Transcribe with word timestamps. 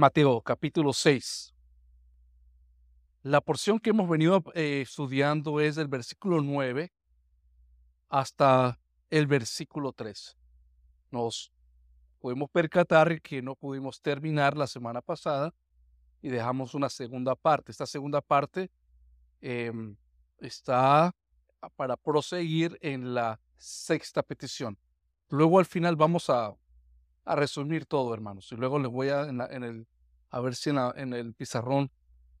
Mateo 0.00 0.40
capítulo 0.40 0.94
6. 0.94 1.54
La 3.22 3.42
porción 3.42 3.78
que 3.78 3.90
hemos 3.90 4.08
venido 4.08 4.42
eh, 4.54 4.80
estudiando 4.80 5.60
es 5.60 5.76
del 5.76 5.88
versículo 5.88 6.40
9 6.40 6.90
hasta 8.08 8.80
el 9.10 9.26
versículo 9.26 9.92
3. 9.92 10.38
Nos 11.10 11.52
podemos 12.18 12.48
percatar 12.48 13.20
que 13.20 13.42
no 13.42 13.54
pudimos 13.54 14.00
terminar 14.00 14.56
la 14.56 14.66
semana 14.66 15.02
pasada 15.02 15.52
y 16.22 16.30
dejamos 16.30 16.72
una 16.72 16.88
segunda 16.88 17.34
parte. 17.34 17.70
Esta 17.70 17.84
segunda 17.84 18.22
parte 18.22 18.70
em, 19.42 19.94
está 20.38 21.14
para 21.76 21.98
proseguir 21.98 22.78
en 22.80 23.12
la 23.12 23.38
sexta 23.58 24.22
petición. 24.22 24.78
Luego 25.28 25.58
al 25.58 25.66
final 25.66 25.94
vamos 25.94 26.30
a, 26.30 26.54
a 27.24 27.36
resumir 27.36 27.86
todo, 27.86 28.12
hermanos, 28.14 28.50
y 28.52 28.56
luego 28.56 28.78
les 28.78 28.90
voy 28.90 29.08
a, 29.08 29.22
en, 29.28 29.62
el, 29.62 29.86
a 30.30 30.40
ver 30.40 30.54
si 30.54 30.70
en, 30.70 31.12
el 31.12 31.34
pizarrón 31.34 31.90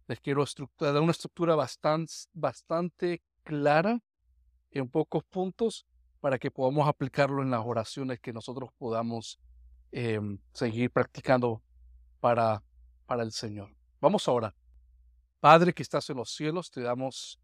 les 0.06 0.20
quiero 0.20 0.44
dar 0.78 1.00
una 1.00 1.12
estructura 1.12 1.54
bastante, 1.54 2.12
bastante 2.32 3.22
clara 3.42 4.00
en 4.70 4.88
pocos 4.88 5.24
puntos 5.24 5.86
para 6.20 6.38
que 6.38 6.50
podamos 6.50 6.88
aplicarlo 6.88 7.42
en 7.42 7.50
las 7.50 7.64
oraciones 7.64 8.20
que 8.20 8.32
nosotros 8.32 8.70
podamos 8.78 9.38
em, 9.92 10.38
seguir 10.52 10.90
practicando 10.90 11.62
para, 12.20 12.62
para 13.06 13.22
el 13.22 13.32
Señor. 13.32 13.74
Vamos 14.00 14.28
ahora. 14.28 14.54
Padre 15.40 15.72
que 15.72 15.82
estás 15.82 16.10
en 16.10 16.18
los 16.18 16.30
cielos, 16.34 16.70
te 16.70 16.82
damos 16.82 17.40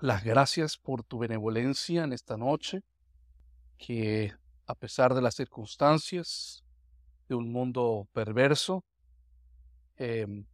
las 0.00 0.24
gracias 0.24 0.76
por 0.76 1.02
tu 1.04 1.18
benevolencia 1.18 2.04
en 2.04 2.12
esta 2.12 2.36
noche, 2.36 2.82
que 3.78 4.34
a 4.66 4.74
pesar 4.74 5.14
de 5.14 5.22
las 5.22 5.34
circunstancias 5.34 6.64
de 7.28 7.34
un 7.34 7.52
mundo 7.52 8.08
perverso, 8.12 8.84
em, 9.96 10.44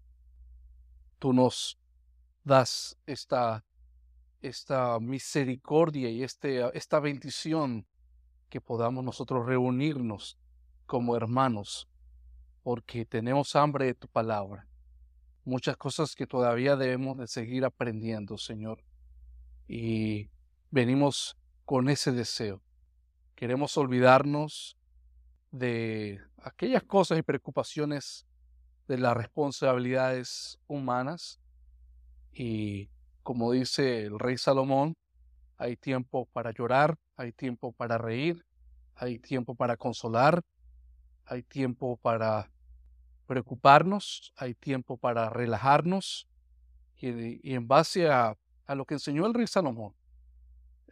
tú 1.19 1.33
nos 1.33 1.79
das 2.45 2.99
esta, 3.07 3.65
esta 4.41 4.99
misericordia 5.01 6.11
y 6.11 6.23
este, 6.23 6.77
esta 6.77 7.01
bendición 7.01 7.87
que 8.49 8.61
podamos 8.61 9.05
nosotros 9.05 9.47
reunirnos 9.47 10.39
como 10.87 11.17
hermanos, 11.17 11.89
porque 12.63 13.07
tenemos 13.07 13.57
hambre 13.57 13.87
de 13.87 13.95
tu 13.95 14.09
palabra. 14.09 14.67
Muchas 15.45 15.77
cosas 15.77 16.15
que 16.15 16.27
todavía 16.27 16.77
debemos 16.77 17.17
de 17.19 17.27
seguir 17.27 17.65
aprendiendo, 17.65 18.39
Señor. 18.39 18.85
Y 19.67 20.31
venimos 20.71 21.37
con 21.65 21.89
ese 21.89 22.13
deseo. 22.13 22.63
Queremos 23.43 23.77
olvidarnos 23.77 24.79
de 25.51 26.21
aquellas 26.45 26.85
cosas 26.85 27.19
y 27.19 27.23
preocupaciones 27.23 28.25
de 28.87 28.99
las 28.99 29.17
responsabilidades 29.17 30.61
humanas. 30.69 31.41
Y 32.33 32.89
como 33.25 33.51
dice 33.51 34.05
el 34.05 34.21
rey 34.21 34.39
Salomón, 34.39 34.95
hay 35.59 35.77
tiempo 35.77 36.27
para 36.27 36.53
llorar, 36.53 36.97
hay 37.17 37.33
tiempo 37.33 37.73
para 37.73 37.99
reír, 37.99 38.47
hay 38.95 39.19
tiempo 39.19 39.57
para 39.57 39.77
consolar, 39.77 40.45
hay 41.25 41.43
tiempo 41.43 41.97
para 41.97 42.49
preocuparnos, 43.27 44.33
hay 44.37 44.55
tiempo 44.55 44.97
para 44.97 45.31
relajarnos. 45.31 46.29
Y, 46.97 47.53
en 47.53 47.67
base 47.67 48.09
a, 48.09 48.37
lo 48.69 48.85
que 48.85 48.95
enseñó 48.95 49.27
el 49.27 49.35
rey 49.35 49.49
Salomón, 49.49 49.97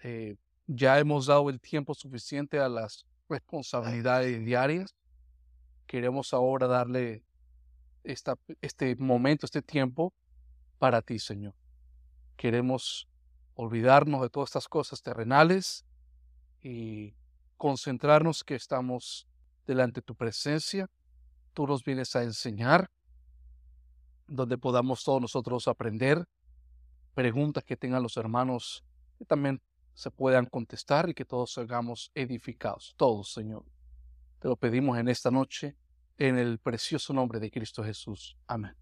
eh, 0.03 0.35
ya 0.73 1.01
hemos 1.01 1.27
dado 1.27 1.51
el 1.51 1.61
tiempo 1.61 1.95
suficiente 1.95 2.61
a 2.61 2.69
las 2.69 3.05
responsabilidades 3.29 4.45
diarias. 4.45 4.95
Queremos 5.89 6.33
ahora 6.33 6.69
darle 6.69 7.25
esta, 8.05 8.37
este 8.61 8.95
momento, 8.95 9.47
este 9.47 9.63
tiempo 9.63 10.15
para 10.79 11.03
ti, 11.03 11.19
Señor. 11.19 11.55
Queremos 12.37 13.09
olvidarnos 13.55 14.23
de 14.23 14.31
todas 14.31 14.51
estas 14.51 14.69
cosas 14.69 15.03
terrenales 15.03 15.85
y 16.63 17.15
concentrarnos 17.57 18.45
que 18.45 18.55
estamos 18.55 19.27
delante 19.67 20.01
de 20.01 20.05
tu 20.05 20.15
presencia. 20.15 20.89
Tú 21.53 21.67
nos 21.67 21.83
vienes 21.83 22.15
a 22.15 22.23
enseñar, 22.23 22.93
donde 24.29 24.57
podamos 24.57 25.03
todos 25.03 25.21
nosotros 25.21 25.67
aprender 25.67 26.29
preguntas 27.15 27.65
que 27.65 27.77
tengan 27.77 28.05
los 28.05 28.17
hermanos, 28.17 28.85
que 29.19 29.25
también 29.25 29.61
se 29.95 30.11
puedan 30.11 30.47
contestar 30.47 31.09
y 31.09 31.15
que 31.15 31.25
todos 31.25 31.53
salgamos 31.53 32.11
edificados. 32.15 32.95
Todos, 32.97 33.33
Señor. 33.33 33.65
Te 34.39 34.49
lo 34.49 34.57
pedimos 34.57 34.99
en 34.99 35.09
esta 35.09 35.31
noche, 35.31 35.77
en 36.17 36.39
el 36.39 36.59
precioso 36.59 37.13
nombre 37.13 37.41
de 37.41 37.51
Cristo 37.51 37.85
Jesús. 37.85 38.37
Amén. 38.47 38.75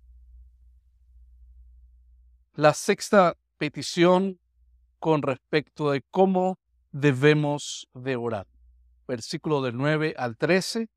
La 2.54 2.74
sexta 2.74 3.36
petición 3.56 4.38
con 4.98 5.22
respecto 5.22 5.90
de 5.90 6.02
cómo 6.10 6.58
debemos 6.92 7.88
de 7.94 8.16
orar. 8.16 8.46
Versículo 9.06 9.62
del 9.62 9.76
9 9.76 10.14
al 10.16 10.36
13. 10.36 10.88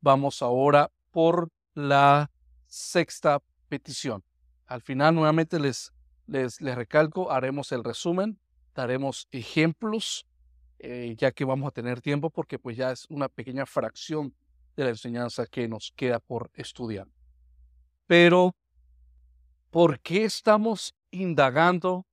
Vamos 0.00 0.42
ahora 0.42 0.90
por 1.10 1.50
la 1.74 2.30
sexta 2.66 3.40
petición. 3.68 4.22
Al 4.66 4.82
final 4.82 5.14
nuevamente 5.14 5.58
les, 5.58 5.92
les, 6.26 6.60
les 6.60 6.74
recalco, 6.74 7.30
haremos 7.30 7.72
el 7.72 7.84
resumen 7.84 8.38
daremos 8.74 9.28
ejemplos, 9.30 10.26
eh, 10.78 11.14
ya 11.16 11.32
que 11.32 11.44
vamos 11.44 11.68
a 11.68 11.70
tener 11.70 12.00
tiempo 12.00 12.30
porque 12.30 12.58
pues 12.58 12.76
ya 12.76 12.90
es 12.90 13.06
una 13.08 13.28
pequeña 13.28 13.66
fracción 13.66 14.34
de 14.76 14.84
la 14.84 14.90
enseñanza 14.90 15.46
que 15.46 15.68
nos 15.68 15.92
queda 15.96 16.18
por 16.18 16.50
estudiar. 16.54 17.06
Pero, 18.06 18.54
¿por 19.70 20.00
qué 20.00 20.24
estamos 20.24 20.94
indagando 21.10 22.06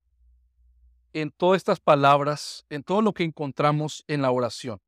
en 1.12 1.30
todas 1.30 1.58
estas 1.58 1.80
palabras, 1.80 2.64
en 2.70 2.82
todo 2.82 3.02
lo 3.02 3.12
que 3.12 3.24
encontramos 3.24 4.04
en 4.06 4.22
la 4.22 4.30
oración? 4.30 4.80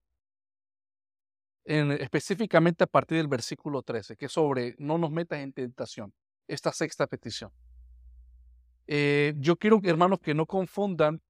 En, 1.67 1.93
específicamente 1.93 2.85
a 2.85 2.87
partir 2.87 3.19
del 3.19 3.29
versículo 3.29 3.83
13, 3.83 4.17
que 4.17 4.27
es 4.27 4.33
sobre 4.33 4.77
no 4.79 4.99
nos 4.99 5.11
metas 5.11 5.41
en 5.41 5.53
tentación, 5.53 6.13
esta 6.47 6.73
sexta 6.73 7.07
petición. 7.07 7.51
Eh, 8.87 9.35
yo 9.39 9.57
quiero, 9.57 9.81
hermanos, 9.83 10.21
que 10.21 10.35
no 10.35 10.47
confundan 10.47 11.23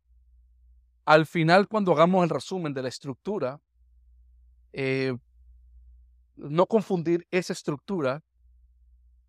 al 1.05 1.27
final, 1.27 1.69
cuando 1.69 1.93
hagamos 1.93 2.25
el 2.25 2.31
resumen 2.31 2.73
de 2.73 2.83
la 2.83 2.89
estructura, 2.89 3.61
eh, 4.73 5.17
no 6.37 6.67
confundir 6.67 7.27
esa 7.31 7.53
estructura 7.53 8.23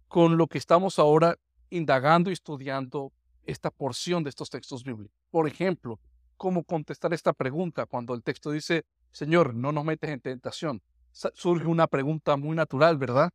con 0.08 0.38
lo 0.38 0.48
que 0.48 0.58
estamos 0.58 0.98
ahora 1.00 1.38
indagando 1.70 2.30
y 2.30 2.34
estudiando 2.34 3.12
esta 3.44 3.70
porción 3.70 4.24
de 4.24 4.30
estos 4.30 4.50
textos 4.50 4.84
bíblicos. 4.84 5.16
Por 5.30 5.48
ejemplo, 5.48 6.00
cómo 6.38 6.64
contestar 6.64 7.14
esta 7.14 7.34
pregunta 7.34 7.86
cuando 7.86 8.14
el 8.14 8.24
texto 8.24 8.52
dice, 8.52 8.86
Señor, 9.12 9.54
no 9.54 9.72
nos 9.72 9.86
metes 9.86 10.10
en 10.10 10.20
tentación. 10.20 10.82
Surge 11.12 11.66
una 11.66 11.88
pregunta 11.88 12.38
muy 12.38 12.56
natural, 12.56 12.98
¿verdad? 12.98 13.32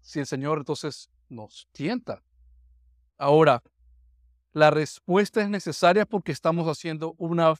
Si 0.00 0.20
el 0.20 0.26
Señor 0.26 0.58
entonces 0.58 1.10
nos 1.28 1.68
tienta. 1.72 2.22
Ahora, 3.16 3.62
la 4.52 4.70
respuesta 4.70 5.40
es 5.40 5.48
necesaria 5.48 6.04
porque 6.04 6.32
estamos 6.32 6.66
haciendo 6.68 7.14
una 7.18 7.54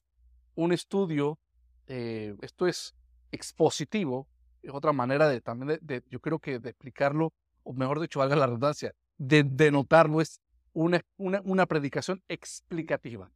un 0.54 0.72
estudio, 0.72 1.38
eh, 1.86 2.34
esto 2.40 2.66
es 2.66 2.94
expositivo, 3.32 4.28
es 4.62 4.72
otra 4.72 4.92
manera 4.92 5.28
de 5.28 5.40
también, 5.40 5.78
de, 5.82 6.02
yo 6.10 6.20
creo 6.20 6.38
que 6.38 6.58
de 6.58 6.70
explicarlo, 6.70 7.32
o 7.62 7.72
mejor 7.72 8.00
dicho, 8.00 8.20
valga 8.20 8.36
la 8.36 8.46
redundancia, 8.46 8.94
de 9.18 9.42
denotarlo, 9.44 10.20
es 10.20 10.40
una, 10.72 11.04
una, 11.16 11.40
una 11.44 11.66
predicación 11.66 12.22
explicativa. 12.28 13.30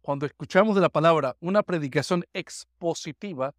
Cuando 0.00 0.26
escuchamos 0.26 0.74
de 0.74 0.82
la 0.82 0.88
palabra 0.88 1.36
una 1.40 1.62
predicación 1.62 2.24
expositiva, 2.32 3.54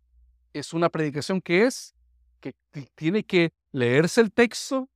es 0.53 0.73
una 0.73 0.89
predicación 0.89 1.41
que 1.41 1.63
es, 1.65 1.95
que 2.39 2.53
tiene 2.95 3.23
que 3.23 3.51
leerse 3.71 4.21
el 4.21 4.31
texto, 4.31 4.89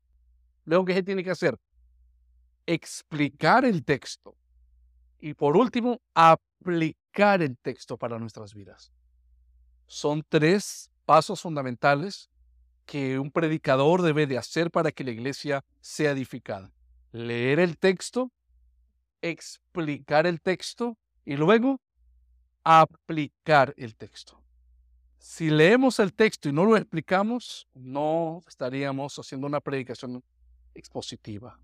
luego 0.65 0.85
que 0.85 0.94
se 0.94 1.03
tiene 1.03 1.23
que 1.23 1.31
hacer, 1.31 1.57
explicar 2.65 3.65
el 3.65 3.83
texto 3.83 4.35
y 5.19 5.33
por 5.33 5.57
último, 5.57 6.01
aplicar 6.13 6.98
el 7.19 7.57
texto 7.57 7.98
para 7.98 8.18
nuestras 8.18 8.54
vidas. 8.54 8.94
Son 9.88 10.24
tres 10.27 10.89
pasos 11.06 11.42
fundamentales 11.42 12.30
que 12.86 13.19
un 13.19 13.30
predicador 13.30 14.01
debe 14.01 14.25
de 14.25 14.38
hacer 14.38 14.71
para 14.71 14.92
que 14.92 15.04
la 15.04 15.12
iglesia 15.12 15.66
sea 15.81 16.12
edificada. 16.12 16.71
Leer 17.12 17.60
el 17.60 17.77
texto, 17.77 18.31
explicar 19.21 20.25
el 20.27 20.39
texto 20.39 20.98
y 21.25 21.36
luego 21.36 21.81
aplicar 22.63 23.74
el 23.77 23.95
texto. 23.95 24.42
Si 25.18 25.50
leemos 25.50 26.00
el 26.00 26.13
texto 26.13 26.48
y 26.48 26.54
no 26.54 26.63
lo 26.63 26.77
explicamos, 26.77 27.68
no 27.74 28.42
estaríamos 28.48 29.18
haciendo 29.19 29.45
una 29.45 29.60
predicación 29.60 30.24
expositiva. 30.74 31.60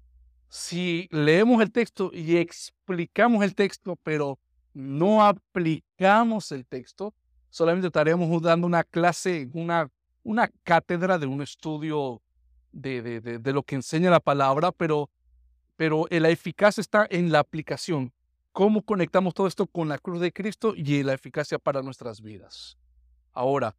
Si 0.49 1.07
leemos 1.11 1.61
el 1.61 1.71
texto 1.71 2.11
y 2.13 2.37
explicamos 2.37 3.43
el 3.43 3.55
texto, 3.55 3.95
pero 4.03 4.37
no 4.75 5.23
aplicamos 5.23 6.51
el 6.51 6.65
texto, 6.67 7.13
solamente 7.49 7.87
estaríamos 7.87 8.41
dando 8.41 8.67
una 8.67 8.83
clase, 8.83 9.49
una, 9.53 9.89
una 10.21 10.49
cátedra 10.63 11.17
de 11.17 11.25
un 11.25 11.41
estudio 11.41 12.21
de, 12.73 13.21
de, 13.21 13.53
lo 13.53 13.63
que 13.63 13.75
enseña 13.75 14.09
la 14.09 14.19
palabra, 14.19 14.73
pero, 14.73 15.09
pero 15.77 16.05
la 16.11 16.29
eficacia 16.29 16.81
está 16.81 17.07
en 17.09 17.31
la 17.31 17.39
aplicación. 17.39 18.11
¿Cómo 18.51 18.81
conectamos 18.81 19.33
todo 19.33 19.47
esto 19.47 19.65
con 19.65 19.87
la 19.87 19.97
cruz 19.97 20.19
de 20.19 20.33
Cristo 20.33 20.73
y 20.75 21.03
la 21.03 21.13
eficacia 21.13 21.57
para 21.57 21.81
nuestras 21.81 22.21
vidas? 22.21 22.77
Ahora, 23.31 23.75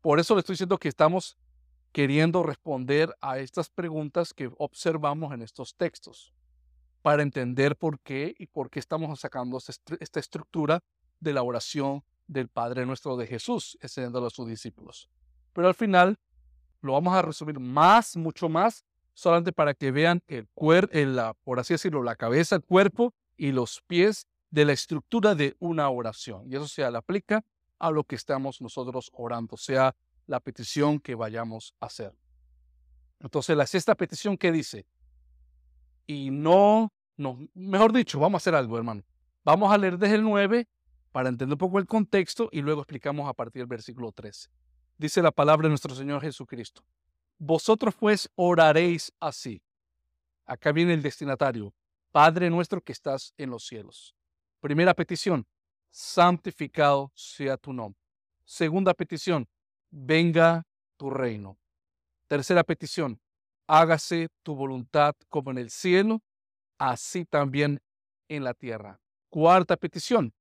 por 0.00 0.18
eso 0.18 0.34
le 0.34 0.40
estoy 0.40 0.54
diciendo 0.54 0.78
que 0.78 0.88
estamos 0.88 1.36
queriendo 1.92 2.42
responder 2.42 3.14
a 3.20 3.38
estas 3.38 3.68
preguntas 3.68 4.32
que 4.32 4.50
observamos 4.56 5.34
en 5.34 5.42
estos 5.42 5.74
textos 5.74 6.32
para 7.08 7.22
entender 7.22 7.74
por 7.74 7.98
qué 8.00 8.34
y 8.38 8.48
por 8.48 8.68
qué 8.68 8.78
estamos 8.80 9.18
sacando 9.18 9.56
esta 9.56 10.20
estructura 10.20 10.84
de 11.18 11.32
la 11.32 11.42
oración 11.42 12.04
del 12.26 12.48
Padre 12.48 12.84
nuestro 12.84 13.16
de 13.16 13.26
Jesús, 13.26 13.78
enseñándolo 13.80 14.26
a 14.26 14.30
sus 14.30 14.46
discípulos. 14.46 15.08
Pero 15.54 15.68
al 15.68 15.74
final 15.74 16.18
lo 16.82 16.92
vamos 16.92 17.14
a 17.14 17.22
resumir 17.22 17.58
más, 17.60 18.14
mucho 18.18 18.50
más, 18.50 18.84
solamente 19.14 19.52
para 19.52 19.72
que 19.72 19.90
vean 19.90 20.22
el 20.26 20.48
cuerpo, 20.48 20.92
por 21.44 21.58
así 21.58 21.72
decirlo, 21.72 22.02
la 22.02 22.14
cabeza, 22.14 22.56
el 22.56 22.62
cuerpo 22.62 23.14
y 23.38 23.52
los 23.52 23.80
pies 23.86 24.26
de 24.50 24.66
la 24.66 24.74
estructura 24.74 25.34
de 25.34 25.56
una 25.60 25.88
oración. 25.88 26.42
Y 26.52 26.56
eso 26.56 26.68
se 26.68 26.82
le 26.90 26.98
aplica 26.98 27.42
a 27.78 27.90
lo 27.90 28.04
que 28.04 28.16
estamos 28.16 28.60
nosotros 28.60 29.10
orando, 29.14 29.56
sea 29.56 29.96
la 30.26 30.40
petición 30.40 31.00
que 31.00 31.14
vayamos 31.14 31.74
a 31.80 31.86
hacer. 31.86 32.12
Entonces, 33.18 33.56
la 33.56 33.66
sexta 33.66 33.94
petición 33.94 34.36
que 34.36 34.52
dice, 34.52 34.84
y 36.06 36.30
no, 36.30 36.90
no, 37.18 37.38
mejor 37.52 37.92
dicho, 37.92 38.18
vamos 38.18 38.36
a 38.36 38.42
hacer 38.42 38.54
algo, 38.54 38.78
hermano. 38.78 39.02
Vamos 39.44 39.72
a 39.72 39.76
leer 39.76 39.98
desde 39.98 40.14
el 40.14 40.22
9 40.22 40.68
para 41.12 41.28
entender 41.28 41.54
un 41.54 41.58
poco 41.58 41.78
el 41.78 41.86
contexto 41.86 42.48
y 42.52 42.62
luego 42.62 42.82
explicamos 42.82 43.28
a 43.28 43.34
partir 43.34 43.60
del 43.60 43.66
versículo 43.66 44.12
13. 44.12 44.48
Dice 44.96 45.20
la 45.20 45.32
palabra 45.32 45.64
de 45.64 45.70
nuestro 45.70 45.94
Señor 45.94 46.22
Jesucristo. 46.22 46.82
Vosotros 47.38 47.94
pues 47.98 48.30
oraréis 48.36 49.12
así. 49.20 49.62
Acá 50.46 50.72
viene 50.72 50.94
el 50.94 51.02
destinatario. 51.02 51.74
Padre 52.12 52.50
nuestro 52.50 52.80
que 52.80 52.92
estás 52.92 53.34
en 53.36 53.50
los 53.50 53.66
cielos. 53.66 54.14
Primera 54.60 54.94
petición, 54.94 55.46
santificado 55.90 57.10
sea 57.14 57.56
tu 57.56 57.72
nombre. 57.72 58.00
Segunda 58.44 58.94
petición, 58.94 59.48
venga 59.90 60.64
tu 60.96 61.10
reino. 61.10 61.58
Tercera 62.28 62.64
petición, 62.64 63.20
hágase 63.66 64.28
tu 64.42 64.54
voluntad 64.54 65.14
como 65.28 65.50
en 65.50 65.58
el 65.58 65.70
cielo, 65.70 66.22
así 66.78 67.24
también 67.24 67.80
en 68.28 68.44
la 68.44 68.54
tierra. 68.54 69.00
Cuarta 69.28 69.76
petición, 69.76 70.32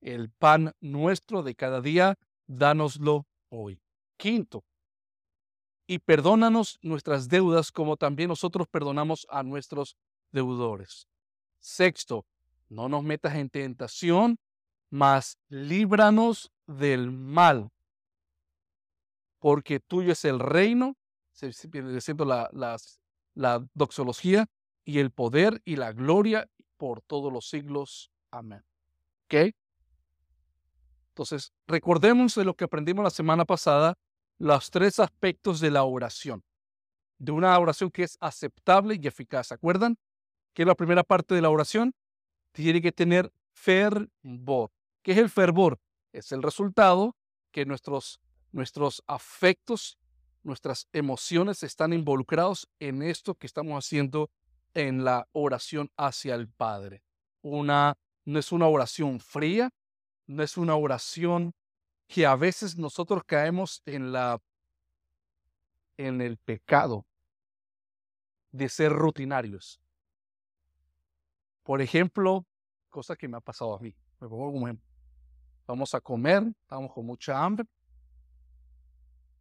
el 0.00 0.30
pan 0.30 0.72
nuestro 0.80 1.42
de 1.42 1.54
cada 1.54 1.80
día, 1.80 2.16
dánoslo 2.46 3.26
hoy. 3.50 3.80
Quinto, 4.16 4.64
y 5.90 5.98
perdónanos 5.98 6.78
nuestras 6.82 7.28
deudas 7.28 7.72
como 7.72 7.96
también 7.96 8.28
nosotros 8.28 8.68
perdonamos 8.68 9.26
a 9.28 9.42
nuestros 9.42 9.96
deudores. 10.30 11.08
Sexto, 11.58 12.24
no 12.68 12.88
nos 12.88 13.02
metas 13.02 13.34
en 13.34 13.50
tentación, 13.50 14.38
mas 14.88 15.36
líbranos 15.48 16.52
del 16.68 17.10
mal, 17.10 17.70
porque 19.40 19.80
tuyo 19.80 20.12
es 20.12 20.24
el 20.24 20.38
reino, 20.38 20.96
siendo 21.32 22.24
la, 22.24 22.48
la, 22.52 22.76
la 23.34 23.66
doxología, 23.74 24.46
y 24.90 24.98
el 24.98 25.12
poder 25.12 25.62
y 25.64 25.76
la 25.76 25.92
gloria 25.92 26.50
por 26.76 27.00
todos 27.00 27.32
los 27.32 27.48
siglos. 27.48 28.10
Amén. 28.32 28.64
¿Ok? 29.26 29.54
Entonces, 31.10 31.52
recordemos 31.68 32.34
de 32.34 32.44
lo 32.44 32.54
que 32.54 32.64
aprendimos 32.64 33.04
la 33.04 33.10
semana 33.10 33.44
pasada, 33.44 33.96
los 34.38 34.68
tres 34.72 34.98
aspectos 34.98 35.60
de 35.60 35.70
la 35.70 35.84
oración. 35.84 36.42
De 37.18 37.30
una 37.30 37.56
oración 37.56 37.92
que 37.92 38.02
es 38.02 38.16
aceptable 38.18 38.98
y 39.00 39.06
eficaz. 39.06 39.48
¿Se 39.48 39.54
acuerdan? 39.54 39.96
¿Qué 40.54 40.62
es 40.62 40.66
la 40.66 40.74
primera 40.74 41.04
parte 41.04 41.36
de 41.36 41.42
la 41.42 41.50
oración? 41.50 41.94
Tiene 42.50 42.82
que 42.82 42.90
tener 42.90 43.32
fervor. 43.52 44.72
¿Qué 45.02 45.12
es 45.12 45.18
el 45.18 45.30
fervor? 45.30 45.78
Es 46.12 46.32
el 46.32 46.42
resultado 46.42 47.14
que 47.52 47.64
nuestros, 47.64 48.20
nuestros 48.50 49.04
afectos, 49.06 49.98
nuestras 50.42 50.88
emociones 50.92 51.62
están 51.62 51.92
involucrados 51.92 52.68
en 52.80 53.02
esto 53.02 53.36
que 53.36 53.46
estamos 53.46 53.84
haciendo 53.84 54.30
en 54.74 55.04
la 55.04 55.28
oración 55.32 55.90
hacia 55.96 56.34
el 56.34 56.48
Padre. 56.48 57.02
Una, 57.42 57.96
no 58.24 58.38
es 58.38 58.52
una 58.52 58.66
oración 58.66 59.20
fría, 59.20 59.70
no 60.26 60.42
es 60.42 60.56
una 60.56 60.76
oración 60.76 61.54
que 62.06 62.26
a 62.26 62.36
veces 62.36 62.76
nosotros 62.76 63.22
caemos 63.24 63.82
en 63.86 64.12
la 64.12 64.40
en 65.96 66.20
el 66.20 66.38
pecado 66.38 67.06
de 68.52 68.68
ser 68.68 68.92
rutinarios. 68.92 69.80
Por 71.62 71.82
ejemplo, 71.82 72.46
cosa 72.88 73.16
que 73.16 73.28
me 73.28 73.36
ha 73.36 73.40
pasado 73.40 73.76
a 73.76 73.78
mí. 73.78 73.94
Me 74.18 74.28
pongo 74.28 74.52
como 74.52 74.66
ejemplo. 74.66 74.86
Vamos 75.66 75.94
a 75.94 76.00
comer, 76.00 76.42
estamos 76.62 76.92
con 76.92 77.06
mucha 77.06 77.42
hambre. 77.42 77.66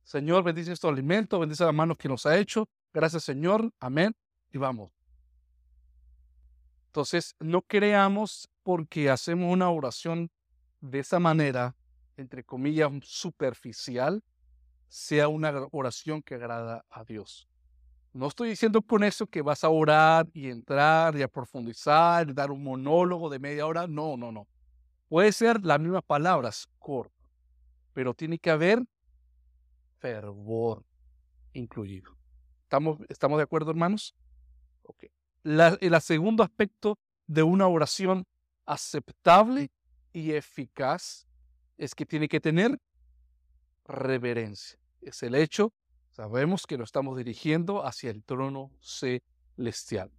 Señor, 0.03 0.43
bendice 0.43 0.71
estos 0.71 0.91
alimentos, 0.91 1.39
bendice 1.39 1.63
las 1.63 1.73
manos 1.73 1.97
que 1.97 2.07
nos 2.07 2.25
ha 2.25 2.37
hecho. 2.37 2.67
Gracias, 2.93 3.23
Señor. 3.23 3.71
Amén. 3.79 4.15
Y 4.51 4.57
vamos. 4.57 4.98
Entonces, 6.89 7.35
no 7.39 7.61
creamos 7.61 8.49
porque 8.63 9.11
hacemos 9.11 9.53
una 9.53 9.69
oración 9.69 10.31
de 10.81 10.99
esa 10.99 11.19
manera, 11.19 11.75
entre 12.17 12.43
comillas, 12.43 12.91
superficial, 13.03 14.23
sea 14.87 15.27
una 15.27 15.53
oración 15.71 16.23
que 16.23 16.33
agrada 16.33 16.83
a 16.89 17.03
Dios. 17.03 17.47
No 18.11 18.25
estoy 18.25 18.49
diciendo 18.49 18.81
con 18.81 19.03
eso 19.03 19.27
que 19.27 19.43
vas 19.43 19.63
a 19.63 19.69
orar 19.69 20.27
y 20.33 20.49
entrar 20.49 21.15
y 21.15 21.21
a 21.21 21.27
profundizar, 21.27 22.33
dar 22.33 22.49
un 22.49 22.63
monólogo 22.63 23.29
de 23.29 23.37
media 23.37 23.67
hora. 23.67 23.85
No, 23.85 24.17
no, 24.17 24.31
no. 24.31 24.47
Puede 25.09 25.31
ser 25.31 25.63
las 25.63 25.79
mismas 25.79 26.03
palabras, 26.03 26.67
corto, 26.79 27.13
pero 27.93 28.15
tiene 28.15 28.39
que 28.39 28.49
haber 28.49 28.83
fervor 29.99 30.83
incluido. 31.53 32.17
¿Estamos, 32.63 32.97
¿estamos 33.09 33.37
de 33.37 33.43
acuerdo, 33.43 33.69
hermanos? 33.69 34.15
Ok. 34.81 35.05
El 35.43 36.01
segundo 36.01 36.43
aspecto 36.43 36.97
de 37.27 37.43
una 37.43 37.67
oración 37.67 38.25
aceptable 38.65 39.71
y 40.13 40.31
eficaz 40.31 41.27
es 41.77 41.95
que 41.95 42.05
tiene 42.05 42.27
que 42.27 42.39
tener 42.39 42.79
reverencia. 43.85 44.79
Es 45.01 45.23
el 45.23 45.35
hecho, 45.35 45.73
sabemos 46.11 46.67
que 46.67 46.77
lo 46.77 46.83
estamos 46.83 47.17
dirigiendo 47.17 47.85
hacia 47.85 48.11
el 48.11 48.23
trono 48.23 48.71
celestial. 48.81 50.11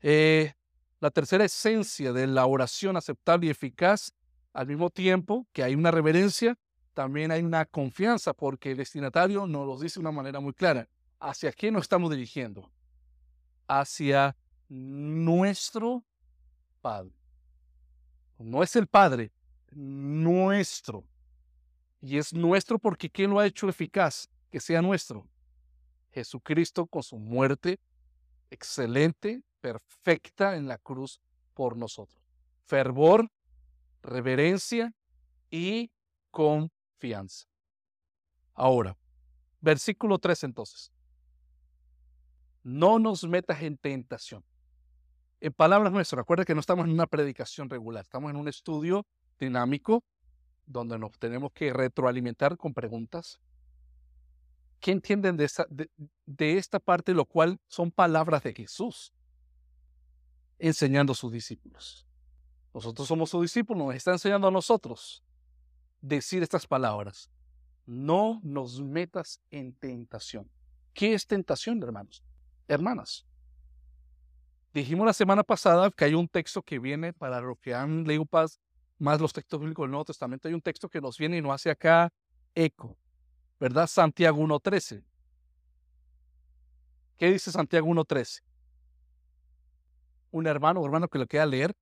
Eh, 0.00 0.52
la 1.00 1.10
tercera 1.10 1.44
esencia 1.44 2.12
de 2.12 2.26
la 2.26 2.46
oración 2.46 2.96
aceptable 2.96 3.46
y 3.46 3.50
eficaz, 3.50 4.12
al 4.52 4.66
mismo 4.66 4.90
tiempo 4.90 5.46
que 5.52 5.62
hay 5.62 5.74
una 5.74 5.90
reverencia, 5.90 6.56
también 6.94 7.30
hay 7.30 7.42
una 7.42 7.66
confianza, 7.66 8.32
porque 8.32 8.70
el 8.70 8.76
destinatario 8.78 9.46
nos 9.46 9.66
lo 9.66 9.78
dice 9.78 9.94
de 9.94 10.00
una 10.00 10.12
manera 10.12 10.40
muy 10.40 10.54
clara. 10.54 10.88
¿Hacia 11.18 11.52
qué 11.52 11.70
nos 11.70 11.82
estamos 11.82 12.10
dirigiendo? 12.10 12.70
Hacia 13.66 14.36
nuestro 14.68 16.04
Padre. 16.80 17.12
No 18.38 18.62
es 18.62 18.76
el 18.76 18.86
Padre, 18.86 19.32
nuestro. 19.70 21.04
Y 22.00 22.18
es 22.18 22.34
nuestro 22.34 22.78
porque 22.78 23.08
¿quién 23.08 23.30
lo 23.30 23.38
ha 23.38 23.46
hecho 23.46 23.68
eficaz? 23.68 24.28
Que 24.50 24.60
sea 24.60 24.82
nuestro. 24.82 25.26
Jesucristo 26.12 26.86
con 26.86 27.02
su 27.02 27.18
muerte 27.18 27.80
excelente, 28.50 29.42
perfecta 29.60 30.56
en 30.56 30.68
la 30.68 30.78
cruz 30.78 31.20
por 31.54 31.76
nosotros. 31.76 32.22
Fervor, 32.66 33.30
reverencia 34.02 34.94
y 35.50 35.90
confianza. 36.30 37.46
Ahora, 38.54 38.96
versículo 39.60 40.18
3 40.18 40.44
entonces. 40.44 40.93
No 42.64 42.98
nos 42.98 43.24
metas 43.24 43.62
en 43.62 43.76
tentación. 43.76 44.42
En 45.40 45.52
palabras 45.52 45.92
nuestras, 45.92 46.16
recuerda 46.16 46.46
que 46.46 46.54
no 46.54 46.60
estamos 46.60 46.86
en 46.86 46.92
una 46.92 47.06
predicación 47.06 47.68
regular, 47.68 48.04
estamos 48.04 48.30
en 48.30 48.36
un 48.36 48.48
estudio 48.48 49.06
dinámico 49.38 50.02
donde 50.64 50.98
nos 50.98 51.18
tenemos 51.18 51.52
que 51.52 51.70
retroalimentar 51.74 52.56
con 52.56 52.72
preguntas. 52.72 53.38
¿Qué 54.80 54.90
entienden 54.92 55.36
de 55.36 55.44
esta, 55.44 55.66
de, 55.68 56.58
esta 56.58 56.80
parte, 56.80 57.12
lo 57.12 57.26
cual 57.26 57.60
son 57.68 57.90
palabras 57.90 58.42
de 58.42 58.54
Jesús 58.54 59.12
enseñando 60.58 61.12
a 61.12 61.16
sus 61.16 61.30
discípulos? 61.30 62.06
Nosotros 62.72 63.06
somos 63.06 63.28
sus 63.28 63.42
discípulos, 63.42 63.86
nos 63.86 63.94
está 63.94 64.12
enseñando 64.12 64.48
a 64.48 64.50
nosotros 64.50 65.22
decir 66.00 66.42
estas 66.42 66.66
palabras. 66.66 67.30
No 67.84 68.40
nos 68.42 68.80
metas 68.80 69.42
en 69.50 69.74
tentación. 69.74 70.50
¿Qué 70.94 71.12
es 71.12 71.26
tentación, 71.26 71.82
hermanos? 71.82 72.24
Hermanas, 72.68 73.26
Dijimos 74.74 75.06
la 75.06 75.12
semana 75.12 75.44
pasada 75.44 75.88
que 75.92 76.04
hay 76.04 76.14
un 76.14 76.26
texto 76.26 76.60
que 76.60 76.80
viene 76.80 77.12
para 77.12 77.40
los 77.40 77.56
que 77.60 77.72
han 77.72 78.02
leído 78.02 78.26
más 78.98 79.20
los 79.20 79.32
textos 79.32 79.60
bíblicos 79.60 79.84
del 79.84 79.92
Nuevo 79.92 80.04
Testamento. 80.04 80.48
Hay 80.48 80.54
un 80.54 80.60
texto 80.60 80.88
que 80.88 81.00
nos 81.00 81.16
viene 81.16 81.36
y 81.36 81.40
nos 81.40 81.54
hace 81.54 81.70
acá 81.70 82.12
eco, 82.56 82.96
¿verdad? 83.60 83.86
Santiago 83.86 84.42
1.13. 84.42 85.04
¿Qué 87.16 87.30
dice 87.30 87.52
Santiago 87.52 87.86
1.13? 87.86 88.42
Un 90.32 90.46
hermano 90.48 90.80
o 90.80 90.84
hermano 90.84 91.06
que 91.06 91.20
lo 91.20 91.26
quiera 91.28 91.46
leer. 91.46 91.72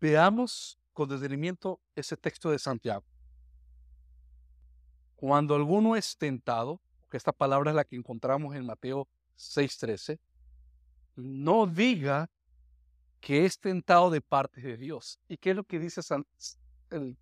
Veamos 0.00 0.78
con 0.92 1.08
detenimiento 1.08 1.80
ese 1.94 2.16
texto 2.16 2.50
de 2.50 2.58
Santiago. 2.58 3.04
Cuando 5.16 5.54
alguno 5.54 5.96
es 5.96 6.16
tentado, 6.16 6.80
que 7.10 7.16
esta 7.16 7.32
palabra 7.32 7.70
es 7.70 7.76
la 7.76 7.84
que 7.84 7.96
encontramos 7.96 8.54
en 8.54 8.66
Mateo 8.66 9.08
6:13, 9.36 10.20
no 11.16 11.66
diga 11.66 12.30
que 13.20 13.44
es 13.44 13.58
tentado 13.58 14.10
de 14.10 14.20
parte 14.20 14.60
de 14.60 14.76
Dios. 14.76 15.18
¿Y 15.28 15.36
qué 15.36 15.50
es 15.50 15.56
lo 15.56 15.64
que 15.64 15.80
dice 15.80 16.00
en 16.90 17.16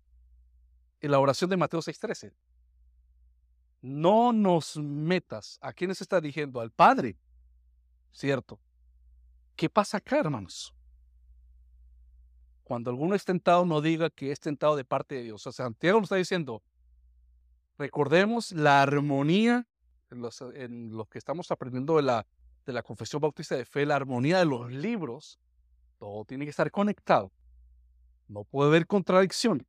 la 1.01 1.19
oración 1.19 1.49
de 1.49 1.57
Mateo 1.57 1.81
6:13? 1.81 2.33
No 3.81 4.33
nos 4.33 4.77
metas. 4.77 5.57
¿A 5.61 5.73
quién 5.73 5.93
se 5.95 6.03
está 6.03 6.21
dirigiendo? 6.21 6.59
Al 6.59 6.71
Padre. 6.71 7.17
¿Cierto? 8.11 8.59
¿Qué 9.55 9.69
pasa 9.69 9.97
acá, 9.97 10.19
hermanos? 10.19 10.73
Cuando 12.67 12.91
alguno 12.91 13.15
es 13.15 13.23
tentado, 13.23 13.65
no 13.65 13.79
diga 13.79 14.09
que 14.09 14.29
es 14.29 14.41
tentado 14.41 14.75
de 14.75 14.83
parte 14.83 15.15
de 15.15 15.23
Dios. 15.23 15.47
O 15.47 15.51
sea, 15.53 15.67
Santiago 15.67 16.01
nos 16.01 16.07
está 16.07 16.17
diciendo, 16.17 16.61
recordemos 17.77 18.51
la 18.51 18.81
armonía 18.81 19.65
en 20.11 20.21
los, 20.21 20.41
en 20.41 20.91
que 21.09 21.17
estamos 21.17 21.49
aprendiendo 21.49 21.95
de 21.95 22.01
la, 22.01 22.27
de 22.65 22.73
la 22.73 22.83
confesión 22.83 23.21
bautista 23.21 23.55
de 23.55 23.63
fe, 23.63 23.85
la 23.85 23.95
armonía 23.95 24.39
de 24.39 24.43
los 24.43 24.69
libros. 24.69 25.39
Todo 25.97 26.25
tiene 26.25 26.43
que 26.43 26.49
estar 26.49 26.69
conectado. 26.69 27.31
No 28.27 28.43
puede 28.43 28.67
haber 28.67 28.85
contradicción. 28.85 29.65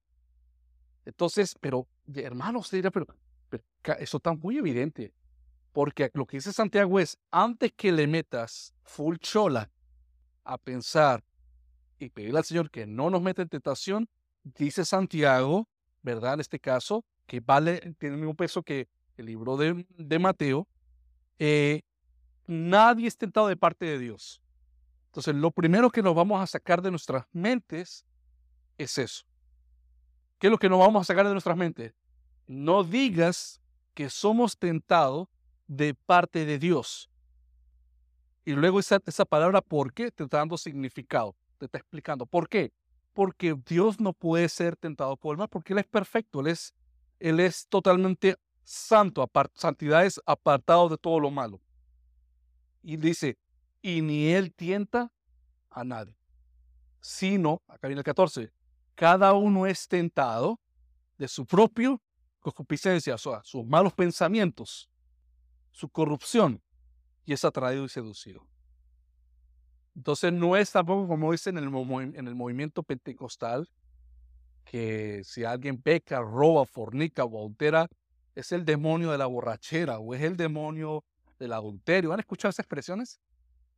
Entonces, 1.04 1.54
pero, 1.60 1.86
hermanos, 2.12 2.62
usted 2.66 2.78
dirá, 2.78 2.90
pero, 2.90 3.06
pero 3.48 3.62
eso 4.00 4.16
está 4.16 4.32
muy 4.32 4.58
evidente. 4.58 5.14
Porque 5.72 6.10
lo 6.14 6.26
que 6.26 6.38
dice 6.38 6.52
Santiago 6.52 6.98
es, 6.98 7.16
antes 7.30 7.70
que 7.74 7.92
le 7.92 8.08
metas 8.08 8.74
full 8.82 9.18
chola 9.18 9.70
a 10.42 10.58
pensar 10.58 11.22
y 11.98 12.10
pedirle 12.10 12.38
al 12.38 12.44
Señor 12.44 12.70
que 12.70 12.86
no 12.86 13.10
nos 13.10 13.22
meta 13.22 13.42
en 13.42 13.48
tentación, 13.48 14.08
dice 14.42 14.84
Santiago, 14.84 15.68
¿verdad? 16.02 16.34
En 16.34 16.40
este 16.40 16.60
caso, 16.60 17.04
que 17.26 17.40
vale, 17.40 17.80
tiene 17.98 18.14
el 18.14 18.20
mismo 18.20 18.34
peso 18.34 18.62
que 18.62 18.88
el 19.16 19.26
libro 19.26 19.56
de, 19.56 19.86
de 19.96 20.18
Mateo, 20.18 20.68
eh, 21.38 21.82
nadie 22.46 23.08
es 23.08 23.16
tentado 23.16 23.48
de 23.48 23.56
parte 23.56 23.86
de 23.86 23.98
Dios. 23.98 24.42
Entonces, 25.06 25.34
lo 25.34 25.50
primero 25.50 25.90
que 25.90 26.02
nos 26.02 26.14
vamos 26.14 26.40
a 26.40 26.46
sacar 26.46 26.82
de 26.82 26.90
nuestras 26.90 27.24
mentes 27.32 28.04
es 28.76 28.98
eso. 28.98 29.24
¿Qué 30.38 30.46
es 30.46 30.50
lo 30.50 30.58
que 30.58 30.68
nos 30.68 30.78
vamos 30.78 31.02
a 31.02 31.04
sacar 31.04 31.26
de 31.26 31.32
nuestras 31.32 31.56
mentes? 31.56 31.92
No 32.46 32.84
digas 32.84 33.60
que 33.94 34.08
somos 34.08 34.56
tentados 34.56 35.28
de 35.66 35.94
parte 35.94 36.46
de 36.46 36.58
Dios. 36.58 37.10
Y 38.44 38.52
luego 38.52 38.78
esa, 38.78 39.00
esa 39.04 39.24
palabra, 39.24 39.60
¿por 39.60 39.92
qué? 39.92 40.10
Te 40.10 40.22
está 40.22 40.38
dando 40.38 40.56
significado 40.56 41.34
te 41.58 41.66
está 41.66 41.78
explicando. 41.78 42.26
¿Por 42.26 42.48
qué? 42.48 42.72
Porque 43.12 43.54
Dios 43.66 44.00
no 44.00 44.12
puede 44.12 44.48
ser 44.48 44.76
tentado 44.76 45.16
por 45.16 45.34
el 45.34 45.38
mal, 45.38 45.48
porque 45.48 45.72
Él 45.72 45.80
es 45.80 45.86
perfecto, 45.86 46.40
Él 46.40 46.48
es, 46.48 46.74
él 47.18 47.40
es 47.40 47.66
totalmente 47.68 48.36
santo, 48.62 49.28
santidad 49.54 50.04
es 50.04 50.20
apartado 50.24 50.88
de 50.88 50.98
todo 50.98 51.18
lo 51.18 51.30
malo. 51.30 51.60
Y 52.82 52.96
dice, 52.96 53.38
y 53.82 54.02
ni 54.02 54.28
Él 54.28 54.54
tienta 54.54 55.12
a 55.70 55.84
nadie, 55.84 56.16
sino, 57.00 57.62
acá 57.66 57.88
viene 57.88 58.00
el 58.00 58.04
14, 58.04 58.52
cada 58.94 59.32
uno 59.32 59.66
es 59.66 59.88
tentado 59.88 60.60
de 61.16 61.28
su 61.28 61.44
propio 61.44 62.00
concupiscencia, 62.40 63.14
o 63.14 63.18
sea, 63.18 63.42
sus 63.44 63.64
malos 63.66 63.92
pensamientos, 63.92 64.88
su 65.70 65.88
corrupción, 65.88 66.62
y 67.24 67.32
es 67.32 67.44
atraído 67.44 67.84
y 67.84 67.88
seducido. 67.88 68.46
Entonces 69.98 70.32
no 70.32 70.56
es 70.56 70.70
tampoco 70.70 71.08
como 71.08 71.32
dice 71.32 71.50
en 71.50 71.58
el, 71.58 71.64
en 72.14 72.28
el 72.28 72.34
movimiento 72.36 72.84
pentecostal, 72.84 73.68
que 74.64 75.22
si 75.24 75.42
alguien 75.42 75.82
peca, 75.82 76.20
roba, 76.20 76.64
fornica 76.66 77.24
o 77.24 77.36
adultera, 77.36 77.88
es 78.36 78.52
el 78.52 78.64
demonio 78.64 79.10
de 79.10 79.18
la 79.18 79.26
borrachera 79.26 79.98
o 79.98 80.14
es 80.14 80.22
el 80.22 80.36
demonio 80.36 81.02
del 81.40 81.52
adulterio. 81.52 82.12
¿Han 82.12 82.20
escuchado 82.20 82.50
esas 82.50 82.60
expresiones? 82.60 83.18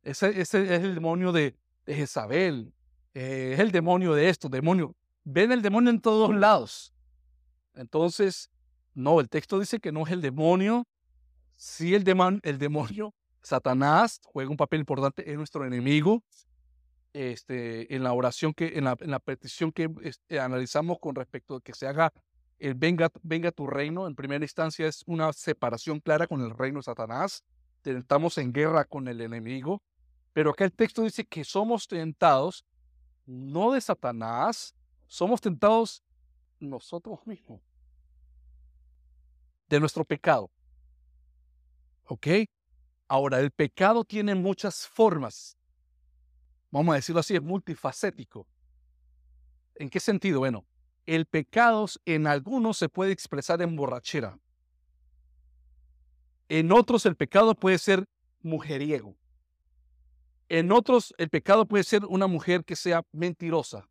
Ese, 0.03 0.39
es 0.39 0.53
el 0.53 0.93
demonio 0.93 1.31
de, 1.31 1.55
de 1.87 1.95
Jezabel, 1.95 2.71
eh, 3.15 3.53
es 3.55 3.59
el 3.59 3.71
demonio 3.71 4.13
de 4.13 4.29
esto, 4.29 4.47
demonio. 4.47 4.95
Ven 5.23 5.51
el 5.51 5.63
demonio 5.63 5.89
en 5.89 6.01
todos 6.01 6.35
lados. 6.35 6.93
Entonces, 7.73 8.51
no, 8.93 9.19
el 9.21 9.27
texto 9.27 9.59
dice 9.59 9.79
que 9.79 9.91
no 9.91 10.05
es 10.05 10.11
el 10.11 10.21
demonio, 10.21 10.85
sí 11.55 11.95
el, 11.95 12.03
el 12.43 12.59
demonio 12.59 13.15
Satanás 13.41 14.21
juega 14.23 14.49
un 14.49 14.57
papel 14.57 14.81
importante, 14.81 15.29
es 15.29 15.37
nuestro 15.37 15.65
enemigo. 15.65 16.23
Este, 17.13 17.93
en 17.93 18.03
la 18.03 18.13
oración 18.13 18.53
que, 18.53 18.77
en 18.77 18.85
la, 18.85 19.19
petición 19.19 19.73
que 19.73 19.89
este, 20.01 20.39
analizamos 20.39 20.97
con 20.99 21.13
respecto 21.13 21.55
a 21.55 21.61
que 21.61 21.73
se 21.73 21.85
haga 21.85 22.13
el 22.57 22.73
venga, 22.75 23.11
venga 23.21 23.51
tu 23.51 23.67
reino, 23.67 24.07
en 24.07 24.15
primera 24.15 24.45
instancia 24.45 24.87
es 24.87 25.03
una 25.07 25.33
separación 25.33 25.99
clara 25.99 26.27
con 26.27 26.41
el 26.41 26.51
reino 26.51 26.79
de 26.79 26.83
Satanás. 26.83 27.43
Estamos 27.83 28.37
en 28.37 28.53
guerra 28.53 28.85
con 28.85 29.07
el 29.07 29.19
enemigo. 29.19 29.81
Pero 30.31 30.51
acá 30.51 30.63
el 30.63 30.71
texto 30.71 31.01
dice 31.01 31.25
que 31.25 31.43
somos 31.43 31.87
tentados 31.87 32.65
no 33.25 33.71
de 33.71 33.81
Satanás, 33.81 34.75
somos 35.07 35.41
tentados 35.41 36.03
nosotros 36.59 37.19
mismos 37.25 37.61
de 39.67 39.79
nuestro 39.79 40.05
pecado. 40.05 40.51
¿Ok? 42.05 42.27
Ahora, 43.11 43.41
el 43.41 43.51
pecado 43.51 44.05
tiene 44.05 44.35
muchas 44.35 44.87
formas. 44.87 45.57
Vamos 46.69 46.93
a 46.93 46.95
decirlo 46.95 47.19
así, 47.19 47.35
es 47.35 47.41
multifacético. 47.41 48.47
¿En 49.75 49.89
qué 49.89 49.99
sentido? 49.99 50.39
Bueno, 50.39 50.65
el 51.05 51.25
pecado 51.25 51.87
en 52.05 52.25
algunos 52.25 52.77
se 52.77 52.87
puede 52.87 53.11
expresar 53.11 53.61
en 53.61 53.75
borrachera. 53.75 54.39
En 56.47 56.71
otros 56.71 57.05
el 57.05 57.17
pecado 57.17 57.53
puede 57.53 57.79
ser 57.79 58.05
mujeriego. 58.43 59.17
En 60.47 60.71
otros 60.71 61.13
el 61.17 61.29
pecado 61.29 61.67
puede 61.67 61.83
ser 61.83 62.05
una 62.05 62.27
mujer 62.27 62.63
que 62.63 62.77
sea 62.77 63.03
mentirosa. 63.11 63.89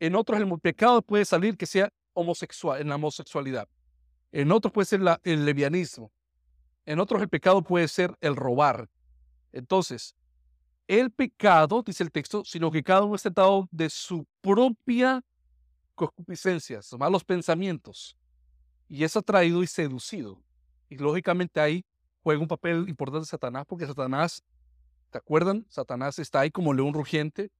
En 0.00 0.14
otros 0.14 0.40
el 0.40 0.58
pecado 0.58 1.02
puede 1.02 1.26
salir 1.26 1.58
que 1.58 1.66
sea 1.66 1.92
homosexual, 2.14 2.80
en 2.80 2.88
la 2.88 2.94
homosexualidad. 2.94 3.68
En 4.32 4.52
otros 4.52 4.72
puede 4.72 4.86
ser 4.86 5.02
el 5.22 5.44
levianismo. 5.44 6.10
En 6.86 7.00
otros 7.00 7.20
el 7.20 7.28
pecado 7.28 7.62
puede 7.62 7.88
ser 7.88 8.16
el 8.20 8.36
robar. 8.36 8.88
Entonces, 9.52 10.14
el 10.86 11.10
pecado, 11.10 11.82
dice 11.84 12.04
el 12.04 12.12
texto, 12.12 12.44
sino 12.44 12.70
que 12.70 12.82
cada 12.82 13.02
uno 13.02 13.16
es 13.16 13.22
tentado 13.22 13.68
de 13.72 13.90
su 13.90 14.24
propia 14.40 15.20
concupiscencia, 15.96 16.80
sus 16.82 16.98
malos 16.98 17.24
pensamientos, 17.24 18.16
y 18.88 19.02
es 19.02 19.16
atraído 19.16 19.64
y 19.64 19.66
seducido. 19.66 20.40
Y 20.88 20.96
lógicamente 20.96 21.58
ahí 21.58 21.84
juega 22.22 22.40
un 22.40 22.46
papel 22.46 22.88
importante 22.88 23.26
Satanás, 23.26 23.64
porque 23.66 23.86
Satanás, 23.86 24.44
¿te 25.10 25.18
acuerdan? 25.18 25.66
Satanás 25.68 26.20
está 26.20 26.40
ahí 26.40 26.52
como 26.52 26.72
león 26.72 26.94
rugiente. 26.94 27.50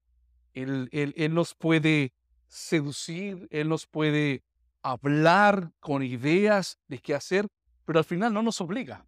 Él, 0.54 0.88
nos 1.34 1.54
puede 1.54 2.12
seducir, 2.46 3.48
él 3.50 3.68
nos 3.68 3.86
puede 3.86 4.44
hablar 4.82 5.72
con 5.80 6.04
ideas 6.04 6.78
de 6.86 7.00
qué 7.00 7.14
hacer, 7.14 7.48
pero 7.84 7.98
al 7.98 8.04
final 8.04 8.32
no 8.32 8.42
nos 8.42 8.60
obliga 8.60 9.04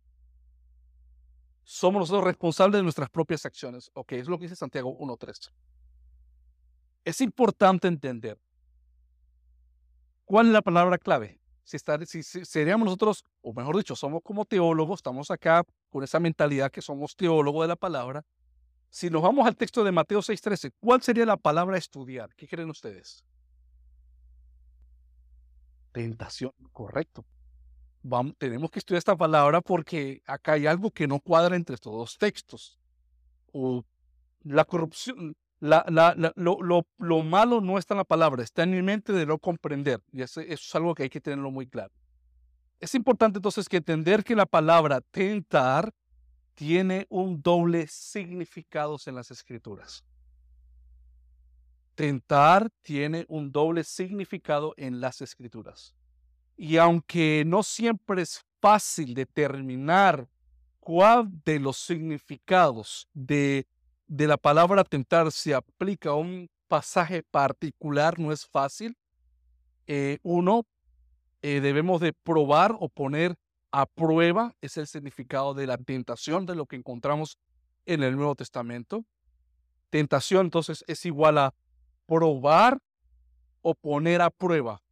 somos 1.70 2.00
nosotros 2.00 2.24
responsables 2.24 2.78
de 2.78 2.82
nuestras 2.82 3.10
propias 3.10 3.44
acciones. 3.44 3.90
Ok, 3.92 4.12
es 4.12 4.26
lo 4.26 4.38
que 4.38 4.44
dice 4.44 4.56
Santiago 4.56 4.98
1.3. 4.98 5.52
Es 7.04 7.20
importante 7.20 7.88
entender 7.88 8.40
cuál 10.24 10.46
es 10.46 10.52
la 10.54 10.62
palabra 10.62 10.96
clave. 10.96 11.38
Si, 11.64 11.78
si, 12.06 12.22
seríamos 12.46 12.86
nosotros, 12.86 13.22
o 13.42 13.52
mejor 13.52 13.76
dicho, 13.76 13.94
somos 13.94 14.22
como 14.24 14.46
teólogos, 14.46 15.00
estamos 15.00 15.30
acá 15.30 15.62
con 15.90 16.02
esa 16.02 16.18
mentalidad 16.18 16.70
que 16.70 16.80
somos 16.80 17.14
teólogos 17.14 17.64
de 17.64 17.68
la 17.68 17.76
palabra. 17.76 18.24
Si 18.88 19.10
nos 19.10 19.20
vamos 19.20 19.46
al 19.46 19.54
texto 19.54 19.84
de 19.84 19.92
Mateo 19.92 20.20
6.13, 20.20 20.72
¿cuál 20.80 21.02
sería 21.02 21.26
la 21.26 21.36
palabra 21.36 21.76
estudiar? 21.76 22.34
¿Qué 22.34 22.48
creen 22.48 22.70
ustedes? 22.70 23.26
Tentación, 25.92 26.52
correcto 26.72 27.26
tenemos 28.38 28.70
que 28.70 28.78
estudiar 28.78 28.98
esta 28.98 29.16
palabra 29.16 29.60
porque 29.60 30.22
acá 30.26 30.52
hay 30.52 30.66
algo 30.66 30.90
que 30.90 31.06
no 31.06 31.20
cuadra 31.20 31.56
entre 31.56 31.74
estos 31.74 31.92
dos 31.92 32.18
textos. 32.18 32.78
O 33.52 33.84
la 34.42 34.64
corrupción, 34.64 35.36
la, 35.60 35.84
la, 35.88 36.14
lo, 36.36 36.58
lo, 36.62 36.86
lo, 36.98 37.22
malo 37.22 37.60
no 37.60 37.78
está 37.78 37.94
en 37.94 37.98
la 37.98 38.04
palabra, 38.04 38.42
está 38.42 38.62
en 38.62 38.70
mi 38.70 38.82
mente 38.82 39.12
de 39.12 39.26
no 39.26 39.38
comprender. 39.38 40.00
Y 40.12 40.22
eso, 40.22 40.40
eso 40.40 40.52
es 40.52 40.74
algo 40.74 40.94
que 40.94 41.04
hay 41.04 41.10
que 41.10 41.20
tenerlo 41.20 41.50
muy 41.50 41.66
claro. 41.66 41.92
Es 42.80 42.94
importante 42.94 43.38
entonces 43.38 43.68
que 43.68 43.78
entender 43.78 44.22
que 44.22 44.36
la 44.36 44.46
palabra 44.46 45.00
tentar 45.00 45.92
tiene 46.54 47.06
un 47.08 47.42
doble 47.42 47.86
significado 47.88 48.96
en 49.06 49.14
las 49.14 49.30
escrituras. 49.30 50.04
Tentar 51.94 52.70
tiene 52.82 53.26
un 53.28 53.50
doble 53.50 53.82
significado 53.82 54.74
en 54.76 55.00
las 55.00 55.20
escrituras. 55.20 55.94
Y 56.58 56.76
aunque 56.76 57.44
no 57.46 57.62
siempre 57.62 58.20
es 58.20 58.44
fácil 58.60 59.14
determinar 59.14 60.28
cuál 60.80 61.30
de 61.44 61.60
los 61.60 61.76
significados 61.76 63.08
de, 63.14 63.68
de 64.08 64.26
la 64.26 64.36
palabra 64.36 64.82
tentar 64.82 65.30
se 65.30 65.54
aplica 65.54 66.10
a 66.10 66.14
un 66.14 66.50
pasaje 66.66 67.22
particular, 67.22 68.18
no 68.18 68.32
es 68.32 68.44
fácil. 68.44 68.96
Eh, 69.86 70.18
uno, 70.24 70.66
eh, 71.42 71.60
debemos 71.60 72.00
de 72.00 72.12
probar 72.12 72.76
o 72.80 72.88
poner 72.88 73.36
a 73.70 73.86
prueba, 73.86 74.56
es 74.60 74.76
el 74.78 74.88
significado 74.88 75.54
de 75.54 75.68
la 75.68 75.78
tentación 75.78 76.44
de 76.44 76.56
lo 76.56 76.66
que 76.66 76.74
encontramos 76.74 77.38
en 77.86 78.02
el 78.02 78.16
Nuevo 78.16 78.34
Testamento. 78.34 79.04
Tentación 79.90 80.46
entonces 80.46 80.84
es 80.88 81.06
igual 81.06 81.38
a 81.38 81.54
probar 82.06 82.78
o 83.62 83.74
poner 83.76 84.22
a 84.22 84.30
prueba. 84.30 84.82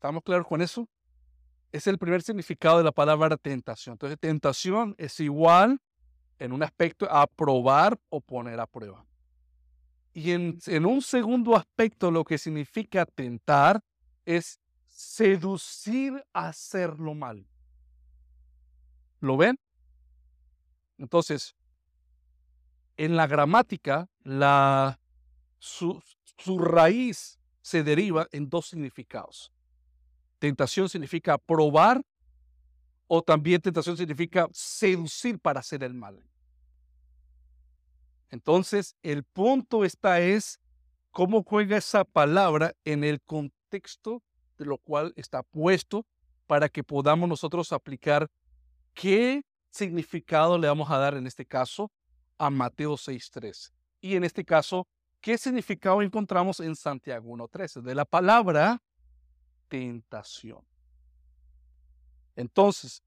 ¿Estamos 0.00 0.22
claros 0.22 0.46
con 0.46 0.62
eso? 0.62 0.88
Es 1.72 1.86
el 1.86 1.98
primer 1.98 2.22
significado 2.22 2.78
de 2.78 2.84
la 2.84 2.90
palabra 2.90 3.36
tentación. 3.36 3.92
Entonces, 3.92 4.18
tentación 4.18 4.94
es 4.96 5.20
igual 5.20 5.78
en 6.38 6.52
un 6.52 6.62
aspecto 6.62 7.06
a 7.10 7.26
probar 7.26 8.00
o 8.08 8.22
poner 8.22 8.58
a 8.60 8.66
prueba. 8.66 9.04
Y 10.14 10.30
en, 10.30 10.58
en 10.68 10.86
un 10.86 11.02
segundo 11.02 11.54
aspecto, 11.54 12.10
lo 12.10 12.24
que 12.24 12.38
significa 12.38 13.04
tentar 13.04 13.84
es 14.24 14.58
seducir 14.86 16.24
a 16.32 16.48
hacerlo 16.48 17.12
mal. 17.12 17.46
¿Lo 19.20 19.36
ven? 19.36 19.60
Entonces, 20.96 21.54
en 22.96 23.16
la 23.16 23.26
gramática, 23.26 24.08
la, 24.22 24.98
su, 25.58 26.02
su 26.38 26.58
raíz 26.58 27.38
se 27.60 27.82
deriva 27.82 28.26
en 28.32 28.48
dos 28.48 28.68
significados. 28.68 29.52
Tentación 30.40 30.88
significa 30.88 31.36
probar 31.36 32.02
o 33.06 33.22
también 33.22 33.60
tentación 33.60 33.96
significa 33.96 34.48
seducir 34.52 35.38
para 35.38 35.60
hacer 35.60 35.84
el 35.84 35.92
mal. 35.92 36.24
Entonces, 38.30 38.96
el 39.02 39.22
punto 39.22 39.84
está 39.84 40.20
es 40.20 40.58
cómo 41.10 41.42
juega 41.42 41.76
esa 41.76 42.04
palabra 42.04 42.72
en 42.84 43.04
el 43.04 43.20
contexto 43.20 44.22
de 44.56 44.64
lo 44.64 44.78
cual 44.78 45.12
está 45.16 45.42
puesto 45.42 46.06
para 46.46 46.70
que 46.70 46.82
podamos 46.82 47.28
nosotros 47.28 47.70
aplicar 47.72 48.30
qué 48.94 49.44
significado 49.70 50.56
le 50.56 50.68
vamos 50.68 50.90
a 50.90 50.96
dar 50.96 51.14
en 51.14 51.26
este 51.26 51.44
caso 51.44 51.92
a 52.38 52.48
Mateo 52.48 52.94
6.3. 52.94 53.72
Y 54.00 54.16
en 54.16 54.24
este 54.24 54.42
caso, 54.42 54.88
¿qué 55.20 55.36
significado 55.36 56.00
encontramos 56.00 56.60
en 56.60 56.74
Santiago 56.74 57.30
1.13? 57.36 57.82
De 57.82 57.94
la 57.94 58.06
palabra 58.06 58.80
tentación. 59.70 60.60
Entonces, 62.36 63.02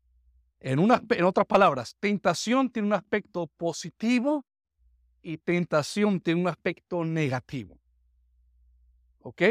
en, 0.59 0.79
en 0.79 1.23
otras 1.25 1.45
palabras, 1.45 1.95
tentación 1.99 2.71
tiene 2.71 2.87
un 2.87 2.93
aspecto 2.93 3.45
positivo 3.45 4.43
y 5.21 5.37
tentación 5.37 6.19
tiene 6.19 6.41
un 6.41 6.47
aspecto 6.47 7.05
negativo. 7.05 7.77
¿Ok? 9.19 9.41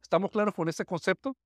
¿Estamos 0.00 0.30
claros 0.30 0.54
con 0.54 0.68
ese 0.68 0.84
concepto? 0.84 1.36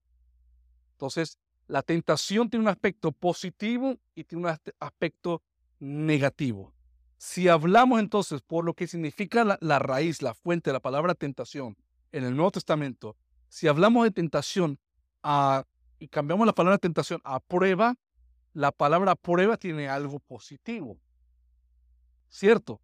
Entonces, 0.92 1.38
la 1.66 1.82
tentación 1.82 2.48
tiene 2.48 2.64
un 2.64 2.68
aspecto 2.68 3.10
positivo 3.10 3.98
y 4.14 4.24
tiene 4.24 4.46
un 4.46 4.58
aspecto 4.80 5.42
negativo. 5.78 6.72
Si 7.18 7.48
hablamos 7.48 7.98
entonces 8.00 8.42
por 8.42 8.64
lo 8.64 8.74
que 8.74 8.86
significa 8.86 9.58
la, 9.60 9.78
raíz, 9.78 10.22
la 10.22 10.34
fuente 10.34 10.70
de 10.70 10.74
la 10.74 10.80
palabra 10.80 11.14
tentación 11.14 11.76
en 12.12 12.24
el 12.24 12.36
Nuevo 12.36 12.52
Testamento, 12.52 13.16
si 13.48 13.68
hablamos 13.68 14.04
de 14.04 14.10
tentación 14.10 14.78
y 15.98 16.08
cambiamos 16.08 16.46
la 16.46 16.52
palabra 16.52 16.78
tentación 16.78 17.20
a 17.24 17.40
prueba, 17.40 17.96
la 18.52 18.72
palabra 18.72 19.14
prueba 19.14 19.56
tiene 19.56 19.88
algo 19.88 20.18
positivo. 20.20 20.98
¿Cierto? 22.28 22.80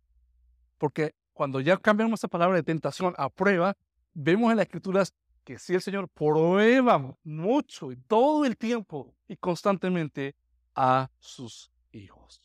Porque 0.79 1.15
cuando 1.33 1.61
ya 1.61 1.77
cambiamos 1.77 2.21
esa 2.21 2.29
palabra 2.29 2.57
de 2.57 2.63
tentación 2.63 3.15
a 3.17 3.29
prueba, 3.29 3.77
vemos 4.15 4.51
en 4.51 4.57
las 4.57 4.67
escrituras 4.67 5.15
que 5.45 5.59
si 5.59 5.75
el 5.75 5.83
Señor 5.83 6.09
prueba 6.09 7.17
mucho 7.25 7.91
y 7.93 7.97
todo 7.97 8.45
el 8.45 8.57
tiempo 8.57 9.15
y 9.29 9.37
constantemente 9.37 10.35
a 10.75 11.11
sus 11.19 11.71
hijos. 11.93 12.41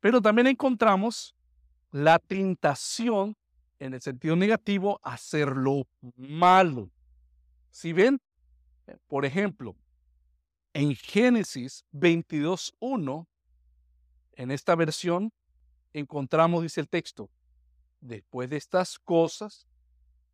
Pero 0.00 0.20
también 0.20 0.46
encontramos 0.46 1.34
la 1.90 2.18
tentación 2.18 3.36
en 3.78 3.94
el 3.94 4.00
sentido 4.00 4.36
negativo 4.36 5.00
a 5.02 5.14
hacerlo 5.14 5.86
malo. 6.16 6.90
Si 7.70 7.92
ven, 7.92 8.20
por 9.06 9.24
ejemplo, 9.24 9.76
en 10.72 10.94
Génesis 10.94 11.84
22.1, 11.92 13.26
en 14.34 14.50
esta 14.50 14.74
versión, 14.74 15.32
encontramos, 15.92 16.62
dice 16.62 16.80
el 16.80 16.88
texto, 16.88 17.30
después 18.00 18.50
de 18.50 18.58
estas 18.58 18.98
cosas, 18.98 19.66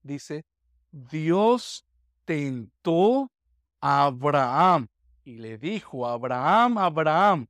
dice, 0.02 0.44
Dios 0.90 1.86
tentó 2.24 3.30
a 3.80 4.04
Abraham 4.04 4.88
y 5.24 5.36
le 5.36 5.58
dijo, 5.58 6.06
Abraham, 6.06 6.78
Abraham. 6.78 7.46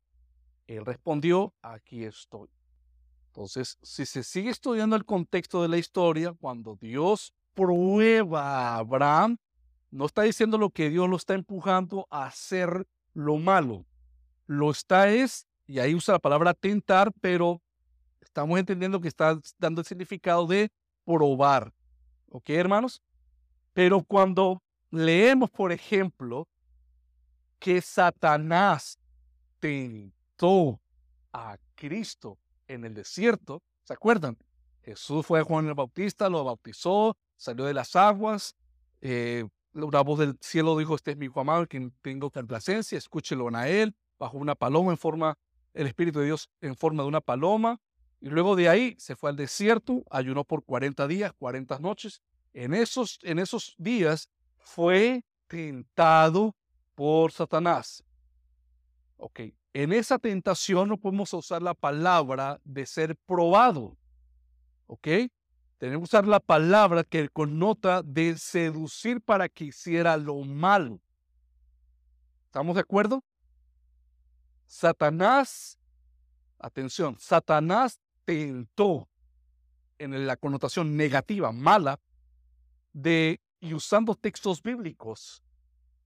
Él 0.67 0.85
respondió, 0.85 1.55
aquí 1.63 2.05
estoy. 2.05 2.49
Entonces, 3.29 3.79
si 3.83 4.05
se 4.05 4.23
sigue 4.23 4.51
estudiando 4.51 4.95
el 4.95 5.05
contexto 5.05 5.63
de 5.63 5.69
la 5.69 5.79
historia, 5.79 6.35
cuando 6.39 6.77
Dios 6.77 7.33
prueba 7.55 8.43
a 8.43 8.77
Abraham, 8.77 9.39
no 9.93 10.07
está 10.07 10.23
diciendo 10.23 10.57
lo 10.59 10.71
que 10.71 10.89
Dios 10.89 11.09
lo 11.09 11.17
está 11.17 11.35
empujando 11.35 12.09
a 12.11 12.25
hacer 12.25 12.89
lo 13.13 13.37
malo. 13.37 13.85
Lo 14.47 14.71
está 14.71 15.11
es, 15.11 15.47
y 15.67 15.79
ahí 15.79 15.95
usa 15.95 16.15
la 16.15 16.19
palabra 16.19 16.55
tentar, 16.55 17.13
pero 17.21 17.61
estamos 18.21 18.59
entendiendo 18.59 19.01
que 19.01 19.09
está 19.09 19.39
dando 19.59 19.83
el 19.83 19.87
significado 19.87 20.47
de 20.47 20.73
probar. 21.05 21.75
¿Ok, 22.31 22.49
hermanos? 22.51 23.03
Pero 23.75 24.03
cuando 24.03 24.63
leemos, 24.91 25.51
por 25.51 25.73
ejemplo, 25.73 26.49
que 27.59 27.83
Satanás 27.83 28.99
tentó 29.61 30.81
a 31.35 31.59
Cristo 31.75 32.39
en 32.67 32.87
el 32.87 32.95
desierto, 32.95 33.63
¿se 33.85 33.93
acuerdan? 33.93 34.39
Jesús 34.83 35.27
fue 35.27 35.41
a 35.41 35.45
Juan 35.45 35.69
el 35.69 35.75
Bautista, 35.75 36.31
lo 36.31 36.43
bautizó, 36.45 37.15
salió 37.37 37.67
de 37.67 37.75
las 37.75 37.95
aguas, 37.95 38.57
eh, 39.03 39.47
una 39.75 40.01
voz 40.03 40.19
del 40.19 40.37
cielo 40.41 40.77
dijo, 40.77 40.95
este 40.95 41.13
es 41.13 41.17
mi 41.17 41.27
hijo 41.27 41.41
amado, 41.41 41.67
quien 41.67 41.93
tengo 42.03 42.31
complacencia, 42.31 42.99
escúchelo 42.99 43.49
a 43.55 43.69
él, 43.69 43.95
bajo 44.19 44.39
una 44.39 44.55
paloma 44.55 44.93
en 44.93 44.99
forma, 44.99 45.39
el 45.75 45.87
Espíritu 45.87 46.21
de 46.21 46.27
Dios 46.27 46.51
en 46.61 46.77
forma 46.77 47.03
de 47.03 47.09
una 47.09 47.21
paloma, 47.21 47.81
y 48.21 48.29
luego 48.29 48.55
de 48.55 48.69
ahí 48.69 48.95
se 48.99 49.17
fue 49.17 49.31
al 49.31 49.37
desierto, 49.37 50.05
ayunó 50.11 50.45
por 50.45 50.65
40 50.65 51.09
días, 51.09 51.33
40 51.39 51.79
noches, 51.79 52.23
en 52.53 52.75
esos, 52.75 53.19
en 53.23 53.39
esos 53.39 53.75
días 53.79 54.29
fue 54.59 55.25
tentado 55.49 56.55
por 56.95 57.33
Satanás. 57.33 58.05
Ok, 59.17 59.41
en 59.73 59.93
esa 59.93 60.19
tentación 60.19 60.89
no 60.89 60.99
podemos 60.99 61.33
usar 61.33 61.63
la 61.63 61.75
palabra 61.75 62.61
de 62.65 62.87
ser 62.87 63.17
probado. 63.27 63.97
Ok, 64.87 65.09
tenemos 65.83 66.09
que 66.09 66.17
usar 66.17 66.29
la 66.29 66.39
palabra 66.39 67.03
que 67.03 67.29
connota 67.29 68.05
de 68.05 68.39
seducir 68.39 69.21
para 69.21 69.49
que 69.49 69.65
hiciera 69.65 70.17
lo 70.17 70.39
malo. 70.45 71.01
¿Estamos 72.45 72.77
de 72.77 72.83
acuerdo? 72.83 73.25
Satanás, 74.65 75.81
atención, 76.61 77.19
Satanás 77.19 77.99
tentó 78.25 79.09
en 79.99 80.25
la 80.25 80.37
connotación 80.37 80.97
negativa, 80.97 81.51
mala, 81.51 81.99
de 82.93 83.41
y 83.59 83.75
usando 83.75 84.15
textos 84.15 84.63
bíblicos 84.63 85.43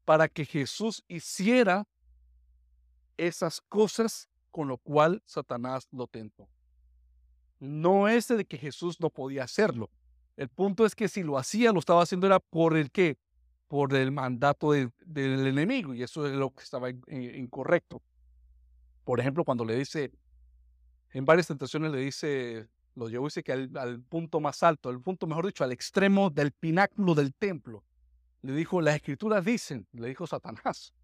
para 0.07 0.27
que 0.27 0.47
Jesús 0.47 1.05
hiciera 1.07 1.87
esas 3.19 3.61
cosas 3.61 4.31
con 4.51 4.69
lo 4.69 4.79
cual 4.79 5.23
Satanás 5.27 5.87
lo 5.93 6.07
tentó. 6.07 6.49
No 7.59 8.09
es 8.09 8.29
de 8.29 8.45
que 8.45 8.59
Jesús 8.59 9.01
no 9.01 9.11
podía 9.11 9.45
hacerlo. 9.45 9.91
El 10.37 10.49
punto 10.49 10.85
es 10.85 10.95
que 10.95 11.09
si 11.09 11.23
lo 11.23 11.39
hacía, 11.39 11.73
lo 11.73 11.79
estaba 11.79 12.03
haciendo 12.03 12.27
era 12.27 12.41
por 12.41 12.77
el 12.77 12.91
qué? 12.91 13.19
Por 13.69 13.95
el 13.95 14.13
mandato 14.13 14.73
del 14.73 14.93
enemigo 15.47 15.95
y 15.95 16.03
eso 16.03 16.27
es 16.27 16.33
lo 16.33 16.51
que 16.51 16.63
estaba 16.63 16.91
incorrecto. 16.91 18.03
Por 19.05 19.21
ejemplo, 19.21 19.45
cuando 19.45 19.65
le 19.65 19.77
dice, 19.77 20.11
en 21.13 21.25
varias 21.25 21.47
tentaciones 21.47 21.91
le 21.93 21.99
dice 21.99 22.69
lo 22.97 23.09
llevó 23.09 23.27
dice 23.27 23.43
que 23.43 23.53
al, 23.53 24.01
punto 24.09 24.41
más 24.41 24.63
alto, 24.63 24.89
al 24.89 25.01
punto, 25.01 25.27
mejor 25.27 25.47
dicho, 25.47 25.63
al 25.63 25.73
extremo 25.73 26.31
del 26.31 26.51
pináculo 26.51 27.15
del 27.15 27.35
templo. 27.35 27.85
Le 28.43 28.55
dijo, 28.55 28.81
las 28.81 28.97
escrituras 28.97 29.45
dicen, 29.45 29.87
le 29.93 30.09
dijo 30.09 30.27
Satanás, 30.27 30.95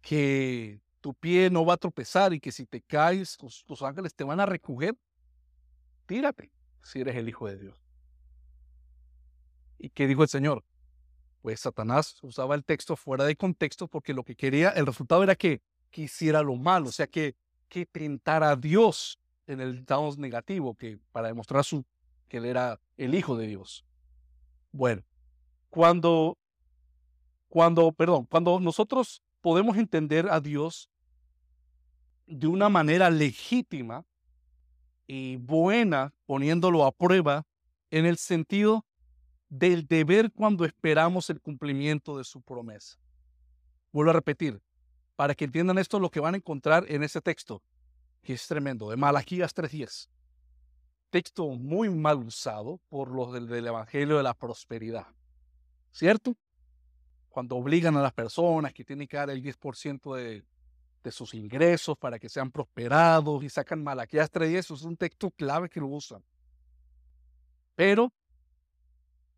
que 0.00 0.80
tu 1.00 1.12
pie 1.14 1.50
no 1.50 1.64
va 1.66 1.74
a 1.74 1.76
tropezar 1.76 2.32
y 2.32 2.40
que 2.40 2.52
si 2.52 2.66
te 2.66 2.80
caes, 2.80 3.36
tus, 3.36 3.82
ángeles 3.82 4.14
te 4.14 4.24
van 4.24 4.38
a 4.38 4.46
recoger. 4.46 4.96
Tírate 6.06 6.50
si 6.82 7.00
eres 7.00 7.16
el 7.16 7.28
Hijo 7.28 7.48
de 7.48 7.58
Dios. 7.58 7.82
¿Y 9.78 9.90
qué 9.90 10.06
dijo 10.06 10.22
el 10.22 10.28
Señor? 10.28 10.64
Pues 11.42 11.60
Satanás 11.60 12.18
usaba 12.22 12.54
el 12.54 12.64
texto 12.64 12.96
fuera 12.96 13.24
de 13.24 13.36
contexto 13.36 13.88
porque 13.88 14.14
lo 14.14 14.24
que 14.24 14.36
quería, 14.36 14.70
el 14.70 14.86
resultado 14.86 15.22
era 15.22 15.34
que 15.34 15.60
quisiera 15.90 16.42
lo 16.42 16.56
malo, 16.56 16.88
o 16.88 16.92
sea, 16.92 17.06
que, 17.06 17.34
que 17.68 17.86
tentara 17.86 18.50
a 18.50 18.56
Dios 18.56 19.18
en 19.46 19.60
el 19.60 19.78
estado 19.78 20.10
negativo, 20.16 20.74
que 20.74 20.98
para 21.12 21.28
demostrar 21.28 21.64
su, 21.64 21.84
que 22.28 22.38
él 22.38 22.46
era 22.46 22.80
el 22.96 23.14
Hijo 23.14 23.36
de 23.36 23.46
Dios. 23.46 23.84
Bueno, 24.72 25.02
cuando, 25.70 26.38
cuando, 27.48 27.92
perdón, 27.92 28.26
cuando 28.26 28.58
nosotros 28.60 29.22
podemos 29.40 29.76
entender 29.76 30.28
a 30.28 30.40
Dios 30.40 30.90
de 32.26 32.46
una 32.46 32.68
manera 32.68 33.08
legítima 33.10 34.04
y 35.06 35.36
buena, 35.36 36.12
poniéndolo 36.26 36.84
a 36.84 36.92
prueba, 36.92 37.46
en 37.90 38.06
el 38.06 38.16
sentido 38.16 38.84
del 39.48 39.86
deber 39.86 40.32
cuando 40.32 40.64
esperamos 40.64 41.30
el 41.30 41.40
cumplimiento 41.40 42.18
de 42.18 42.24
su 42.24 42.42
promesa. 42.42 42.98
Vuelvo 43.92 44.10
a 44.10 44.14
repetir, 44.14 44.60
para 45.14 45.34
que 45.34 45.44
entiendan 45.44 45.78
esto, 45.78 46.00
lo 46.00 46.10
que 46.10 46.20
van 46.20 46.34
a 46.34 46.38
encontrar 46.38 46.84
en 46.88 47.02
ese 47.02 47.20
texto, 47.20 47.62
que 48.22 48.34
es 48.34 48.46
tremendo, 48.46 48.90
de 48.90 48.96
Malaquías 48.96 49.54
3.10. 49.54 50.08
Texto 51.10 51.48
muy 51.50 51.88
mal 51.88 52.18
usado 52.18 52.80
por 52.88 53.10
los 53.10 53.32
del, 53.32 53.46
del 53.46 53.68
Evangelio 53.68 54.16
de 54.16 54.24
la 54.24 54.34
Prosperidad. 54.34 55.06
¿Cierto? 55.92 56.36
Cuando 57.28 57.56
obligan 57.56 57.96
a 57.96 58.02
las 58.02 58.12
personas 58.12 58.74
que 58.74 58.84
tienen 58.84 59.06
que 59.06 59.16
dar 59.16 59.30
el 59.30 59.42
10% 59.42 60.14
de, 60.16 60.44
de 61.06 61.12
sus 61.12 61.34
ingresos 61.34 61.96
para 61.96 62.18
que 62.18 62.28
sean 62.28 62.50
prosperados 62.50 63.44
y 63.44 63.48
sacan 63.48 63.80
Malaquías 63.80 64.30
3.10, 64.32 64.56
eso 64.56 64.74
es 64.74 64.82
un 64.82 64.96
texto 64.96 65.30
clave 65.30 65.68
que 65.68 65.78
lo 65.78 65.86
usan. 65.86 66.20
Pero 67.76 68.12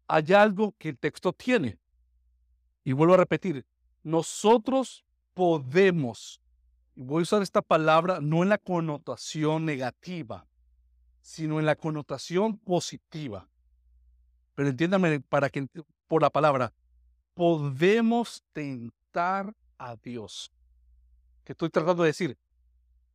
hay 0.07 0.33
algo 0.33 0.75
que 0.79 0.89
el 0.89 0.99
texto 0.99 1.31
tiene. 1.35 1.79
Y 2.85 2.93
vuelvo 2.93 3.13
a 3.13 3.19
repetir, 3.19 3.67
nosotros 4.03 5.05
podemos, 5.35 6.41
y 6.97 7.03
voy 7.03 7.21
a 7.21 7.23
usar 7.25 7.43
esta 7.43 7.61
palabra 7.61 8.19
no 8.23 8.43
en 8.43 8.49
la 8.49 8.57
connotación 8.57 9.67
negativa, 9.67 10.47
sino 11.21 11.61
en 11.61 11.67
la 11.67 11.77
connotación 11.77 12.57
positiva. 12.57 13.47
Pero 14.55 14.71
entiéndame 14.71 15.21
para 15.21 15.51
que 15.51 15.69
por 16.07 16.23
la 16.23 16.31
palabra, 16.31 16.73
podemos 17.35 18.43
tentar 18.55 19.55
a 19.77 19.97
Dios. 19.97 20.51
¿Qué 21.49 21.53
estoy 21.53 21.71
tratando 21.71 22.03
de 22.03 22.11
decir? 22.11 22.37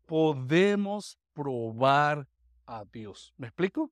Podemos 0.07 1.19
probar 1.33 2.27
a 2.65 2.83
Dios. 2.83 3.31
¿Me 3.37 3.45
explico? 3.45 3.91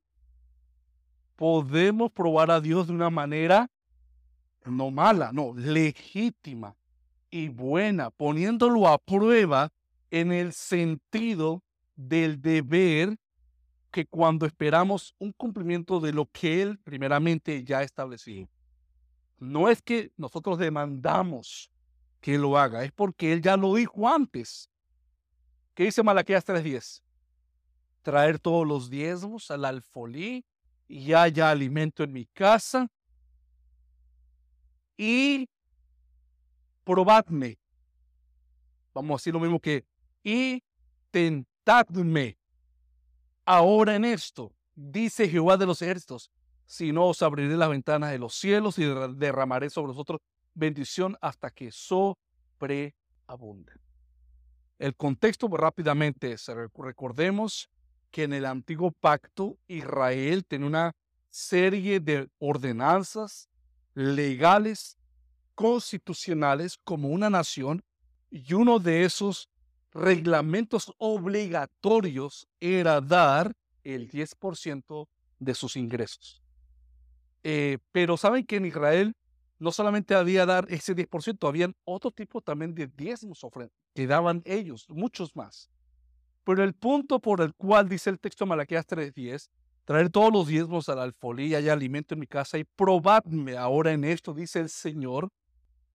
Podemos 1.36 2.12
probar 2.12 2.50
a 2.50 2.60
Dios 2.60 2.88
de 2.88 2.94
una 2.94 3.12
manera 3.12 3.70
no 4.66 4.90
mala, 4.90 5.32
no, 5.32 5.54
legítima 5.54 6.76
y 7.30 7.50
buena, 7.50 8.10
poniéndolo 8.10 8.88
a 8.88 8.98
prueba 8.98 9.72
en 10.10 10.32
el 10.32 10.54
sentido 10.54 11.62
del 11.96 12.42
deber 12.42 13.20
que 13.92 14.08
cuando 14.08 14.48
esperamos 14.48 15.14
un 15.20 15.34
cumplimiento 15.34 16.00
de 16.00 16.14
lo 16.14 16.26
que 16.26 16.64
Él 16.64 16.80
primeramente 16.80 17.64
ya 17.64 17.84
estableció. 17.84 18.50
No 19.38 19.70
es 19.70 19.84
que 19.84 20.12
nosotros 20.18 20.58
demandamos 20.58 21.72
que 22.22 22.38
lo 22.38 22.58
haga, 22.58 22.84
es 22.84 22.92
porque 22.92 23.34
Él 23.34 23.42
ya 23.42 23.58
lo 23.58 23.74
dijo 23.76 24.08
antes. 24.08 24.70
¿Qué 25.74 25.86
dice 25.86 26.04
Malaquías 26.04 26.46
3.10? 26.46 27.02
Traer 28.04 28.40
todos 28.40 28.66
los 28.68 28.90
diezmos 28.90 29.50
al 29.52 29.66
alfolí 29.66 30.46
y 30.88 31.14
haya 31.14 31.50
alimento 31.50 32.04
en 32.04 32.14
mi 32.14 32.26
casa 32.28 32.88
y 34.98 35.50
probadme. 36.84 37.58
Vamos 38.94 39.12
a 39.12 39.18
decir 39.20 39.34
lo 39.34 39.40
mismo 39.40 39.60
que, 39.60 39.86
y 40.24 40.64
tentadme. 41.10 42.38
Ahora 43.46 43.96
en 43.96 44.06
esto, 44.06 44.54
dice 44.76 45.28
Jehová 45.28 45.58
de 45.58 45.66
los 45.66 45.82
ejércitos, 45.82 46.30
si 46.66 46.92
no 46.92 47.08
os 47.08 47.22
abriré 47.22 47.58
las 47.58 47.70
ventanas 47.70 48.12
de 48.12 48.20
los 48.20 48.36
cielos 48.36 48.78
y 48.78 48.86
derramaré 49.16 49.70
sobre 49.70 49.94
vosotros 49.94 50.20
bendición 50.54 51.18
hasta 51.22 51.50
que 51.50 51.72
sobreabunde. 51.72 53.74
El 54.80 54.96
contexto 54.96 55.50
pues, 55.50 55.62
rápidamente 55.62 56.32
es, 56.32 56.48
recordemos 56.48 57.70
que 58.10 58.24
en 58.24 58.34
el 58.34 58.46
antiguo 58.46 58.92
pacto 58.92 59.58
Israel 59.68 60.46
tenía 60.46 60.68
una 60.68 60.96
serie 61.30 62.00
de 62.00 62.30
ordenanzas 62.40 63.50
legales 63.94 64.98
constitucionales 65.56 66.78
como 66.84 67.10
una 67.10 67.30
nación 67.30 67.84
y 68.30 68.54
uno 68.54 68.80
de 68.80 69.04
esos 69.04 69.50
reglamentos 69.94 70.94
obligatorios 70.98 72.48
era 72.60 73.02
dar 73.02 73.54
el 73.84 74.10
10% 74.10 75.08
de 75.40 75.56
sus 75.56 75.76
ingresos. 75.76 76.42
Eh, 77.44 77.80
pero 77.92 78.18
saben 78.18 78.46
que 78.46 78.58
en 78.58 78.66
Israel 78.66 79.16
no 79.62 79.72
solamente 79.72 80.16
había 80.16 80.48
dar 80.48 80.66
ese 80.70 80.96
10%, 80.96 81.48
habían 81.48 81.76
otro 81.84 82.10
tipo 82.10 82.42
también 82.42 82.74
de 82.74 82.88
diezmos 82.88 83.46
que 83.94 84.08
daban 84.08 84.42
ellos, 84.44 84.90
muchos 84.90 85.36
más. 85.36 85.70
Pero 86.44 86.64
el 86.64 86.74
punto 86.74 87.20
por 87.20 87.42
el 87.42 87.54
cual 87.54 87.88
dice 87.88 88.10
el 88.10 88.20
texto 88.20 88.44
de 88.44 88.50
Malaquías 88.50 88.88
3.10, 88.88 89.50
traer 89.86 90.10
todos 90.10 90.34
los 90.34 90.48
diezmos 90.48 90.90
a 90.90 90.96
la 90.96 91.04
alfolía 91.04 91.60
y 91.60 91.70
alimento 91.70 92.16
en 92.16 92.22
mi 92.22 92.26
casa 92.26 92.58
y 92.58 92.64
probadme 92.64 93.56
ahora 93.56 93.92
en 93.92 94.04
esto, 94.04 94.34
dice 94.34 94.60
el 94.60 94.70
Señor, 94.70 95.30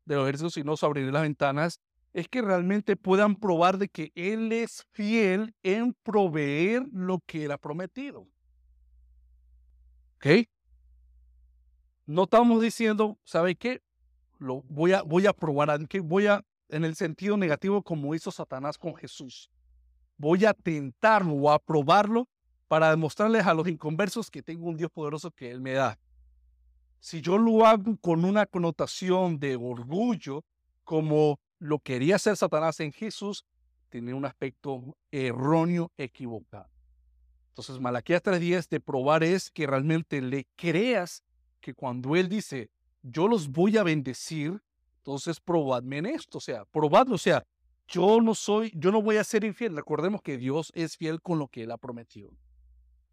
de 0.05 0.14
los 0.14 0.29
ejércitos 0.29 0.57
y 0.59 0.62
no 0.62 0.74
abriré 0.81 1.11
las 1.11 1.22
ventanas, 1.22 1.81
es 2.12 2.29
que 2.29 2.42
realmente 2.42 2.94
puedan 2.94 3.35
probar 3.35 3.79
de 3.79 3.88
que 3.88 4.12
Él 4.14 4.52
es 4.52 4.85
fiel 4.92 5.57
en 5.64 5.92
proveer 6.05 6.85
lo 6.92 7.18
que 7.26 7.46
Él 7.46 7.50
ha 7.50 7.59
prometido. 7.59 8.29
¿Ok? 10.16 10.46
No 12.07 12.25
estamos 12.25 12.62
diciendo, 12.62 13.19
¿sabe 13.25 13.57
qué? 13.57 13.83
Lo 14.38 14.62
voy 14.69 14.92
a, 14.92 15.03
voy 15.03 15.27
a 15.27 15.33
probar, 15.33 15.79
voy 16.03 16.27
a, 16.27 16.45
en 16.69 16.85
el 16.85 16.95
sentido 16.95 17.37
negativo 17.37 17.83
como 17.83 18.14
hizo 18.14 18.31
Satanás 18.31 18.79
con 18.79 18.95
Jesús. 18.95 19.51
Voy 20.16 20.45
a 20.45 20.55
tentarlo 20.55 21.35
o 21.35 21.51
a 21.51 21.59
probarlo 21.59 22.29
para 22.69 22.90
demostrarles 22.90 23.47
a 23.47 23.55
los 23.55 23.69
inconversos 23.69 24.31
que 24.31 24.42
tengo 24.42 24.69
un 24.69 24.77
Dios 24.77 24.90
poderoso 24.90 25.31
que 25.31 25.51
Él 25.51 25.61
me 25.61 25.73
da 25.73 25.99
si 27.07 27.21
yo 27.21 27.38
lo 27.38 27.64
hago 27.64 27.97
con 27.99 28.25
una 28.25 28.47
connotación 28.47 29.38
de 29.38 29.55
orgullo, 29.55 30.45
como 30.83 31.38
lo 31.61 31.79
quería 31.79 32.16
hacer 32.16 32.37
Satanás 32.37 32.81
en 32.81 32.92
Jesús, 32.92 33.45
tiene 33.90 34.12
un 34.12 34.25
aspecto 34.25 34.97
erróneo, 35.12 35.92
equivocado. 35.97 36.69
Entonces, 37.51 37.79
Malaquías 37.79 38.25
3.10 38.25 38.69
de 38.69 38.81
probar 38.81 39.23
es 39.23 39.53
que 39.53 39.69
realmente 39.69 40.21
le 40.21 40.49
creas 40.57 41.23
que 41.66 41.74
cuando 41.74 42.14
Él 42.14 42.29
dice, 42.29 42.70
yo 43.02 43.26
los 43.26 43.48
voy 43.48 43.76
a 43.76 43.83
bendecir, 43.83 44.62
entonces 44.98 45.40
probadme 45.40 45.98
en 45.98 46.07
esto, 46.07 46.38
o 46.38 46.40
sea, 46.40 46.64
probadlo, 46.66 47.16
o 47.16 47.18
sea, 47.18 47.44
yo 47.88 48.20
no 48.20 48.37
soy, 48.37 48.72
yo 48.76 48.92
no 48.92 49.02
voy 49.02 49.16
a 49.16 49.24
ser 49.24 49.42
infiel. 49.42 49.74
Recordemos 49.74 50.22
que 50.22 50.38
Dios 50.38 50.70
es 50.76 50.96
fiel 50.96 51.20
con 51.20 51.40
lo 51.40 51.48
que 51.48 51.64
Él 51.64 51.72
ha 51.72 51.76
prometido. 51.76 52.31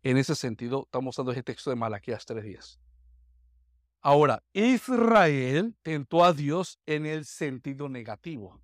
En 0.03 0.17
ese 0.17 0.35
sentido, 0.35 0.83
estamos 0.83 1.15
usando 1.15 1.31
ese 1.31 1.41
texto 1.41 1.71
de 1.71 1.75
Malaquías 1.75 2.27
3.10. 2.27 2.77
Ahora, 4.01 4.43
Israel 4.53 5.75
tentó 5.81 6.23
a 6.23 6.31
Dios 6.31 6.79
en 6.85 7.07
el 7.07 7.25
sentido 7.25 7.89
negativo, 7.89 8.61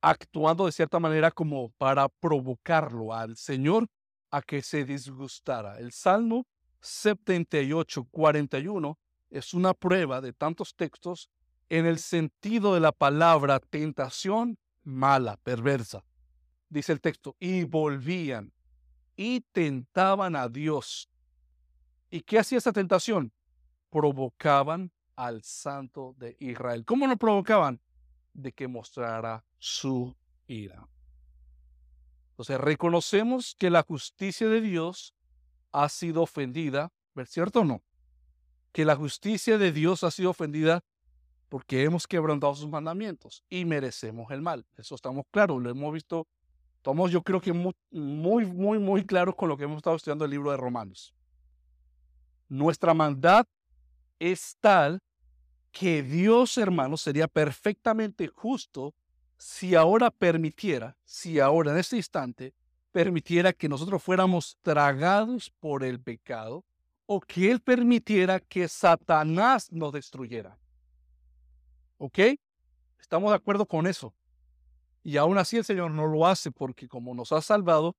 actuando 0.00 0.64
de 0.64 0.72
cierta 0.72 0.98
manera 0.98 1.30
como 1.30 1.68
para 1.72 2.08
provocarlo 2.08 3.12
al 3.12 3.36
Señor 3.36 3.88
a 4.30 4.40
que 4.40 4.62
se 4.62 4.86
disgustara. 4.86 5.78
El 5.78 5.92
Salmo 5.92 6.46
78, 6.80 8.04
41 8.10 8.98
es 9.30 9.54
una 9.54 9.74
prueba 9.74 10.20
de 10.20 10.32
tantos 10.32 10.74
textos 10.74 11.30
en 11.68 11.86
el 11.86 11.98
sentido 11.98 12.74
de 12.74 12.80
la 12.80 12.92
palabra 12.92 13.60
tentación 13.60 14.58
mala, 14.84 15.36
perversa. 15.38 16.04
Dice 16.68 16.92
el 16.92 17.00
texto, 17.00 17.36
y 17.38 17.64
volvían 17.64 18.52
y 19.16 19.40
tentaban 19.52 20.36
a 20.36 20.48
Dios. 20.48 21.10
¿Y 22.10 22.20
qué 22.22 22.38
hacía 22.38 22.58
esa 22.58 22.72
tentación? 22.72 23.32
provocaban 23.90 24.92
al 25.16 25.42
santo 25.42 26.14
de 26.18 26.36
Israel. 26.40 26.84
¿Cómo 26.84 27.06
lo 27.06 27.16
provocaban? 27.16 27.80
De 28.32 28.52
que 28.52 28.68
mostrara 28.68 29.44
su 29.58 30.14
ira. 30.46 30.88
Entonces 32.30 32.60
reconocemos 32.60 33.56
que 33.58 33.70
la 33.70 33.82
justicia 33.82 34.48
de 34.48 34.60
Dios 34.60 35.14
ha 35.72 35.88
sido 35.88 36.22
ofendida, 36.22 36.92
¿cierto 37.26 37.60
o 37.60 37.64
no? 37.64 37.82
Que 38.72 38.84
la 38.84 38.96
justicia 38.96 39.58
de 39.58 39.72
Dios 39.72 40.04
ha 40.04 40.10
sido 40.10 40.30
ofendida 40.30 40.84
porque 41.48 41.82
hemos 41.82 42.06
quebrantado 42.06 42.54
sus 42.54 42.68
mandamientos 42.68 43.42
y 43.48 43.64
merecemos 43.64 44.30
el 44.30 44.42
mal. 44.42 44.66
Eso 44.76 44.94
estamos 44.94 45.24
claros, 45.30 45.62
lo 45.62 45.70
hemos 45.70 45.92
visto, 45.92 46.26
estamos 46.76 47.10
yo 47.10 47.22
creo 47.22 47.40
que 47.40 47.52
muy, 47.52 47.74
muy, 47.90 48.44
muy, 48.44 48.78
muy 48.78 49.04
claros 49.04 49.34
con 49.34 49.48
lo 49.48 49.56
que 49.56 49.64
hemos 49.64 49.78
estado 49.78 49.96
estudiando 49.96 50.24
el 50.24 50.30
libro 50.30 50.50
de 50.50 50.56
Romanos. 50.56 51.14
Nuestra 52.48 52.94
maldad 52.94 53.46
es 54.18 54.56
tal 54.60 55.00
que 55.70 56.02
Dios, 56.02 56.56
hermanos, 56.58 57.02
sería 57.02 57.28
perfectamente 57.28 58.28
justo 58.28 58.94
si 59.36 59.74
ahora 59.74 60.10
permitiera, 60.10 60.96
si 61.04 61.38
ahora 61.38 61.72
en 61.72 61.78
este 61.78 61.96
instante 61.96 62.54
permitiera 62.92 63.52
que 63.52 63.68
nosotros 63.68 64.02
fuéramos 64.02 64.58
tragados 64.62 65.50
por 65.60 65.84
el 65.84 66.00
pecado 66.00 66.64
o 67.06 67.20
que 67.20 67.50
Él 67.50 67.60
permitiera 67.60 68.40
que 68.40 68.68
Satanás 68.68 69.72
nos 69.72 69.92
destruyera. 69.92 70.58
¿Ok? 71.96 72.18
Estamos 73.00 73.30
de 73.30 73.36
acuerdo 73.36 73.66
con 73.66 73.86
eso. 73.86 74.14
Y 75.02 75.16
aún 75.16 75.38
así 75.38 75.56
el 75.56 75.64
Señor 75.64 75.90
no 75.90 76.06
lo 76.06 76.26
hace 76.26 76.50
porque 76.50 76.88
como 76.88 77.14
nos 77.14 77.32
ha 77.32 77.40
salvado, 77.40 77.96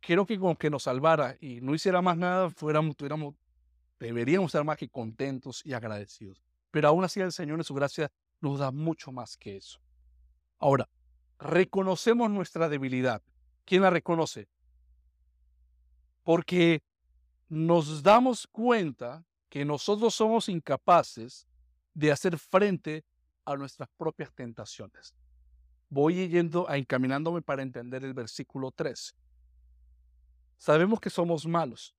quiero 0.00 0.26
que 0.26 0.38
con 0.38 0.56
que 0.56 0.70
nos 0.70 0.84
salvara 0.84 1.36
y 1.40 1.60
no 1.60 1.74
hiciera 1.74 2.00
más 2.00 2.16
nada, 2.16 2.50
fuéramos, 2.50 2.96
tuviéramos, 2.96 3.34
deberíamos 3.98 4.48
estar 4.48 4.64
más 4.64 4.78
que 4.78 4.88
contentos 4.88 5.60
y 5.64 5.74
agradecidos. 5.74 6.42
Pero 6.70 6.88
aún 6.88 7.04
así 7.04 7.20
el 7.20 7.32
Señor 7.32 7.58
en 7.58 7.64
su 7.64 7.74
gracia 7.74 8.10
nos 8.40 8.58
da 8.58 8.70
mucho 8.70 9.12
más 9.12 9.36
que 9.36 9.56
eso. 9.56 9.80
Ahora, 10.58 10.88
reconocemos 11.38 12.30
nuestra 12.30 12.68
debilidad. 12.68 13.22
¿Quién 13.68 13.82
la 13.82 13.90
reconoce? 13.90 14.48
Porque 16.22 16.82
nos 17.50 18.02
damos 18.02 18.46
cuenta 18.46 19.26
que 19.50 19.62
nosotros 19.62 20.14
somos 20.14 20.48
incapaces 20.48 21.46
de 21.92 22.10
hacer 22.10 22.38
frente 22.38 23.04
a 23.44 23.56
nuestras 23.56 23.90
propias 23.98 24.32
tentaciones. 24.32 25.14
Voy 25.90 26.30
yendo 26.30 26.66
a 26.66 26.78
encaminándome 26.78 27.42
para 27.42 27.60
entender 27.60 28.06
el 28.06 28.14
versículo 28.14 28.70
3. 28.70 29.14
Sabemos 30.56 30.98
que 30.98 31.10
somos 31.10 31.46
malos 31.46 31.94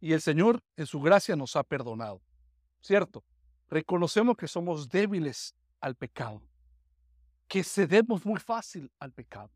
y 0.00 0.12
el 0.12 0.20
Señor 0.20 0.62
en 0.76 0.86
su 0.86 1.00
gracia 1.00 1.34
nos 1.34 1.56
ha 1.56 1.64
perdonado, 1.64 2.22
¿cierto? 2.80 3.24
Reconocemos 3.68 4.36
que 4.36 4.46
somos 4.46 4.88
débiles 4.88 5.56
al 5.80 5.96
pecado, 5.96 6.40
que 7.48 7.64
cedemos 7.64 8.24
muy 8.24 8.38
fácil 8.38 8.92
al 9.00 9.10
pecado. 9.10 9.50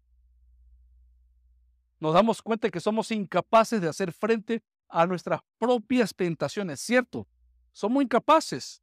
Nos 2.00 2.14
damos 2.14 2.40
cuenta 2.40 2.70
que 2.70 2.80
somos 2.80 3.10
incapaces 3.10 3.80
de 3.80 3.88
hacer 3.88 4.12
frente 4.12 4.62
a 4.88 5.06
nuestras 5.06 5.40
propias 5.58 6.14
tentaciones, 6.14 6.80
¿cierto? 6.80 7.28
Somos 7.72 8.02
incapaces. 8.02 8.82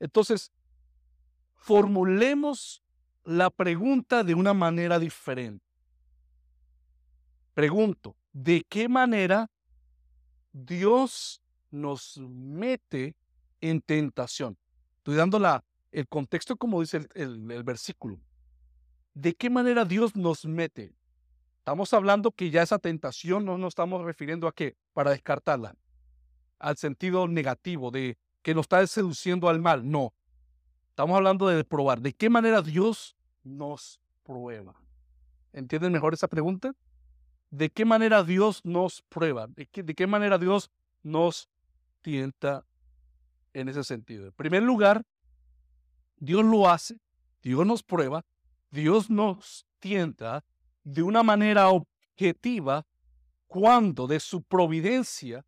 Entonces, 0.00 0.50
formulemos 1.54 2.82
la 3.24 3.50
pregunta 3.50 4.24
de 4.24 4.34
una 4.34 4.54
manera 4.54 4.98
diferente. 4.98 5.64
Pregunto, 7.54 8.16
¿de 8.32 8.64
qué 8.68 8.88
manera 8.88 9.50
Dios 10.52 11.42
nos 11.70 12.18
mete 12.18 13.14
en 13.60 13.80
tentación? 13.80 14.56
Estoy 14.98 15.16
dando 15.16 15.40
el 15.92 16.08
contexto 16.08 16.56
como 16.56 16.80
dice 16.80 17.08
el, 17.14 17.50
el 17.50 17.62
versículo. 17.62 18.18
¿De 19.14 19.34
qué 19.34 19.50
manera 19.50 19.84
Dios 19.84 20.16
nos 20.16 20.44
mete? 20.44 20.94
Estamos 21.66 21.92
hablando 21.94 22.30
que 22.30 22.48
ya 22.52 22.62
esa 22.62 22.78
tentación 22.78 23.44
no 23.44 23.58
nos 23.58 23.72
estamos 23.72 24.04
refiriendo 24.04 24.46
a 24.46 24.52
qué, 24.52 24.76
para 24.92 25.10
descartarla, 25.10 25.74
al 26.60 26.76
sentido 26.76 27.26
negativo 27.26 27.90
de 27.90 28.16
que 28.42 28.54
nos 28.54 28.66
está 28.66 28.86
seduciendo 28.86 29.48
al 29.48 29.60
mal. 29.60 29.90
No. 29.90 30.14
Estamos 30.90 31.16
hablando 31.16 31.48
de 31.48 31.64
probar. 31.64 32.00
¿De 32.00 32.12
qué 32.12 32.30
manera 32.30 32.62
Dios 32.62 33.16
nos 33.42 34.00
prueba? 34.22 34.80
¿Entienden 35.52 35.90
mejor 35.90 36.14
esa 36.14 36.28
pregunta? 36.28 36.72
¿De 37.50 37.68
qué 37.68 37.84
manera 37.84 38.22
Dios 38.22 38.64
nos 38.64 39.02
prueba? 39.02 39.48
¿De 39.48 39.66
qué, 39.66 39.82
de 39.82 39.96
qué 39.96 40.06
manera 40.06 40.38
Dios 40.38 40.70
nos 41.02 41.50
tienta 42.00 42.64
en 43.54 43.68
ese 43.68 43.82
sentido? 43.82 44.26
En 44.26 44.32
primer 44.34 44.62
lugar, 44.62 45.02
Dios 46.18 46.44
lo 46.44 46.68
hace, 46.68 47.00
Dios 47.42 47.66
nos 47.66 47.82
prueba, 47.82 48.24
Dios 48.70 49.10
nos 49.10 49.66
tienta 49.80 50.44
de 50.86 51.02
una 51.02 51.22
manera 51.22 51.68
objetiva 51.68 52.86
cuando 53.46 54.06
de 54.06 54.20
su 54.20 54.42
providencia 54.42 55.44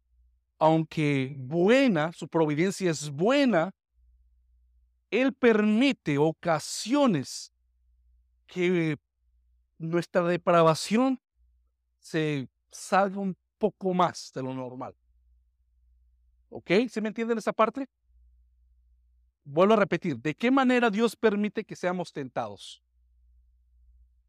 aunque 0.58 1.36
buena, 1.38 2.12
su 2.12 2.28
providencia 2.28 2.90
es 2.90 3.10
buena, 3.10 3.72
Él 5.10 5.32
permite 5.32 6.18
ocasiones 6.18 7.52
que 8.46 8.98
nuestra 9.78 10.24
depravación 10.24 11.20
se 12.00 12.48
salga 12.70 13.20
un 13.20 13.36
poco 13.58 13.94
más 13.94 14.32
de 14.34 14.42
lo 14.42 14.52
normal. 14.52 14.94
¿Ok? 16.50 16.70
¿Se 16.88 17.00
me 17.00 17.08
entienden 17.08 17.38
esa 17.38 17.52
parte? 17.52 17.86
Vuelvo 19.44 19.74
a 19.74 19.76
repetir, 19.76 20.18
¿de 20.18 20.34
qué 20.34 20.50
manera 20.50 20.90
Dios 20.90 21.14
permite 21.14 21.64
que 21.64 21.76
seamos 21.76 22.12
tentados? 22.12 22.82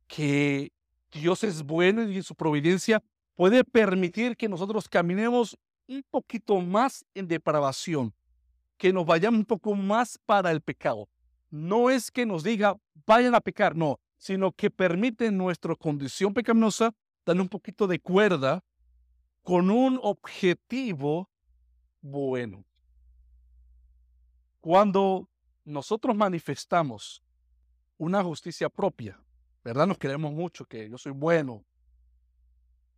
Que 0.08 0.72
Dios 1.12 1.44
es 1.44 1.64
bueno 1.64 2.04
y 2.04 2.18
en 2.18 2.24
su 2.24 2.36
providencia 2.36 3.02
puede 3.36 3.64
permitir 3.64 4.36
que 4.36 4.50
nosotros 4.50 4.88
caminemos 4.88 5.58
un 5.88 6.04
poquito 6.10 6.60
más 6.60 7.06
en 7.14 7.28
depravación, 7.28 8.14
que 8.78 8.94
nos 8.94 9.06
vayamos 9.06 9.40
un 9.40 9.46
poco 9.46 9.74
más 9.74 10.20
para 10.26 10.52
el 10.52 10.62
pecado. 10.62 11.10
No 11.50 11.90
es 11.90 12.12
que 12.12 12.26
nos 12.26 12.44
diga, 12.44 12.78
vayan 13.06 13.34
a 13.34 13.42
pecar, 13.42 13.76
no, 13.76 14.00
sino 14.18 14.52
que 14.52 14.70
permite 14.70 15.32
nuestra 15.32 15.76
condición 15.76 16.34
pecaminosa 16.34 16.94
dar 17.26 17.40
un 17.40 17.50
poquito 17.50 17.88
de 17.88 18.00
cuerda 18.00 18.64
con 19.42 19.72
un 19.72 20.00
objetivo 20.04 21.30
bueno. 22.02 22.64
Cuando 24.60 25.28
nosotros 25.64 26.16
manifestamos 26.16 27.24
una 27.98 28.24
justicia 28.24 28.70
propia, 28.70 29.20
¿verdad? 29.70 29.86
Nos 29.86 30.00
queremos 30.00 30.34
mucho, 30.34 30.66
que 30.66 30.90
yo 30.90 30.98
soy 30.98 31.12
bueno, 31.12 31.64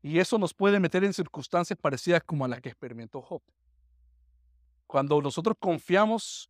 y 0.02 0.20
eso 0.20 0.38
nos 0.38 0.54
puede 0.54 0.80
meter 0.80 1.04
en 1.04 1.14
circunstancias 1.14 1.78
parecidas 1.78 2.24
como 2.24 2.46
a 2.46 2.48
las 2.48 2.62
que 2.62 2.70
experimentó 2.70 3.22
Job. 3.22 3.42
Cuando 4.88 5.22
nosotros 5.22 5.58
confiamos 5.60 6.50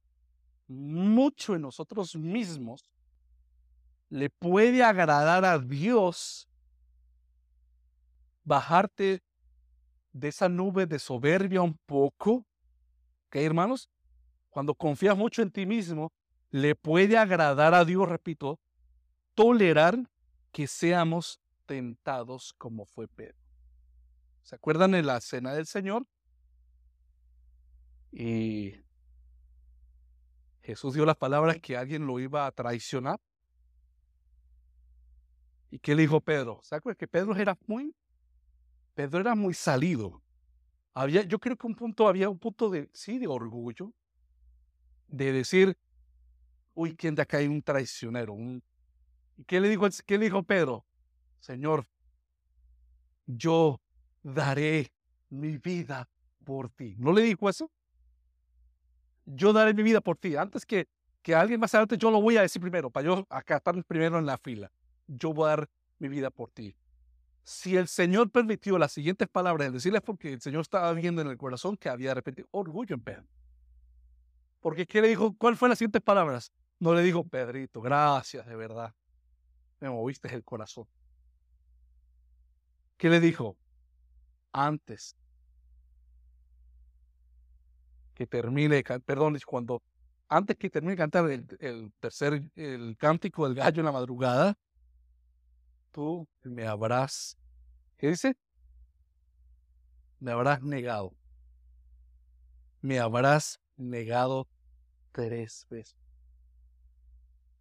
mucho 0.68 1.56
en 1.56 1.64
nosotros 1.64 2.16
mismos, 2.16 2.86
le 4.10 4.30
puede 4.30 4.84
agradar 4.84 5.44
a 5.44 5.58
Dios 5.58 6.48
bajarte 8.44 9.24
de 10.14 10.28
esa 10.28 10.48
nube 10.48 10.86
de 10.86 11.00
soberbia 11.00 11.64
un 11.64 11.78
poco. 11.88 12.46
¿Ok, 13.26 13.38
hermanos? 13.38 13.90
Cuando 14.52 14.76
confías 14.76 15.18
mucho 15.18 15.42
en 15.42 15.50
ti 15.50 15.66
mismo, 15.66 16.14
le 16.52 16.76
puede 16.76 17.18
agradar 17.18 17.74
a 17.74 17.86
Dios, 17.86 18.08
repito, 18.08 18.60
tolerar 19.34 20.11
que 20.52 20.68
seamos 20.68 21.42
tentados 21.66 22.54
como 22.58 22.86
fue 22.86 23.08
Pedro. 23.08 23.38
¿Se 24.44 24.56
acuerdan 24.56 24.92
de 24.92 25.04
la 25.04 25.22
cena 25.22 25.54
del 25.54 25.66
Señor? 25.66 26.06
Y 28.12 28.74
Jesús 30.62 30.94
dio 30.94 31.06
las 31.06 31.16
palabras 31.18 31.58
que 31.62 31.78
alguien 31.78 32.06
lo 32.06 32.20
iba 32.20 32.46
a 32.46 32.52
traicionar. 32.52 33.20
¿Y 35.70 35.80
qué 35.80 35.96
le 35.96 36.02
dijo 36.02 36.20
Pedro? 36.20 36.60
¿Se 36.64 36.76
acuerdan 36.76 36.98
que 36.98 37.08
Pedro 37.08 37.36
era 37.36 37.58
muy, 37.66 37.96
Pedro 38.94 39.22
era 39.22 39.36
muy 39.36 39.54
salido? 39.54 40.22
Había, 40.94 41.24
yo 41.24 41.40
creo 41.40 41.56
que 41.56 41.68
un 41.68 41.76
punto, 41.76 42.08
había 42.08 42.30
un 42.30 42.38
punto 42.38 42.70
de, 42.70 42.90
sí, 42.94 43.18
de 43.18 43.28
orgullo, 43.28 43.94
de 45.08 45.32
decir, 45.32 45.78
uy, 46.74 46.96
¿quién 46.96 47.16
de 47.16 47.22
acá 47.22 47.38
hay 47.38 47.48
un 47.48 47.62
traicionero? 47.62 48.34
¿Y 49.42 49.44
qué 49.44 49.60
le 49.60 49.70
dijo, 49.70 49.88
qué 50.06 50.20
le 50.20 50.26
dijo 50.26 50.44
Pedro? 50.44 50.86
Señor, 51.40 51.88
yo 53.26 53.82
daré 54.22 54.94
mi 55.32 55.58
vida 55.58 56.08
por 56.46 56.70
ti. 56.70 56.94
¿No 57.00 57.12
le 57.12 57.24
dijo 57.24 57.50
eso? 57.50 57.72
Yo 59.26 59.52
daré 59.52 59.74
mi 59.74 59.82
vida 59.82 60.00
por 60.00 60.16
ti. 60.16 60.36
Antes 60.36 60.64
que, 60.64 60.88
que 61.24 61.34
alguien 61.34 61.60
más 61.60 61.74
adelante, 61.74 61.98
yo 61.98 62.12
lo 62.12 62.22
voy 62.22 62.38
a 62.38 62.44
decir 62.44 62.62
primero, 62.62 62.92
para 62.92 63.08
yo 63.08 63.26
acá 63.32 63.58
estar 63.58 63.84
primero 63.86 64.20
en 64.20 64.28
la 64.28 64.38
fila. 64.38 64.72
Yo 65.08 65.34
voy 65.34 65.48
a 65.48 65.56
dar 65.56 65.70
mi 65.98 66.08
vida 66.08 66.30
por 66.30 66.52
ti. 66.52 66.76
Si 67.44 67.76
el 67.76 67.88
Señor 67.88 68.30
permitió 68.30 68.78
las 68.78 68.92
siguientes 68.92 69.28
palabras, 69.28 69.74
decirles 69.74 70.04
porque 70.04 70.34
el 70.34 70.42
Señor 70.42 70.62
estaba 70.62 70.94
viendo 70.94 71.24
en 71.24 71.30
el 71.30 71.38
corazón 71.38 71.78
que 71.78 71.90
había 71.90 72.10
de 72.10 72.16
repente 72.16 72.46
orgullo 72.52 72.94
en 72.94 73.02
Pedro. 73.02 73.26
Porque 74.60 74.86
¿qué 74.86 75.02
le 75.02 75.08
dijo? 75.08 75.36
¿Cuál 75.36 75.58
fue 75.58 75.68
las 75.68 75.80
siguientes 75.80 76.04
palabras? 76.04 76.52
No 76.78 76.94
le 76.94 77.02
dijo, 77.02 77.24
Pedrito, 77.24 77.82
gracias, 77.82 78.46
de 78.46 78.56
verdad. 78.56 78.94
Me 79.82 79.90
moviste 79.90 80.34
el 80.34 80.44
corazón. 80.44 80.88
¿Qué 82.98 83.10
le 83.10 83.20
dijo? 83.20 83.58
antes 84.52 85.16
que 88.14 88.28
termine, 88.28 88.84
perdón, 89.06 89.38
cuando 89.46 89.82
antes 90.28 90.58
que 90.58 90.70
termine 90.70 90.94
de 90.94 90.98
cantar 90.98 91.30
el, 91.30 91.94
tercer, 92.00 92.44
el 92.56 92.96
cántico 92.98 93.46
del 93.46 93.56
gallo 93.56 93.80
en 93.80 93.86
la 93.86 93.92
madrugada, 93.92 94.58
tú 95.92 96.28
me 96.44 96.66
habrás, 96.66 97.38
¿qué 97.98 98.10
dice? 98.10 98.36
Me 100.20 100.32
habrás 100.32 100.62
negado. 100.62 101.14
Me 102.82 103.00
habrás 103.00 103.60
negado 103.76 104.48
tres 105.12 105.66
veces. 105.70 106.01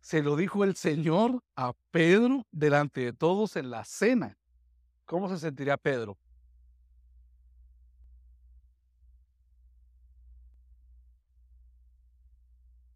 Se 0.01 0.23
lo 0.23 0.37
dijo 0.37 0.65
el 0.65 0.77
Señor 0.77 1.43
a 1.57 1.75
Pedro 1.91 2.47
delante 2.51 3.01
de 3.03 3.13
todos 3.13 3.57
en 3.57 3.71
la 3.71 3.85
cena. 3.85 4.39
¿Cómo 5.05 5.29
se 5.29 5.39
sentiría 5.39 5.77
Pedro? 5.77 6.17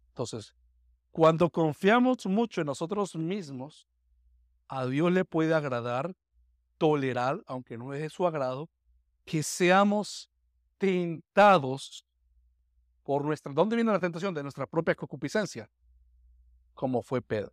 Entonces, 0.09 0.55
cuando 1.11 1.49
confiamos 1.49 2.25
mucho 2.25 2.61
en 2.61 2.67
nosotros 2.67 3.15
mismos, 3.15 3.87
a 4.67 4.85
Dios 4.85 5.11
le 5.11 5.25
puede 5.25 5.53
agradar 5.53 6.15
tolerar, 6.77 7.41
aunque 7.47 7.77
no 7.77 7.93
es 7.93 8.01
de 8.01 8.09
su 8.09 8.25
agrado, 8.27 8.69
que 9.25 9.43
seamos 9.43 10.29
tentados 10.77 12.05
por 13.03 13.23
nuestra... 13.23 13.53
¿Dónde 13.53 13.75
viene 13.75 13.91
la 13.91 13.99
tentación? 13.99 14.33
De 14.33 14.43
nuestra 14.43 14.67
propia 14.67 14.95
concupiscencia, 14.95 15.69
como 16.75 17.01
fue 17.01 17.21
Pedro. 17.21 17.51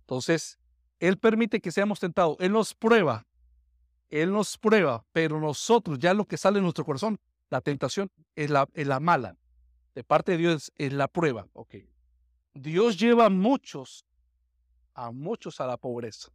Entonces, 0.00 0.58
Él 1.00 1.18
permite 1.18 1.60
que 1.60 1.72
seamos 1.72 2.00
tentados. 2.00 2.36
Él 2.40 2.52
nos 2.52 2.74
prueba. 2.74 3.26
Él 4.10 4.32
nos 4.32 4.58
prueba, 4.58 5.06
pero 5.12 5.40
nosotros, 5.40 5.98
ya 5.98 6.12
lo 6.12 6.26
que 6.26 6.36
sale 6.36 6.58
en 6.58 6.64
nuestro 6.64 6.84
corazón, 6.84 7.18
la 7.50 7.60
tentación 7.60 8.10
es 8.36 8.50
la, 8.50 8.68
es 8.74 8.86
la 8.86 9.00
mala 9.00 9.36
de 9.98 10.04
parte 10.04 10.30
de 10.30 10.38
Dios 10.38 10.72
es 10.76 10.92
la 10.92 11.08
prueba. 11.08 11.48
Dios 12.54 12.96
lleva 12.96 13.26
a 13.26 13.30
muchos, 13.30 14.06
a 14.94 15.10
muchos 15.10 15.60
a 15.60 15.66
la 15.66 15.76
pobreza. 15.76 16.30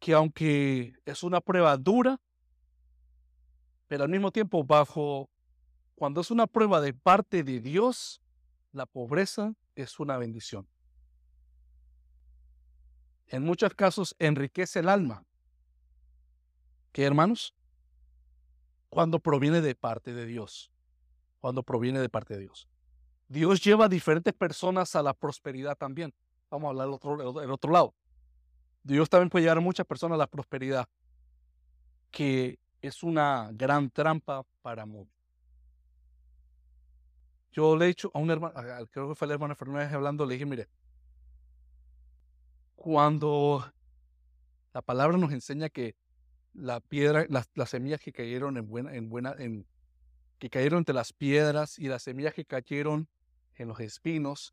Que 0.00 0.12
aunque 0.12 0.94
es 1.04 1.22
una 1.22 1.40
prueba 1.40 1.76
dura, 1.76 2.20
pero 3.86 4.02
al 4.02 4.10
mismo 4.10 4.32
tiempo 4.32 4.64
bajo, 4.64 5.30
cuando 5.94 6.20
es 6.20 6.32
una 6.32 6.48
prueba 6.48 6.80
de 6.80 6.92
parte 6.92 7.44
de 7.44 7.60
Dios, 7.60 8.20
la 8.76 8.86
pobreza 8.86 9.54
es 9.74 9.98
una 9.98 10.16
bendición. 10.16 10.68
En 13.26 13.42
muchos 13.42 13.74
casos 13.74 14.14
enriquece 14.18 14.78
el 14.78 14.88
alma. 14.88 15.24
¿Qué 16.92 17.04
hermanos? 17.04 17.56
cuando 18.96 19.18
proviene 19.18 19.60
de 19.60 19.74
parte 19.74 20.14
de 20.14 20.24
Dios. 20.24 20.70
Cuando 21.40 21.62
proviene 21.62 22.00
de 22.00 22.08
parte 22.08 22.34
de 22.34 22.40
Dios. 22.40 22.66
Dios 23.28 23.62
lleva 23.62 23.84
a 23.84 23.88
diferentes 23.88 24.32
personas 24.32 24.96
a 24.96 25.02
la 25.02 25.12
prosperidad 25.12 25.76
también. 25.76 26.14
Vamos 26.50 26.68
a 26.68 26.70
hablar 26.70 26.86
del 26.86 27.50
otro, 27.50 27.72
lado. 27.72 27.94
Dios 28.82 29.10
también 29.10 29.28
puede 29.28 29.44
llevar 29.44 29.58
a 29.58 29.60
muchas 29.60 29.84
personas 29.84 30.14
a 30.14 30.18
la 30.18 30.26
prosperidad, 30.26 30.88
que 32.10 32.58
es 32.80 33.02
una 33.02 33.50
gran 33.52 33.90
trampa 33.90 34.44
para 34.62 34.86
muchos. 34.86 35.15
Yo 37.56 37.74
le 37.74 37.86
he 37.86 37.88
dicho 37.88 38.10
a 38.12 38.18
un 38.18 38.30
hermano, 38.30 38.52
creo 38.90 39.08
que 39.08 39.14
fue 39.14 39.24
el 39.24 39.32
hermano 39.32 39.56
Fernández 39.56 39.90
hablando, 39.90 40.26
le 40.26 40.34
dije, 40.34 40.44
mire, 40.44 40.68
cuando 42.74 43.72
la 44.74 44.82
palabra 44.82 45.16
nos 45.16 45.32
enseña 45.32 45.70
que 45.70 45.96
la 46.52 46.80
piedra, 46.80 47.24
las, 47.30 47.70
semillas 47.70 47.98
que 47.98 48.12
cayeron 48.12 48.58
en 48.58 48.68
buena, 48.68 48.94
en 48.94 49.08
buena, 49.08 49.34
en, 49.38 49.66
que 50.38 50.50
cayeron 50.50 50.80
entre 50.80 50.94
las 50.94 51.14
piedras 51.14 51.78
y 51.78 51.88
las 51.88 52.02
semillas 52.02 52.34
que 52.34 52.44
cayeron 52.44 53.08
en 53.54 53.68
los 53.68 53.80
espinos. 53.80 54.52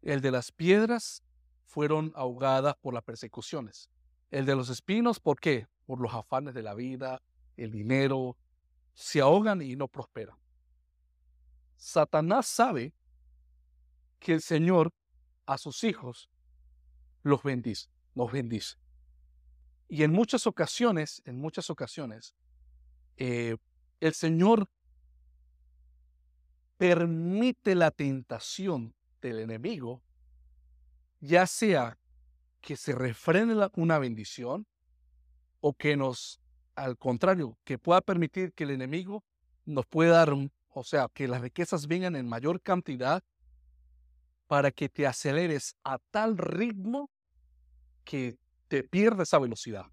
El 0.00 0.22
de 0.22 0.30
las 0.30 0.50
piedras 0.50 1.22
fueron 1.66 2.12
ahogadas 2.14 2.76
por 2.76 2.94
las 2.94 3.02
persecuciones. 3.02 3.90
El 4.30 4.46
de 4.46 4.56
los 4.56 4.70
espinos, 4.70 5.20
¿por 5.20 5.38
qué? 5.38 5.66
Por 5.84 6.00
los 6.00 6.14
afanes 6.14 6.54
de 6.54 6.62
la 6.62 6.72
vida, 6.72 7.20
el 7.58 7.72
dinero, 7.72 8.38
se 8.94 9.20
ahogan 9.20 9.60
y 9.60 9.76
no 9.76 9.86
prosperan. 9.86 10.38
Satanás 11.78 12.46
sabe 12.46 12.92
que 14.18 14.34
el 14.34 14.42
Señor 14.42 14.92
a 15.46 15.56
sus 15.56 15.84
hijos 15.84 16.28
los 17.22 17.42
bendice, 17.42 17.88
los 18.14 18.30
bendice. 18.30 18.76
Y 19.88 20.02
en 20.02 20.12
muchas 20.12 20.46
ocasiones, 20.46 21.22
en 21.24 21.40
muchas 21.40 21.70
ocasiones, 21.70 22.34
eh, 23.16 23.56
el 24.00 24.12
Señor 24.12 24.68
permite 26.76 27.74
la 27.74 27.90
tentación 27.90 28.94
del 29.22 29.38
enemigo, 29.38 30.02
ya 31.20 31.46
sea 31.46 31.98
que 32.60 32.76
se 32.76 32.92
refrene 32.92 33.54
una 33.76 33.98
bendición 33.98 34.66
o 35.60 35.74
que 35.74 35.96
nos, 35.96 36.40
al 36.74 36.98
contrario, 36.98 37.56
que 37.64 37.78
pueda 37.78 38.00
permitir 38.00 38.52
que 38.52 38.64
el 38.64 38.70
enemigo 38.70 39.24
nos 39.64 39.86
pueda 39.86 40.18
dar, 40.18 40.34
o 40.78 40.84
sea, 40.84 41.08
que 41.12 41.26
las 41.26 41.40
riquezas 41.40 41.86
vengan 41.86 42.14
en 42.14 42.28
mayor 42.28 42.62
cantidad 42.62 43.22
para 44.46 44.70
que 44.70 44.88
te 44.88 45.06
aceleres 45.06 45.76
a 45.84 45.98
tal 46.10 46.38
ritmo 46.38 47.10
que 48.04 48.38
te 48.68 48.84
pierde 48.84 49.24
esa 49.24 49.38
velocidad. 49.38 49.86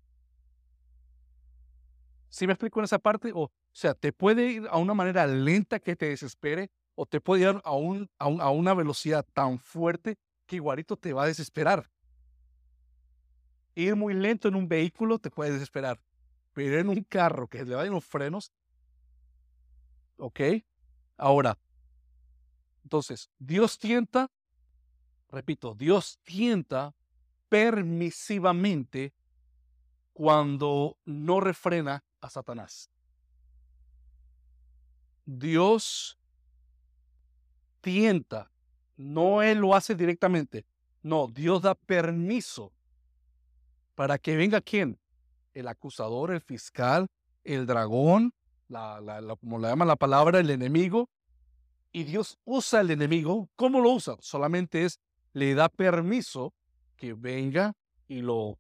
¿Sí 2.30 2.46
me 2.46 2.54
explico 2.54 2.80
en 2.80 2.86
esa 2.86 3.00
parte? 3.00 3.32
O, 3.34 3.52
sea, 3.72 3.94
te 3.94 4.14
puede 4.14 4.46
ir 4.52 4.68
a 4.70 4.78
una 4.78 4.94
manera 4.94 5.26
lenta 5.28 5.80
que 5.80 5.96
te 5.96 6.10
desespere 6.10 6.70
o 6.94 7.06
te 7.06 7.20
puede 7.20 7.44
ir 7.44 7.48
a, 7.48 7.60
a, 7.64 8.26
a 8.26 8.50
una 8.50 8.74
velocidad 8.74 9.26
tan 9.34 9.60
fuerte 9.60 10.18
que 10.46 10.58
igualito 10.58 10.96
te 10.98 11.14
va 11.14 11.24
a 11.24 11.28
desesperar. 11.28 11.90
Ir 13.74 13.96
muy 13.96 14.14
lento 14.14 14.48
en 14.48 14.56
un 14.56 14.68
vehículo 14.68 15.20
te 15.20 15.32
puede 15.32 15.52
desesperar, 15.52 16.00
pero 16.54 16.80
en 16.80 16.90
un 16.90 17.04
carro 17.04 17.48
que 17.48 17.66
le 17.66 17.76
vayan 17.76 17.94
los 17.94 18.06
frenos, 18.06 18.54
¿ok? 20.18 20.40
Ahora, 21.18 21.58
entonces, 22.84 23.32
Dios 23.40 23.80
tienta, 23.80 24.30
repito, 25.30 25.74
Dios 25.74 26.20
tienta 26.24 26.94
permisivamente 27.50 29.14
cuando 30.14 30.98
no 31.06 31.40
refrena 31.40 32.04
a 32.22 32.30
Satanás. 32.30 32.92
Dios 35.26 36.20
tienta, 37.82 38.52
no 38.98 39.42
Él 39.42 39.60
lo 39.60 39.74
hace 39.74 39.96
directamente, 39.96 40.66
no, 41.02 41.28
Dios 41.28 41.64
da 41.64 41.74
permiso 41.74 42.72
para 43.96 44.20
que 44.20 44.36
venga 44.36 44.62
quién? 44.62 45.00
El 45.54 45.68
acusador, 45.68 46.32
el 46.32 46.42
fiscal, 46.42 47.08
el 47.44 47.66
dragón, 47.66 48.34
la, 48.68 49.38
como 49.40 49.60
le 49.60 49.68
llama 49.68 49.86
la 49.86 49.96
palabra, 49.96 50.40
el 50.40 50.50
enemigo. 50.50 51.10
Y 51.92 52.04
Dios 52.04 52.38
usa 52.44 52.82
el 52.82 52.92
enemigo. 52.92 53.50
¿Cómo 53.56 53.80
lo 53.80 53.92
usa? 53.92 54.18
Solamente 54.20 54.86
es, 54.86 55.00
le 55.34 55.54
da 55.54 55.70
permiso 55.70 56.54
que 56.98 57.14
venga 57.14 57.74
y 58.08 58.22
lo 58.22 58.58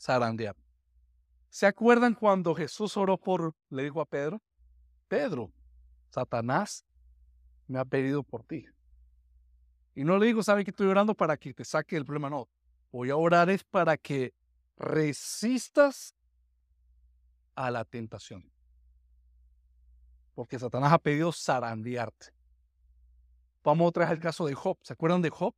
zarandea. 0.00 0.54
¿Se 1.50 1.66
acuerdan 1.66 2.14
cuando 2.14 2.54
Jesús 2.54 2.96
oró 2.96 3.16
por, 3.16 3.54
le 3.70 3.84
dijo 3.84 4.00
a 4.00 4.06
Pedro, 4.06 4.42
Pedro, 5.08 5.52
Satanás 6.10 6.84
me 7.66 7.78
ha 7.78 7.84
pedido 7.84 8.22
por 8.22 8.42
ti? 8.44 8.66
Y 9.94 10.04
no 10.04 10.18
le 10.18 10.26
digo, 10.26 10.42
¿sabe 10.42 10.64
que 10.64 10.70
estoy 10.70 10.86
orando 10.86 11.14
para 11.14 11.36
que 11.36 11.54
te 11.54 11.64
saque 11.64 11.96
el 11.96 12.04
problema? 12.04 12.28
No, 12.28 12.48
voy 12.92 13.10
a 13.10 13.16
orar 13.16 13.48
es 13.48 13.64
para 13.64 13.96
que 13.96 14.34
resistas 14.76 16.15
a 17.56 17.70
la 17.70 17.84
tentación. 17.84 18.48
Porque 20.34 20.58
Satanás 20.58 20.92
ha 20.92 20.98
pedido 20.98 21.32
zarandearte. 21.32 22.26
Vamos 23.64 23.88
otra 23.88 24.04
vez 24.04 24.12
al 24.12 24.20
caso 24.20 24.46
de 24.46 24.54
Job. 24.54 24.78
¿Se 24.82 24.92
acuerdan 24.92 25.22
de 25.22 25.30
Job? 25.30 25.54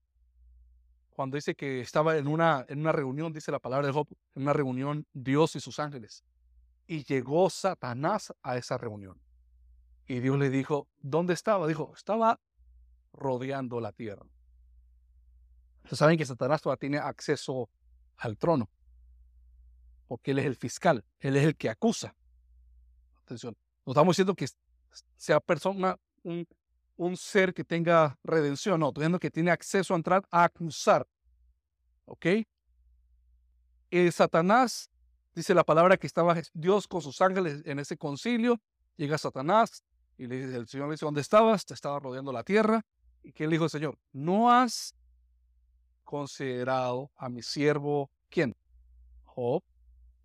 cuando 1.19 1.35
dice 1.35 1.57
que 1.57 1.81
estaba 1.81 2.17
en 2.17 2.29
una, 2.29 2.65
en 2.69 2.79
una 2.79 2.93
reunión, 2.93 3.33
dice 3.33 3.51
la 3.51 3.59
palabra 3.59 3.89
de 3.89 3.93
Job, 3.93 4.07
en 4.37 4.43
una 4.43 4.53
reunión 4.53 5.05
Dios 5.13 5.57
y 5.57 5.61
sus 5.61 5.81
ángeles. 5.81 6.23
Y 6.87 7.03
llegó 7.03 7.51
Satanás 7.51 8.33
a 8.41 8.57
esa 8.57 8.79
reunión. 8.79 9.21
Y 10.07 10.21
Dios 10.21 10.39
le 10.39 10.49
dijo, 10.49 10.87
¿dónde 11.01 11.35
estaba? 11.35 11.67
Dijo, 11.67 11.93
estaba 11.97 12.39
rodeando 13.13 13.81
la 13.81 13.91
tierra. 13.91 14.25
Ustedes 15.79 15.99
saben 15.99 16.19
que 16.19 16.25
Satanás 16.25 16.63
todavía 16.63 16.79
tiene 16.79 16.99
acceso 16.99 17.69
al 18.17 18.39
trono, 18.39 18.71
porque 20.09 20.33
él 20.33 20.41
es 20.41 20.47
el 20.47 20.57
fiscal, 20.57 21.05
él 21.21 21.37
es 21.37 21.45
el 21.45 21.57
que 21.57 21.69
acusa. 21.69 22.17
Atención, 23.23 23.57
no 23.87 23.93
estamos 23.93 24.17
diciendo 24.17 24.35
que 24.35 24.47
sea 25.17 25.39
persona, 25.39 25.97
un, 26.25 27.17
ser 27.17 27.55
que 27.55 27.63
tenga 27.63 28.19
redención, 28.25 28.81
no, 28.81 28.89
estoy 28.89 29.19
que 29.21 29.31
tiene 29.31 29.51
acceso 29.51 29.95
a 29.95 29.97
entrar 29.97 30.27
a 30.31 30.45
acusar. 30.45 31.07
¿Ok? 32.07 32.27
el 33.91 34.13
Satanás, 34.13 34.91
dice 35.35 35.55
la 35.55 35.65
palabra 35.65 35.97
que 35.97 36.07
estaba 36.07 36.35
Dios 36.53 36.87
con 36.87 37.01
sus 37.01 37.21
ángeles 37.21 37.63
en 37.65 37.79
ese 37.79 37.97
concilio, 37.97 38.61
llega 38.97 39.17
Satanás 39.17 39.83
y 40.19 40.27
le 40.27 40.37
dice, 40.37 40.57
el 40.57 40.69
Señor 40.69 40.89
le 40.89 40.95
dice, 40.95 41.05
¿dónde 41.05 41.21
estabas? 41.21 41.65
Te 41.65 41.75
estaba 41.75 41.99
rodeando 42.01 42.33
la 42.33 42.43
tierra. 42.43 42.85
¿Y 43.23 43.33
qué 43.33 43.45
le 43.45 43.53
dijo 43.53 43.65
el 43.65 43.71
Señor? 43.71 43.99
No 44.13 44.51
has 44.51 44.95
considerado 46.05 47.11
a 47.17 47.29
mi 47.29 47.43
siervo, 47.43 48.11
¿quién? 48.29 48.57
Job. 49.25 49.63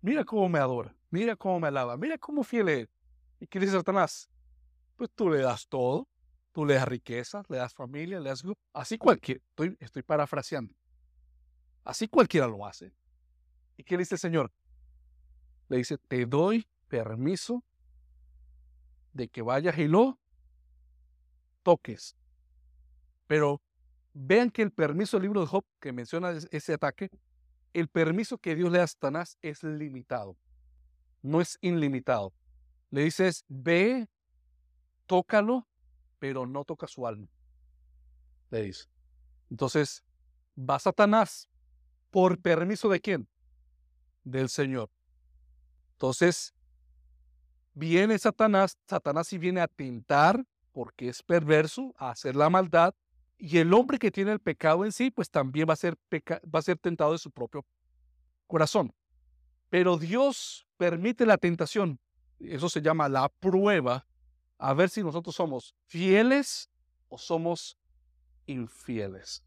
Mira 0.04 0.22
cómo 0.22 0.50
me 0.50 0.58
adora, 0.58 0.94
mira 1.08 1.34
cómo 1.34 1.58
me 1.58 1.68
alaba, 1.68 1.96
mira 1.96 2.18
cómo 2.18 2.44
fiel 2.44 2.68
es. 2.68 2.88
¿Y 3.40 3.46
qué 3.46 3.58
dice 3.58 3.72
Satanás? 3.72 4.28
Pues 4.96 5.10
tú 5.14 5.30
le 5.30 5.38
das 5.38 5.66
todo, 5.66 6.06
tú 6.52 6.66
le 6.66 6.74
das 6.74 6.86
riqueza, 6.86 7.42
le 7.48 7.56
das 7.56 7.72
familia, 7.72 8.20
le 8.20 8.28
das... 8.28 8.42
Así 8.74 8.98
cualquiera, 8.98 9.40
estoy, 9.48 9.74
estoy 9.80 10.02
parafraseando. 10.02 10.74
Así 11.84 12.06
cualquiera 12.06 12.46
lo 12.46 12.66
hace. 12.66 12.92
¿Y 13.78 13.82
qué 13.82 13.94
le 13.94 14.02
dice 14.02 14.16
el 14.16 14.18
Señor? 14.18 14.52
Le 15.70 15.78
dice, 15.78 15.96
te 15.96 16.26
doy 16.26 16.66
permiso 16.86 17.64
de 19.14 19.28
que 19.28 19.40
vayas 19.40 19.78
y 19.78 19.88
lo 19.88 20.18
toques. 21.62 22.14
Pero 23.26 23.62
vean 24.12 24.50
que 24.50 24.60
el 24.60 24.70
permiso 24.70 25.16
del 25.16 25.22
libro 25.22 25.40
de 25.40 25.46
Job 25.46 25.64
que 25.80 25.94
menciona 25.94 26.32
ese 26.50 26.74
ataque, 26.74 27.10
el 27.74 27.88
permiso 27.88 28.38
que 28.38 28.54
Dios 28.54 28.72
le 28.72 28.78
da 28.78 28.84
a 28.84 28.88
Satanás 28.88 29.36
es 29.42 29.62
limitado, 29.62 30.38
no 31.22 31.40
es 31.40 31.58
ilimitado. 31.60 32.32
Le 32.90 33.02
dices, 33.02 33.44
ve, 33.48 34.08
tócalo, 35.06 35.66
pero 36.18 36.46
no 36.46 36.64
toca 36.64 36.86
su 36.86 37.06
alma. 37.06 37.28
Le 38.50 38.62
dice. 38.62 38.86
Entonces, 39.50 40.02
va 40.56 40.78
Satanás 40.78 41.48
por 42.10 42.40
permiso 42.40 42.88
de 42.88 43.00
quién? 43.00 43.28
Del 44.22 44.48
Señor. 44.48 44.88
Entonces, 45.94 46.54
viene 47.74 48.18
Satanás, 48.18 48.78
Satanás 48.86 49.26
sí 49.26 49.38
viene 49.38 49.60
a 49.60 49.68
tentar, 49.68 50.46
porque 50.72 51.08
es 51.08 51.22
perverso, 51.22 51.92
a 51.96 52.10
hacer 52.10 52.36
la 52.36 52.48
maldad, 52.48 52.94
y 53.46 53.58
el 53.58 53.74
hombre 53.74 53.98
que 53.98 54.10
tiene 54.10 54.32
el 54.32 54.40
pecado 54.40 54.86
en 54.86 54.92
sí, 54.92 55.10
pues 55.10 55.30
también 55.30 55.68
va 55.68 55.74
a 55.74 55.76
ser, 55.76 55.98
va 56.10 56.58
a 56.60 56.62
ser 56.62 56.78
tentado 56.78 57.12
de 57.12 57.18
su 57.18 57.30
propio 57.30 57.62
corazón. 58.46 58.90
Pero 59.68 59.98
Dios 59.98 60.66
permite 60.78 61.26
la 61.26 61.36
tentación, 61.36 62.00
eso 62.40 62.70
se 62.70 62.80
llama 62.80 63.06
la 63.10 63.28
prueba, 63.28 64.06
a 64.56 64.72
ver 64.72 64.88
si 64.88 65.02
nosotros 65.02 65.34
somos 65.34 65.74
fieles 65.84 66.70
o 67.10 67.18
somos 67.18 67.76
infieles. 68.46 69.44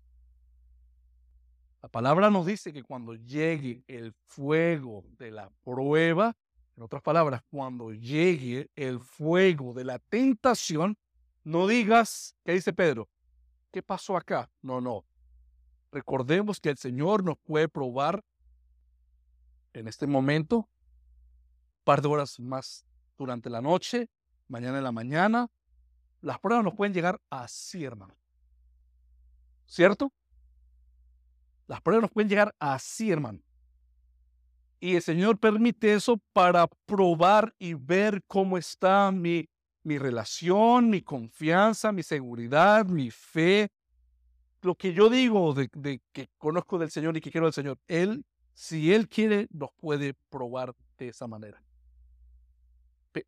La 1.81 1.89
palabra 1.89 2.29
nos 2.29 2.45
dice 2.45 2.71
que 2.71 2.83
cuando 2.83 3.15
llegue 3.15 3.83
el 3.87 4.13
fuego 4.25 5.05
de 5.17 5.31
la 5.31 5.49
prueba, 5.63 6.37
en 6.75 6.83
otras 6.83 7.01
palabras, 7.01 7.41
cuando 7.49 7.91
llegue 7.93 8.69
el 8.75 8.99
fuego 8.99 9.73
de 9.73 9.85
la 9.85 9.97
tentación, 9.97 10.99
no 11.43 11.65
digas, 11.65 12.35
¿qué 12.43 12.51
dice 12.51 12.73
Pedro? 12.73 13.09
¿Qué 13.71 13.83
pasó 13.83 14.17
acá? 14.17 14.49
No, 14.61 14.81
no. 14.81 15.05
Recordemos 15.91 16.59
que 16.59 16.69
el 16.69 16.77
Señor 16.77 17.23
nos 17.23 17.37
puede 17.37 17.67
probar 17.69 18.23
en 19.73 19.87
este 19.87 20.07
momento, 20.07 20.57
un 20.57 21.83
par 21.83 22.01
de 22.01 22.07
horas 22.07 22.39
más 22.39 22.85
durante 23.17 23.49
la 23.49 23.61
noche, 23.61 24.09
mañana 24.47 24.79
en 24.79 24.83
la 24.83 24.91
mañana. 24.91 25.47
Las 26.21 26.39
pruebas 26.39 26.63
nos 26.63 26.73
pueden 26.73 26.93
llegar 26.93 27.21
así, 27.29 27.83
hermano. 27.83 28.15
¿Cierto? 29.65 30.11
Las 31.67 31.81
pruebas 31.81 32.03
nos 32.03 32.11
pueden 32.11 32.29
llegar 32.29 32.55
así, 32.59 33.11
hermano. 33.11 33.39
Y 34.79 34.95
el 34.95 35.01
Señor 35.01 35.39
permite 35.39 35.93
eso 35.93 36.17
para 36.33 36.67
probar 36.85 37.53
y 37.59 37.73
ver 37.73 38.23
cómo 38.27 38.57
está 38.57 39.11
mi, 39.11 39.49
mi 39.87 39.97
relación, 39.97 40.89
mi 40.89 41.01
confianza, 41.01 41.93
mi 41.93 42.03
seguridad, 42.03 42.85
mi 42.85 43.09
fe. 43.09 43.71
Lo 44.61 44.75
que 44.75 44.93
yo 44.93 45.09
digo 45.09 45.53
de, 45.53 46.01
que 46.11 46.29
conozco 46.37 46.77
del 46.77 46.91
Señor 46.91 47.15
y 47.15 47.21
que 47.21 47.31
quiero 47.31 47.47
del 47.47 47.53
Señor, 47.53 47.79
Él, 47.87 48.25
si 48.53 48.93
Él 48.93 49.07
quiere, 49.07 49.47
nos 49.49 49.69
puede 49.77 50.13
probar 50.29 50.75
de 50.97 51.07
esa 51.07 51.25
manera. 51.25 51.63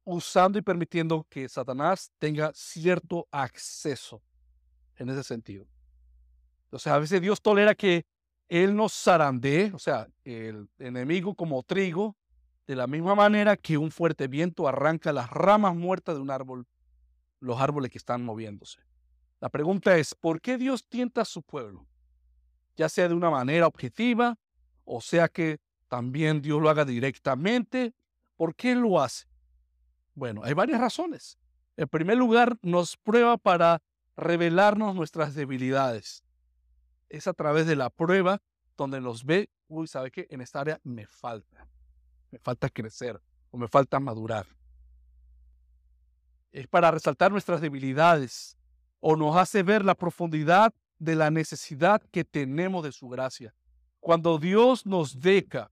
Usando 0.04 0.60
y 0.60 0.62
permitiendo 0.62 1.26
que 1.30 1.48
Satanás 1.48 2.12
tenga 2.20 2.52
cierto 2.54 3.26
acceso 3.32 4.22
en 4.98 5.10
ese 5.10 5.24
sentido. 5.24 5.66
Entonces, 6.66 6.92
a 6.92 7.00
veces 7.00 7.22
Dios 7.22 7.42
tolera 7.42 7.74
que 7.74 8.06
él 8.50 8.76
nos 8.76 8.94
zarandee, 8.94 9.72
o 9.74 9.80
sea, 9.80 10.08
el 10.26 10.68
enemigo 10.78 11.34
como 11.36 11.64
trigo, 11.64 12.18
de 12.70 12.76
la 12.76 12.86
misma 12.86 13.16
manera 13.16 13.58
que 13.58 13.80
un 13.80 13.90
fuerte 13.90 14.28
viento 14.28 14.68
arranca 14.68 15.12
las 15.12 15.32
ramas 15.32 15.76
muertas 15.76 16.14
de 16.14 16.22
un 16.22 16.30
árbol, 16.30 16.68
los 17.40 17.60
árboles 17.60 17.90
que 17.90 17.98
están 17.98 18.24
moviéndose. 18.24 18.80
La 19.40 19.50
pregunta 19.50 19.98
es, 19.98 20.14
¿por 20.14 20.40
qué 20.40 20.56
Dios 20.60 20.86
tienta 20.88 21.22
a 21.22 21.26
su 21.26 21.42
pueblo? 21.42 21.88
Ya 22.78 22.88
sea 22.88 23.08
de 23.08 23.16
una 23.16 23.32
manera 23.32 23.66
objetiva, 23.66 24.38
o 24.86 25.02
sea 25.02 25.30
que 25.30 25.58
también 25.88 26.44
Dios 26.44 26.62
lo 26.62 26.70
haga 26.70 26.86
directamente. 26.86 27.96
¿Por 28.36 28.54
qué 28.54 28.76
lo 28.76 29.02
hace? 29.02 29.26
Bueno, 30.14 30.44
hay 30.44 30.54
varias 30.54 30.80
razones. 30.80 31.40
En 31.76 31.88
primer 31.88 32.20
lugar, 32.20 32.56
nos 32.62 32.98
prueba 32.98 33.38
para 33.38 33.82
revelarnos 34.16 34.94
nuestras 34.94 35.34
debilidades 35.34 36.24
es 37.10 37.26
a 37.26 37.34
través 37.34 37.66
de 37.66 37.76
la 37.76 37.90
prueba 37.90 38.44
donde 38.78 39.02
nos 39.02 39.26
ve, 39.26 39.50
uy, 39.70 39.88
¿sabe 39.88 40.12
qué? 40.12 40.28
En 40.30 40.42
esta 40.42 40.62
área 40.62 40.80
me 40.84 41.08
falta, 41.08 41.68
me 42.32 42.40
falta 42.40 42.70
crecer 42.70 43.20
o 43.52 43.58
me 43.58 43.68
falta 43.68 44.00
madurar. 44.00 44.46
Es 46.52 46.68
para 46.68 46.92
resaltar 46.92 47.32
nuestras 47.32 47.62
debilidades 47.62 48.58
o 49.00 49.16
nos 49.16 49.36
hace 49.36 49.64
ver 49.64 49.86
la 49.86 49.96
profundidad 49.96 50.74
de 50.98 51.16
la 51.16 51.32
necesidad 51.32 52.02
que 52.12 52.24
tenemos 52.24 52.84
de 52.84 52.92
su 52.92 53.08
gracia. 53.08 53.54
Cuando 54.00 54.38
Dios 54.38 54.86
nos 54.86 55.20
deja 55.20 55.72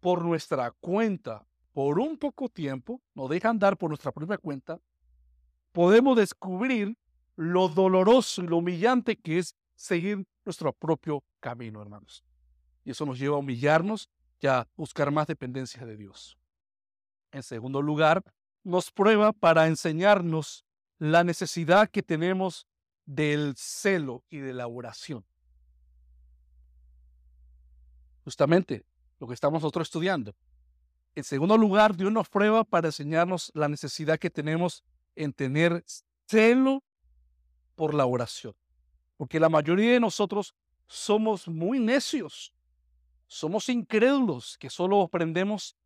por 0.00 0.24
nuestra 0.24 0.70
cuenta, 0.80 1.46
por 1.72 1.98
un 1.98 2.18
poco 2.18 2.48
tiempo, 2.48 3.00
nos 3.14 3.30
deja 3.30 3.48
andar 3.48 3.76
por 3.76 3.90
nuestra 3.90 4.12
propia 4.12 4.38
cuenta, 4.38 4.80
podemos 5.72 6.16
descubrir 6.16 6.96
lo 7.36 7.68
doloroso 7.68 8.42
y 8.42 8.48
lo 8.48 8.58
humillante 8.58 9.16
que 9.16 9.38
es 9.38 9.56
seguir 9.74 10.26
nuestro 10.44 10.72
propio 10.72 11.22
camino, 11.38 11.80
hermanos. 11.80 12.24
Y 12.84 12.90
eso 12.90 13.06
nos 13.06 13.18
lleva 13.18 13.36
a 13.36 13.38
humillarnos 13.38 14.10
y 14.40 14.46
a 14.46 14.66
buscar 14.76 15.10
más 15.10 15.26
dependencia 15.26 15.84
de 15.84 15.96
Dios. 15.96 16.38
En 17.32 17.42
segundo 17.42 17.82
lugar, 17.82 18.22
nos 18.64 18.90
prueba 18.90 19.32
para 19.32 19.66
enseñarnos 19.66 20.64
la 20.98 21.24
necesidad 21.24 21.88
que 21.88 22.02
tenemos 22.02 22.66
del 23.06 23.54
celo 23.56 24.24
y 24.28 24.38
de 24.38 24.52
la 24.52 24.66
oración. 24.66 25.24
Justamente 28.24 28.84
lo 29.18 29.26
que 29.26 29.34
estamos 29.34 29.62
nosotros 29.62 29.88
estudiando. 29.88 30.34
En 31.14 31.24
segundo 31.24 31.56
lugar, 31.56 31.96
Dios 31.96 32.12
nos 32.12 32.28
prueba 32.28 32.64
para 32.64 32.88
enseñarnos 32.88 33.50
la 33.54 33.68
necesidad 33.68 34.18
que 34.18 34.30
tenemos 34.30 34.84
en 35.16 35.32
tener 35.32 35.84
celo 36.26 36.82
por 37.74 37.94
la 37.94 38.06
oración. 38.06 38.54
Porque 39.16 39.40
la 39.40 39.48
mayoría 39.48 39.92
de 39.92 40.00
nosotros 40.00 40.54
somos 40.86 41.48
muy 41.48 41.78
necios, 41.78 42.52
somos 43.30 43.68
incrédulos, 43.68 44.58
que 44.58 44.68
solo 44.68 45.02
aprendemos, 45.02 45.76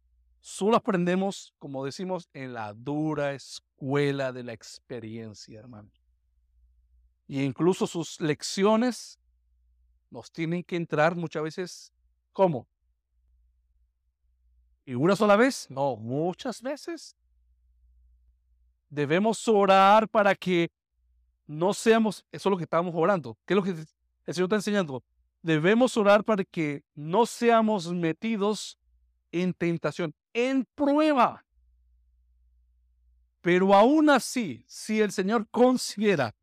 solo 0.41 0.77
aprendemos, 0.77 1.53
como 1.59 1.85
decimos, 1.85 2.31
en 2.33 2.55
la 2.55 2.73
dura 2.73 3.35
escuela 3.35 4.33
de 4.33 4.45
la 4.45 4.55
experiencia, 4.55 5.59
hermano. 5.59 5.91
Y 7.29 7.43
incluso 7.43 7.87
sus 7.87 8.19
lecciones 8.19 9.19
nos 10.09 10.33
tienen 10.33 10.65
que 10.65 10.77
entrar 10.77 11.17
muchas 11.17 11.43
veces, 11.43 11.93
¿cómo? 12.33 12.67
¿Y 14.87 14.95
una 14.95 15.15
sola 15.15 15.37
vez? 15.37 15.67
No, 15.69 15.97
muchas 15.97 16.63
veces. 16.63 17.15
Debemos 18.89 19.47
orar 19.49 20.09
para 20.09 20.35
que 20.35 20.71
no 21.47 21.75
seamos, 21.75 22.25
eso 22.33 22.49
es 22.49 22.51
lo 22.51 22.57
que 22.57 22.65
estamos 22.65 22.95
orando. 22.97 23.37
¿Qué 23.45 23.53
es 23.53 23.57
lo 23.57 23.63
que 23.63 23.71
el 23.71 24.35
Señor 24.35 24.47
está 24.47 24.57
enseñando? 24.57 25.05
Debemos 25.45 25.99
orar 25.99 26.25
para 26.25 26.43
que 26.43 26.85
no 26.95 27.27
seamos 27.27 27.93
metidos 27.93 28.79
en 29.31 29.53
tentación, 29.53 30.15
en 30.33 30.67
prueba. 30.75 31.45
Pero 33.43 33.75
aún 33.75 34.09
así, 34.09 34.65
si 34.67 35.03
el 35.03 35.13
Señor 35.13 35.47
considera 35.51 36.35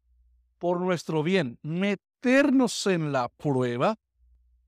por 0.59 0.79
nuestro 0.79 1.23
bien 1.23 1.57
meternos 1.63 2.85
en 2.85 3.11
la 3.11 3.27
prueba, 3.27 3.97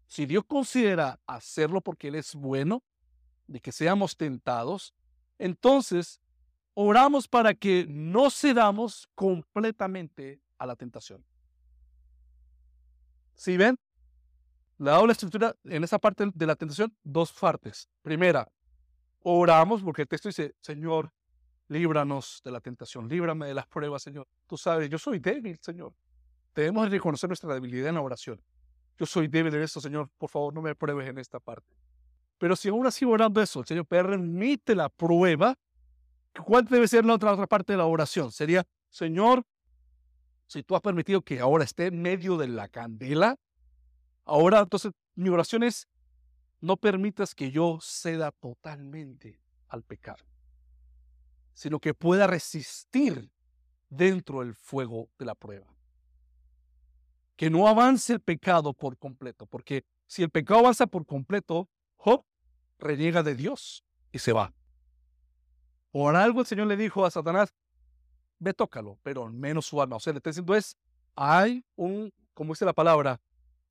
si 0.07 0.25
Dios 0.25 0.45
considera 0.47 1.19
hacerlo 1.27 1.81
porque 1.81 2.07
Él 2.07 2.15
es 2.15 2.33
bueno, 2.33 2.81
de 3.45 3.59
que 3.59 3.71
seamos 3.71 4.17
tentados, 4.17 4.95
entonces 5.37 6.19
oramos 6.73 7.27
para 7.27 7.53
que 7.53 7.85
no 7.87 8.31
cedamos 8.31 9.07
completamente 9.13 10.41
a 10.57 10.65
la 10.65 10.75
tentación. 10.75 11.23
¿Sí 13.35 13.57
ven? 13.57 13.77
La 14.77 14.99
estructura 15.11 15.55
en 15.65 15.83
esa 15.83 15.99
parte 15.99 16.29
de 16.33 16.45
la 16.45 16.55
tentación, 16.55 16.95
dos 17.03 17.31
partes. 17.31 17.89
Primera, 18.01 18.47
oramos 19.21 19.81
porque 19.81 20.03
el 20.03 20.07
texto 20.07 20.29
dice, 20.29 20.55
Señor, 20.59 21.11
líbranos 21.67 22.41
de 22.43 22.51
la 22.51 22.59
tentación, 22.59 23.07
líbrame 23.07 23.47
de 23.47 23.53
las 23.53 23.67
pruebas, 23.67 24.03
Señor. 24.03 24.27
Tú 24.47 24.57
sabes, 24.57 24.89
yo 24.89 24.97
soy 24.97 25.19
débil, 25.19 25.57
Señor. 25.61 25.93
Debemos 26.55 26.89
reconocer 26.89 27.29
nuestra 27.29 27.53
debilidad 27.53 27.89
en 27.89 27.95
la 27.95 28.01
oración. 28.01 28.41
Yo 28.97 29.05
soy 29.05 29.27
débil 29.27 29.53
en 29.55 29.61
esto, 29.61 29.81
Señor. 29.81 30.09
Por 30.17 30.29
favor, 30.29 30.53
no 30.53 30.61
me 30.61 30.75
pruebes 30.75 31.07
en 31.07 31.17
esta 31.17 31.39
parte. 31.39 31.75
Pero 32.37 32.55
si 32.55 32.69
aún 32.69 32.85
así 32.85 33.05
orando 33.05 33.41
eso, 33.41 33.61
el 33.61 33.65
Señor 33.65 33.85
permite 33.85 34.75
la 34.75 34.89
prueba, 34.89 35.55
¿cuál 36.45 36.65
debe 36.65 36.87
ser 36.87 37.05
la 37.05 37.13
otra, 37.13 37.31
otra 37.33 37.47
parte 37.47 37.73
de 37.73 37.77
la 37.77 37.85
oración? 37.85 38.31
Sería, 38.31 38.65
Señor, 38.89 39.43
si 40.45 40.61
tú 40.61 40.75
has 40.75 40.81
permitido 40.81 41.21
que 41.21 41.39
ahora 41.39 41.63
esté 41.63 41.87
en 41.87 42.01
medio 42.01 42.37
de 42.37 42.47
la 42.47 42.67
candela, 42.67 43.37
ahora 44.25 44.59
entonces 44.59 44.91
mi 45.15 45.29
oración 45.29 45.63
es, 45.63 45.87
no 46.61 46.77
permitas 46.77 47.35
que 47.35 47.51
yo 47.51 47.79
ceda 47.81 48.31
totalmente 48.31 49.39
al 49.67 49.83
pecado, 49.83 50.23
sino 51.53 51.79
que 51.79 51.93
pueda 51.93 52.27
resistir 52.27 53.29
dentro 53.89 54.39
del 54.39 54.55
fuego 54.55 55.09
de 55.19 55.25
la 55.25 55.35
prueba. 55.35 55.67
Que 57.35 57.49
no 57.49 57.67
avance 57.67 58.13
el 58.13 58.21
pecado 58.21 58.73
por 58.73 58.97
completo, 58.97 59.45
porque 59.45 59.83
si 60.07 60.23
el 60.23 60.29
pecado 60.29 60.61
avanza 60.61 60.87
por 60.87 61.05
completo, 61.05 61.69
Job 61.97 62.23
reniega 62.79 63.23
de 63.23 63.35
Dios 63.35 63.83
y 64.11 64.19
se 64.19 64.31
va. 64.31 64.53
Por 65.91 66.15
algo 66.15 66.41
el 66.41 66.45
Señor 66.45 66.67
le 66.67 66.77
dijo 66.77 67.05
a 67.05 67.11
Satanás, 67.11 67.53
ve 68.39 68.53
tócalo, 68.53 68.99
pero 69.03 69.29
menos 69.31 69.65
su 69.65 69.81
alma. 69.81 69.95
O 69.95 69.99
sea, 69.99 70.13
le 70.13 70.17
está 70.17 70.29
diciendo 70.29 70.55
es, 70.55 70.77
hay 71.15 71.63
un, 71.75 72.13
como 72.33 72.53
dice 72.53 72.65
la 72.65 72.73
palabra, 72.73 73.19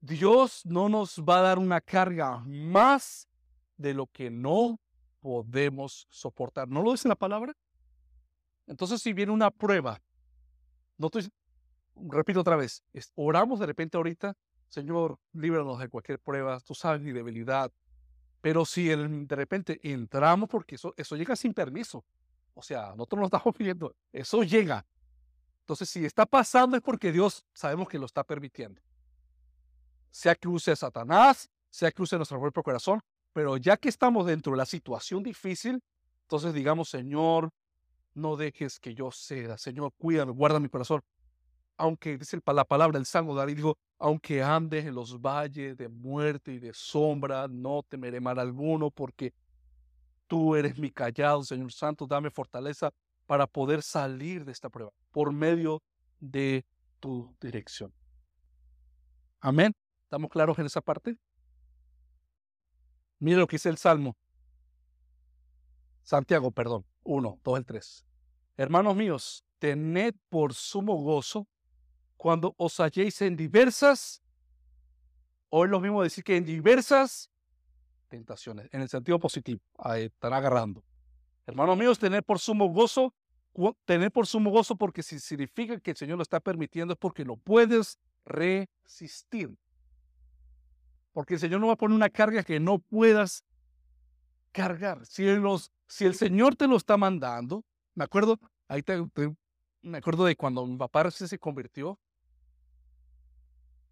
Dios 0.03 0.67
no 0.67 0.89
nos 0.89 1.21
va 1.21 1.39
a 1.39 1.43
dar 1.43 1.59
una 1.61 1.81
carga 1.81 2.39
más 2.39 3.29
de 3.77 3.95
lo 3.95 4.09
que 4.09 4.31
no 4.31 4.81
podemos 5.21 6.09
soportar. 6.11 6.67
¿No 6.67 6.83
lo 6.83 6.91
dice 6.91 7.09
la 7.09 7.15
palabra? 7.15 7.57
Entonces, 8.67 9.01
si 9.01 9.13
viene 9.13 9.31
una 9.31 9.53
prueba, 9.53 10.03
no 10.99 11.07
estoy, 11.07 11.31
repito 11.95 12.41
otra 12.41 12.57
vez, 12.57 12.83
oramos 13.15 13.61
de 13.61 13.67
repente 13.67 13.97
ahorita, 13.97 14.37
Señor, 14.69 15.21
líbranos 15.35 15.79
de 15.79 15.89
cualquier 15.89 16.19
prueba, 16.19 16.59
tú 16.59 16.75
sabes 16.75 17.01
mi 17.01 17.13
debilidad. 17.13 17.71
Pero 18.41 18.65
si 18.65 18.89
de 18.89 19.37
repente 19.37 19.79
entramos, 19.85 20.49
porque 20.49 20.75
eso, 20.75 20.95
eso 20.97 21.15
llega 21.15 21.37
sin 21.37 21.55
permiso, 21.55 22.05
o 22.55 22.63
sea, 22.63 22.91
nosotros 22.97 23.21
no 23.21 23.27
estamos 23.27 23.55
pidiendo, 23.57 23.95
eso 24.13 24.43
llega. 24.43 24.85
Entonces, 25.61 25.89
si 25.89 26.05
está 26.05 26.27
pasando 26.27 26.77
es 26.77 26.83
porque 26.83 27.13
Dios 27.13 27.47
sabemos 27.53 27.89
que 27.89 28.01
lo 28.01 28.07
está 28.07 28.25
permitiendo. 28.25 28.83
Sea 30.13 30.37
que 30.37 30.49
Satanás, 30.77 31.51
sea 31.69 31.91
que 31.91 31.99
nuestro 31.99 32.41
propio 32.41 32.63
corazón, 32.63 33.01
pero 33.33 33.57
ya 33.57 33.77
que 33.77 33.89
estamos 33.89 34.27
dentro 34.27 34.53
de 34.53 34.59
la 34.59 34.67
situación 34.67 35.25
difícil, 35.25 35.83
entonces 36.23 36.55
digamos, 36.55 36.89
Señor, 36.89 37.51
no 38.15 38.37
dejes 38.37 38.79
que 38.79 38.95
yo 38.95 39.11
ceda. 39.11 39.59
Señor, 39.59 39.93
cuídame, 39.99 40.31
guarda 40.31 40.61
mi 40.61 40.69
corazón. 40.69 41.03
Aunque 41.77 42.17
dice 42.17 42.39
la 42.47 42.65
palabra 42.65 42.97
del 42.97 43.07
Salmo 43.07 43.35
David, 43.35 43.57
digo, 43.57 43.79
aunque 43.99 44.45
andes 44.45 44.85
en 44.85 44.95
los 44.95 45.21
valles 45.21 45.77
de 45.77 45.89
muerte 45.89 46.53
y 46.53 46.61
de 46.61 46.73
sombra, 46.73 47.49
no 47.49 47.83
temeré 47.89 48.21
mal 48.21 48.39
alguno, 48.39 48.93
porque 48.93 49.35
Tú 50.33 50.57
eres 50.57 50.79
mi 50.79 50.91
callado, 50.91 51.43
Señor 51.45 51.71
Santo. 51.75 52.07
Dame 52.07 52.31
fortaleza 52.31 52.91
para 53.27 53.47
poder 53.47 53.83
salir 53.83 54.47
de 54.47 54.53
esta 54.53 54.71
prueba 54.71 54.91
por 55.11 55.31
medio 55.31 55.83
de 56.21 56.65
tu 57.01 57.37
dirección. 57.39 57.93
Amén. 59.41 59.75
¿Estamos 60.13 60.31
claros 60.31 60.59
en 60.59 60.67
esa 60.67 60.83
parte? 60.83 61.17
Mire 63.19 63.39
lo 63.39 63.47
que 63.47 63.55
dice 63.55 63.71
el 63.71 63.79
Salmo. 63.79 64.15
Santiago, 66.03 66.51
perdón. 66.51 66.85
Uno, 67.03 67.41
dos, 67.43 67.57
el 67.57 67.65
tres. 67.65 68.05
Hermanos 68.59 68.95
míos, 68.95 69.43
tened 69.59 70.15
por 70.29 70.53
sumo 70.53 70.97
gozo 70.97 71.49
cuando 72.19 72.55
os 72.59 72.79
halléis 72.79 73.23
en 73.23 73.37
diversas, 73.39 74.23
o 75.49 75.65
es 75.65 75.71
lo 75.71 75.81
mismo 75.81 76.03
decir 76.03 76.23
que 76.23 76.37
en 76.37 76.45
diversas 76.45 77.31
tentaciones, 78.09 78.69
en 78.71 78.83
el 78.83 78.91
sentido 78.91 79.19
positivo, 79.19 79.63
estar 79.97 80.35
agarrando. 80.35 80.85
Hermanos 81.47 81.79
míos, 81.79 81.99
tener 81.99 82.23
por 82.23 82.39
sumo 82.39 82.69
gozo, 82.69 83.15
tener 83.87 84.13
por 84.13 84.27
sumo 84.27 84.51
gozo 84.51 84.77
porque 84.77 85.03
si 85.03 85.19
significa 85.19 85.81
que 85.81 85.93
el 85.93 85.97
Señor 85.97 86.19
lo 86.19 86.23
está 86.23 86.39
permitiendo 86.39 86.93
es 86.93 86.99
porque 86.99 87.25
lo 87.25 87.37
puedes 87.39 87.99
resistir. 88.27 89.57
Porque 91.13 91.35
el 91.35 91.41
Señor 91.41 91.61
no 91.61 91.69
va 91.69 91.75
a 91.75 91.77
poner 91.77 91.95
una 91.95 92.11
carga 92.11 92.43
que 92.43 92.59
no 92.59 92.79
puedas 92.79 93.45
cargar. 94.53 95.05
Si, 95.07 95.25
el 95.27 96.15
Señor 96.15 96.57
te 96.57 96.67
lo 96.67 96.77
está 96.77 96.97
mandando, 96.97 97.65
me 97.95 98.05
acuerdo, 98.05 98.39
ahí 98.69 98.83
me 99.83 99.99
acuerdo 99.99 100.25
de 100.25 100.37
cuando 100.37 100.67
mi 100.67 100.77
papá 100.77 101.11
se 101.11 101.39
convirtió, 101.39 101.99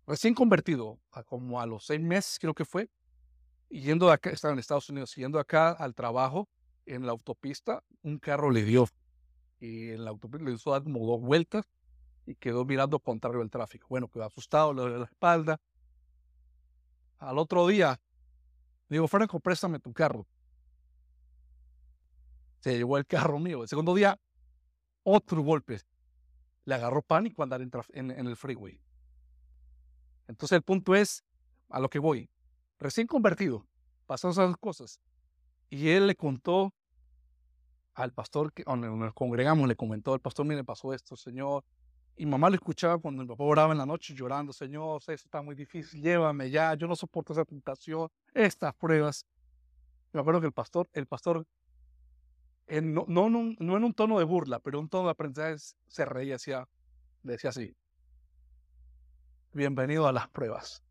recién 0.06 0.34
convertido, 0.34 0.98
como 1.26 1.60
a 1.60 1.66
los 1.66 1.86
seis 1.86 2.00
meses 2.00 2.38
creo 2.38 2.54
que 2.54 2.64
fue, 2.64 2.88
yendo 3.68 4.10
acá, 4.10 4.30
estaba 4.30 4.52
en 4.52 4.58
Estados 4.58 4.88
Unidos, 4.88 5.14
yendo 5.14 5.38
acá 5.38 5.70
al 5.70 5.94
trabajo, 5.94 6.48
en 6.86 7.06
la 7.06 7.12
autopista, 7.12 7.82
un 8.02 8.18
carro 8.18 8.50
le 8.50 8.64
dio. 8.64 8.88
Y 9.60 9.90
en 9.90 10.04
la 10.04 10.10
autopista 10.10 10.48
le 10.48 10.54
hizo 10.54 10.70
dar 10.70 10.82
dos 10.82 11.20
vueltas 11.20 11.66
y 12.26 12.34
quedó 12.34 12.64
mirando 12.64 12.98
contrario 12.98 13.40
al 13.40 13.50
tráfico. 13.50 13.86
Bueno, 13.88 14.08
quedó 14.08 14.24
asustado, 14.24 14.72
le 14.72 14.88
dio 14.88 14.98
la 14.98 15.04
espalda. 15.04 15.60
Al 17.20 17.38
otro 17.38 17.66
día, 17.66 18.00
digo, 18.88 19.06
Franco, 19.06 19.38
préstame 19.38 19.78
tu 19.78 19.92
carro. 19.92 20.26
Se 22.60 22.76
llevó 22.76 22.98
el 22.98 23.06
carro 23.06 23.38
mío. 23.38 23.62
El 23.62 23.68
segundo 23.68 23.94
día, 23.94 24.18
otro 25.02 25.42
golpe. 25.42 25.80
Le 26.64 26.74
agarró 26.74 27.02
pánico 27.02 27.42
andar 27.42 27.60
en, 27.62 27.70
en 28.10 28.26
el 28.26 28.36
freeway. 28.36 28.80
Entonces 30.28 30.56
el 30.56 30.62
punto 30.62 30.94
es, 30.94 31.24
a 31.68 31.80
lo 31.80 31.88
que 31.88 31.98
voy, 31.98 32.28
recién 32.78 33.06
convertido, 33.06 33.66
pasó 34.06 34.30
esas 34.30 34.56
cosas. 34.56 35.00
Y 35.68 35.90
él 35.90 36.06
le 36.06 36.16
contó 36.16 36.74
al 37.94 38.12
pastor, 38.12 38.52
que 38.52 38.64
nos 38.64 39.14
congregamos, 39.14 39.68
le 39.68 39.76
comentó 39.76 40.14
al 40.14 40.20
pastor, 40.20 40.46
mire, 40.46 40.64
pasó 40.64 40.94
esto, 40.94 41.16
Señor. 41.16 41.64
Y 42.16 42.26
mamá 42.26 42.50
le 42.50 42.56
escuchaba 42.56 42.98
cuando 42.98 43.22
mi 43.22 43.28
papá 43.28 43.44
oraba 43.44 43.72
en 43.72 43.78
la 43.78 43.86
noche 43.86 44.14
llorando, 44.14 44.52
Señor, 44.52 45.00
eso 45.00 45.12
está 45.12 45.40
muy 45.40 45.54
difícil, 45.54 46.02
llévame 46.02 46.50
ya, 46.50 46.74
yo 46.74 46.86
no 46.86 46.94
soporto 46.94 47.32
esa 47.32 47.44
tentación, 47.44 48.08
estas 48.34 48.74
pruebas. 48.74 49.24
Me 50.12 50.20
acuerdo 50.20 50.40
que 50.40 50.46
el 50.48 50.52
pastor, 50.52 50.88
el 50.92 51.06
pastor, 51.06 51.46
no, 52.68 53.06
no, 53.08 53.28
en 53.28 53.84
un 53.84 53.94
tono 53.94 54.18
de 54.18 54.24
burla, 54.24 54.61
pero 54.61 54.78
un 54.80 54.88
tono 54.88 55.04
de 55.04 55.12
aprendizaje, 55.12 55.56
se 55.88 56.04
reía, 56.04 56.34
decía, 56.34 56.68
decía 57.22 57.50
así, 57.50 57.74
bienvenido 59.52 60.06
a 60.06 60.12
las 60.12 60.28
pruebas. 60.28 60.82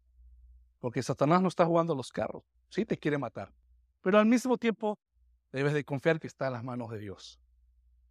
Porque 0.80 1.03
Satanás 1.03 1.41
no 1.41 1.47
está 1.47 1.65
jugando 1.65 1.93
los 1.93 2.11
carros. 2.11 2.43
Sí 2.70 2.86
te 2.86 2.97
quiere 2.97 3.17
matar. 3.17 3.53
Pero 4.01 4.17
al 4.17 4.26
mismo 4.26 4.57
tiempo 4.57 4.97
debes 5.51 5.74
de 5.74 5.84
confiar 5.84 6.20
que 6.20 6.28
está 6.28 6.47
en 6.47 6.53
las 6.53 6.63
manos 6.63 6.89
de 6.89 6.99
Dios. 6.99 7.39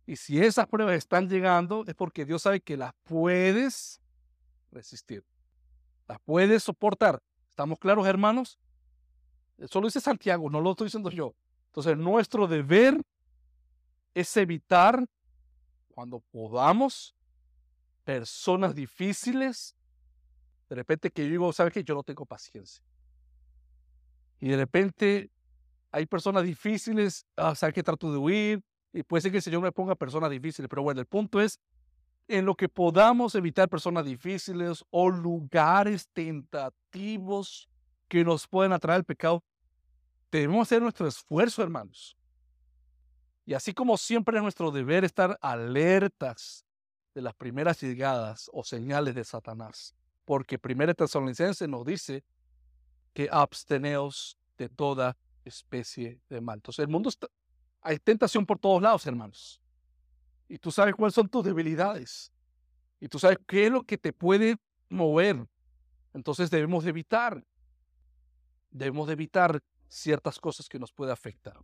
Y 0.09 0.17
si 0.17 0.41
esas 0.41 0.67
pruebas 0.67 0.97
están 0.97 1.29
llegando 1.29 1.85
es 1.87 1.95
porque 1.95 2.25
Dios 2.25 2.41
sabe 2.41 2.63
que 2.63 2.79
las 2.79 2.95
puedes 3.03 4.01
resistir. 4.73 5.23
Las 6.07 6.19
puedes 6.21 6.63
soportar. 6.63 7.23
¿Estamos 7.51 7.79
claros, 7.79 8.07
hermanos? 8.07 8.59
Eso 9.59 9.83
lo 9.83 9.87
dice 9.87 10.01
Santiago, 10.01 10.49
no 10.49 10.63
lo 10.63 10.71
estoy 10.71 10.87
diciendo 10.87 11.11
yo. 11.11 11.35
Entonces, 11.67 11.99
nuestro 11.99 12.47
deber 12.47 12.99
es 14.15 14.35
evitar, 14.39 15.05
cuando 15.91 16.21
podamos, 16.31 17.15
personas 18.03 18.75
difíciles 18.75 19.77
de 20.71 20.75
repente 20.75 21.11
que 21.11 21.25
yo 21.25 21.31
digo, 21.31 21.53
¿sabes 21.53 21.75
qué? 21.75 21.85
Yo 21.85 21.95
no 21.95 22.03
tengo 22.03 22.25
paciencia. 22.25 22.83
Y 24.41 24.49
de 24.49 24.57
repente 24.57 25.31
hay 25.91 26.07
personas 26.07 26.45
difíciles, 26.45 27.27
ah, 27.37 27.55
¿sabes 27.55 27.75
qué? 27.75 27.83
Trato 27.83 28.11
de 28.11 28.17
huir. 28.17 28.65
Y 28.93 29.03
puede 29.03 29.23
ser 29.23 29.31
que 29.31 29.39
el 29.39 29.43
Señor 29.43 29.63
me 29.63 29.73
ponga 29.73 29.95
personas 29.95 30.31
difíciles. 30.31 30.69
Pero 30.69 30.83
bueno, 30.83 31.01
el 31.01 31.07
punto 31.07 31.41
es, 31.41 31.61
en 32.27 32.45
lo 32.45 32.55
que 32.55 32.69
podamos 32.69 33.35
evitar 33.35 33.69
personas 33.69 34.05
difíciles 34.05 34.85
o 34.91 35.11
lugares 35.11 36.09
tentativos 36.13 37.69
que 38.09 38.25
nos 38.25 38.47
pueden 38.47 38.73
atraer 38.73 38.97
al 38.97 39.05
pecado, 39.05 39.43
debemos 40.31 40.69
hacer 40.69 40.83
nuestro 40.83 41.07
esfuerzo, 41.07 41.63
hermanos. 41.63 42.17
Y 43.47 43.55
así 43.55 43.73
como 43.73 43.97
siempre 43.97 44.37
es 44.37 44.43
nuestro 44.43 44.71
deber 44.71 45.05
estar 45.05 45.39
alertas 45.41 46.67
de 47.15 47.23
las 47.23 47.35
primeras 47.35 47.81
llegadas 47.81 48.51
o 48.53 48.63
señales 48.63 49.15
de 49.15 49.25
Satanás 49.25 49.95
porque 50.29 50.59
Primera 50.59 50.93
Tesalonicense 50.93 51.67
nos 51.67 51.87
dice 51.87 52.23
que 53.15 53.31
absteneos 53.33 54.37
de 54.59 54.69
toda 54.69 55.17
especie 55.43 56.21
de 56.29 56.43
mal. 56.43 56.59
Entonces, 56.59 56.81
el 56.81 56.89
mundo 56.89 57.09
está, 57.09 57.29
hay 57.81 57.99
tentación 57.99 58.45
por 58.45 58.59
todos 58.59 58.83
lados, 58.83 59.07
hermanos. 59.07 59.61
Y 60.49 60.59
tú 60.59 60.71
sabes 60.71 60.95
cuáles 60.95 61.15
son 61.15 61.29
tus 61.29 61.45
debilidades. 61.45 62.33
Y 63.01 63.09
tú 63.09 63.19
sabes 63.19 63.39
qué 63.47 63.67
es 63.67 63.73
lo 63.73 63.83
que 63.83 63.99
te 63.99 64.13
puede 64.13 64.57
mover. 64.89 65.47
Entonces 66.13 66.51
debemos 66.51 66.85
evitar. 66.87 67.45
debemos 68.71 69.07
de 69.07 69.15
evitar 69.15 69.63
ciertas 69.89 70.39
cosas 70.39 70.69
que 70.69 70.79
nos 70.79 70.93
pueden 70.93 71.13
afectar. 71.13 71.59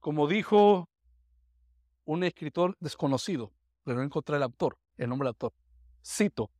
Como 0.00 0.28
dijo 0.28 0.88
un 2.04 2.22
escritor 2.22 2.76
desconocido, 2.80 3.52
pero 3.82 3.98
no 3.98 4.04
encontré 4.04 4.36
el 4.36 4.42
autor, 4.42 4.78
el 4.96 5.08
nombre 5.08 5.26
del 5.26 5.30
autor. 5.30 5.52
Cito, 6.04 6.50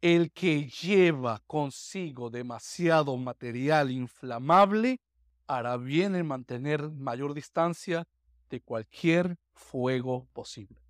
el 0.00 0.30
que 0.32 0.68
lleva 0.68 1.42
consigo 1.46 2.30
demasiado 2.30 3.16
material 3.16 3.90
inflamable 3.90 5.00
hará 5.46 5.76
bien 5.76 6.14
en 6.14 6.26
mantener 6.26 6.90
mayor 6.90 7.34
distancia 7.34 8.06
de 8.50 8.60
cualquier 8.60 9.38
fuego 9.54 10.26
posible. 10.32 10.80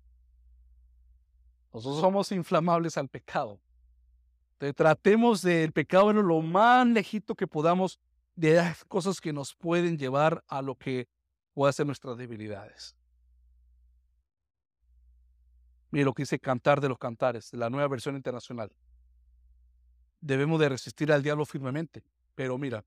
Nosotros 1.73 2.01
somos 2.01 2.31
inflamables 2.31 2.97
al 2.97 3.09
pecado. 3.09 3.59
Tratemos 4.75 5.41
del 5.41 5.71
pecado 5.71 6.11
lo 6.13 6.41
más 6.41 6.87
lejito 6.87 7.35
que 7.35 7.45
podamos 7.45 7.99
de 8.35 8.55
las 8.55 8.83
cosas 8.85 9.21
que 9.21 9.33
nos 9.33 9.53
pueden 9.53 9.97
llevar 9.97 10.43
a 10.47 10.61
lo 10.61 10.75
que 10.75 11.07
puede 11.53 11.73
ser 11.73 11.85
nuestras 11.85 12.17
debilidades. 12.17 12.95
Mire 15.91 16.05
lo 16.05 16.13
que 16.13 16.23
dice 16.23 16.39
Cantar 16.39 16.81
de 16.81 16.89
los 16.89 16.97
Cantares, 16.97 17.53
la 17.53 17.69
nueva 17.69 17.87
versión 17.87 18.15
internacional. 18.15 18.71
Debemos 20.19 20.59
de 20.59 20.69
resistir 20.69 21.11
al 21.11 21.23
diablo 21.23 21.45
firmemente, 21.45 22.03
pero 22.35 22.57
mira, 22.57 22.83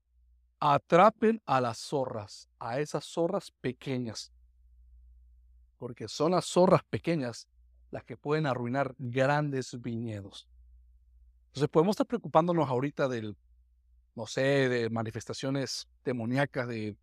atrapen 0.61 1.41
a 1.47 1.59
las 1.59 1.79
zorras, 1.79 2.47
a 2.59 2.79
esas 2.79 3.03
zorras 3.03 3.51
pequeñas, 3.61 4.31
porque 5.79 6.07
son 6.07 6.31
las 6.31 6.45
zorras 6.45 6.83
pequeñas 6.83 7.47
las 7.89 8.03
que 8.03 8.15
pueden 8.15 8.45
arruinar 8.45 8.93
grandes 8.99 9.81
viñedos. 9.81 10.47
Entonces 11.47 11.67
podemos 11.67 11.93
estar 11.93 12.05
preocupándonos 12.05 12.69
ahorita 12.69 13.09
del, 13.09 13.35
no 14.15 14.27
sé, 14.27 14.69
de 14.69 14.89
manifestaciones 14.91 15.89
demoníacas 16.05 16.67
de, 16.67 16.95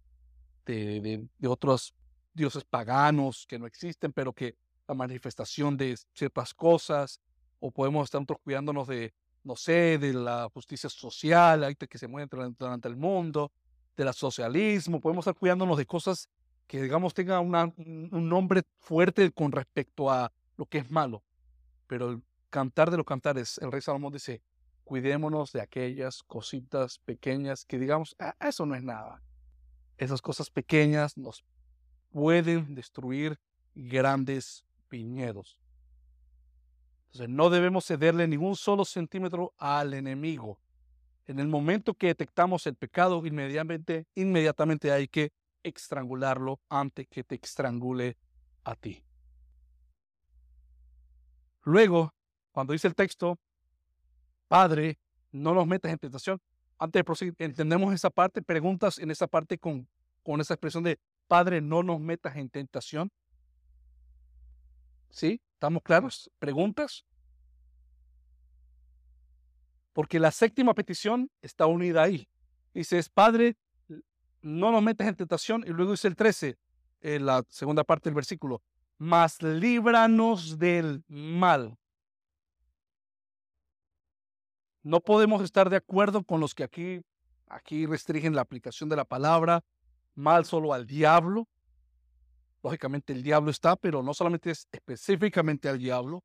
de, 0.64 1.28
de, 1.36 1.48
otros 1.48 1.94
dioses 2.32 2.64
paganos 2.64 3.44
que 3.46 3.58
no 3.58 3.66
existen, 3.66 4.12
pero 4.12 4.32
que 4.32 4.56
la 4.86 4.94
manifestación 4.94 5.76
de 5.76 5.98
ciertas 6.14 6.54
cosas, 6.54 7.20
o 7.58 7.72
podemos 7.72 8.04
estar 8.04 8.24
cuidándonos 8.40 8.86
de, 8.86 9.12
no 9.48 9.56
sé, 9.56 9.96
de 9.96 10.12
la 10.12 10.46
justicia 10.52 10.90
social, 10.90 11.74
que 11.74 11.96
se 11.96 12.06
mueve 12.06 12.28
durante 12.30 12.86
el 12.86 12.96
mundo, 12.96 13.50
del 13.96 14.12
socialismo, 14.12 15.00
podemos 15.00 15.22
estar 15.22 15.34
cuidándonos 15.34 15.78
de 15.78 15.86
cosas 15.86 16.28
que, 16.66 16.82
digamos, 16.82 17.14
tengan 17.14 17.46
un 17.46 18.28
nombre 18.28 18.62
fuerte 18.78 19.32
con 19.32 19.50
respecto 19.50 20.10
a 20.10 20.30
lo 20.58 20.66
que 20.66 20.78
es 20.78 20.90
malo. 20.90 21.24
Pero 21.86 22.10
el 22.10 22.22
cantar 22.50 22.90
de 22.90 22.98
los 22.98 23.06
cantares, 23.06 23.56
el 23.62 23.72
rey 23.72 23.80
Salomón 23.80 24.12
dice, 24.12 24.42
cuidémonos 24.84 25.50
de 25.52 25.62
aquellas 25.62 26.22
cositas 26.22 26.98
pequeñas 26.98 27.64
que 27.64 27.78
digamos, 27.78 28.14
eso 28.40 28.66
no 28.66 28.74
es 28.74 28.82
nada. 28.82 29.22
Esas 29.96 30.20
cosas 30.20 30.50
pequeñas 30.50 31.16
nos 31.16 31.42
pueden 32.10 32.74
destruir 32.74 33.40
grandes 33.74 34.66
viñedos. 34.90 35.58
Entonces 37.08 37.28
no 37.28 37.50
debemos 37.50 37.86
cederle 37.86 38.28
ningún 38.28 38.54
solo 38.54 38.84
centímetro 38.84 39.54
al 39.58 39.94
enemigo. 39.94 40.60
En 41.26 41.38
el 41.38 41.48
momento 41.48 41.94
que 41.94 42.08
detectamos 42.08 42.66
el 42.66 42.74
pecado, 42.74 43.24
inmediatamente, 43.24 44.06
inmediatamente 44.14 44.92
hay 44.92 45.08
que 45.08 45.32
estrangularlo 45.62 46.60
antes 46.68 47.06
que 47.08 47.24
te 47.24 47.34
estrangule 47.34 48.16
a 48.64 48.74
ti. 48.74 49.02
Luego, 51.62 52.14
cuando 52.52 52.72
dice 52.72 52.88
el 52.88 52.94
texto, 52.94 53.38
Padre, 54.48 54.98
no 55.32 55.54
nos 55.54 55.66
metas 55.66 55.92
en 55.92 55.98
tentación, 55.98 56.40
antes 56.78 57.00
de 57.00 57.04
proseguir, 57.04 57.34
entendemos 57.38 57.92
esa 57.92 58.10
parte, 58.10 58.40
preguntas 58.40 58.98
en 58.98 59.10
esa 59.10 59.26
parte 59.26 59.58
con, 59.58 59.88
con 60.22 60.40
esa 60.40 60.54
expresión 60.54 60.84
de 60.84 60.98
Padre, 61.26 61.60
no 61.60 61.82
nos 61.82 62.00
metas 62.00 62.36
en 62.36 62.48
tentación. 62.48 63.10
¿Sí? 65.10 65.40
¿Estamos 65.58 65.82
claros? 65.82 66.30
¿Preguntas? 66.38 67.04
Porque 69.92 70.20
la 70.20 70.30
séptima 70.30 70.72
petición 70.72 71.32
está 71.42 71.66
unida 71.66 72.04
ahí. 72.04 72.28
Dices, 72.72 73.08
Padre, 73.08 73.56
no 74.40 74.70
nos 74.70 74.80
metas 74.84 75.08
en 75.08 75.16
tentación. 75.16 75.64
Y 75.66 75.70
luego 75.70 75.90
dice 75.90 76.06
el 76.06 76.14
13, 76.14 76.56
en 77.00 77.26
la 77.26 77.42
segunda 77.48 77.82
parte 77.82 78.08
del 78.08 78.14
versículo, 78.14 78.62
mas 78.98 79.42
líbranos 79.42 80.60
del 80.60 81.02
mal. 81.08 81.76
No 84.84 85.00
podemos 85.00 85.42
estar 85.42 85.70
de 85.70 85.76
acuerdo 85.78 86.22
con 86.22 86.38
los 86.38 86.54
que 86.54 86.62
aquí, 86.62 87.00
aquí 87.48 87.84
restringen 87.84 88.36
la 88.36 88.42
aplicación 88.42 88.88
de 88.88 88.94
la 88.94 89.04
palabra 89.04 89.64
mal 90.14 90.44
solo 90.44 90.72
al 90.72 90.86
diablo. 90.86 91.48
Lógicamente 92.62 93.12
el 93.12 93.22
diablo 93.22 93.50
está, 93.50 93.76
pero 93.76 94.02
no 94.02 94.14
solamente 94.14 94.50
es 94.50 94.66
específicamente 94.72 95.68
al 95.68 95.78
diablo. 95.78 96.24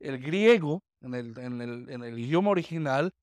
El 0.00 0.18
griego 0.18 0.82
en 1.00 1.14
el, 1.14 1.38
en 1.38 1.60
el, 1.60 1.90
en 1.90 2.02
el 2.02 2.18
idioma 2.18 2.50
original, 2.50 3.14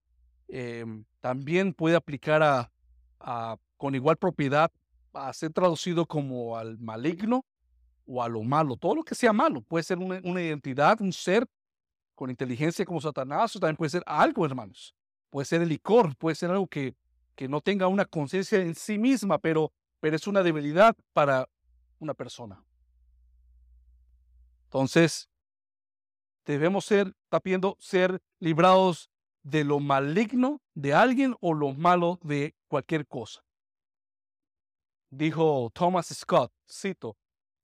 em, 0.48 1.06
también 1.22 1.74
puede 1.74 1.96
aplicar 1.96 2.42
a, 2.44 2.72
a, 3.20 3.58
con 3.78 3.96
igual 3.96 4.18
propiedad 4.18 4.72
a 5.14 5.34
ser 5.34 5.52
traducido 5.52 6.06
como 6.06 6.58
al 6.58 6.78
maligno 6.80 7.46
o 8.06 8.22
a 8.22 8.30
lo 8.30 8.44
malo. 8.44 8.78
Todo 8.78 8.96
lo 8.96 9.04
que 9.04 9.16
sea 9.16 9.34
malo 9.34 9.62
puede 9.62 9.84
ser 9.84 9.98
una, 9.98 10.20
una 10.24 10.42
identidad, 10.42 11.00
un 11.02 11.12
ser 11.12 11.46
con 12.14 12.30
inteligencia 12.30 12.86
como 12.86 13.02
Satanás, 13.02 13.56
o 13.56 13.60
también 13.60 13.76
puede 13.76 13.90
ser 13.90 14.04
algo, 14.06 14.46
hermanos. 14.46 14.96
Puede 15.30 15.46
ser 15.46 15.62
el 15.62 15.70
licor, 15.70 16.16
puede 16.16 16.36
ser 16.36 16.50
algo 16.50 16.68
que, 16.68 16.96
que 17.36 17.48
no 17.48 17.60
tenga 17.60 17.88
una 17.88 18.06
conciencia 18.06 18.60
en 18.60 18.74
sí 18.74 18.98
misma, 18.98 19.38
pero, 19.38 19.74
pero 20.00 20.16
es 20.16 20.28
una 20.28 20.42
debilidad 20.44 20.96
para 21.12 21.50
una 22.06 22.14
persona. 22.14 22.64
Entonces, 24.66 25.30
debemos 26.46 26.86
ser, 26.86 27.16
está 27.24 27.40
pidiendo 27.40 27.78
ser 27.80 28.22
librados 28.40 29.10
de 29.44 29.64
lo 29.64 29.80
maligno 29.80 30.62
de 30.74 30.94
alguien 30.94 31.36
o 31.40 31.54
lo 31.54 31.74
malo 31.74 32.20
de 32.24 32.56
cualquier 32.68 33.08
cosa. 33.08 33.42
Dijo 35.10 35.70
Thomas 35.74 36.08
Scott, 36.08 36.52
cito, 36.70 37.18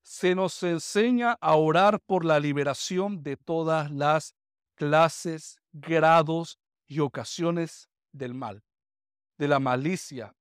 se 0.03 0.35
nos 0.35 0.61
enseña 0.63 1.37
a 1.41 1.55
orar 1.55 1.99
por 2.01 2.23
la 2.25 2.39
liberación 2.39 3.23
de 3.23 3.37
todas 3.37 3.91
las 3.91 4.35
clases, 4.75 5.59
grados 5.71 6.59
y 6.87 6.99
ocasiones 6.99 7.89
del 8.11 8.33
mal, 8.33 8.63
de 9.37 9.47
la 9.47 9.59
malicia, 9.59 10.35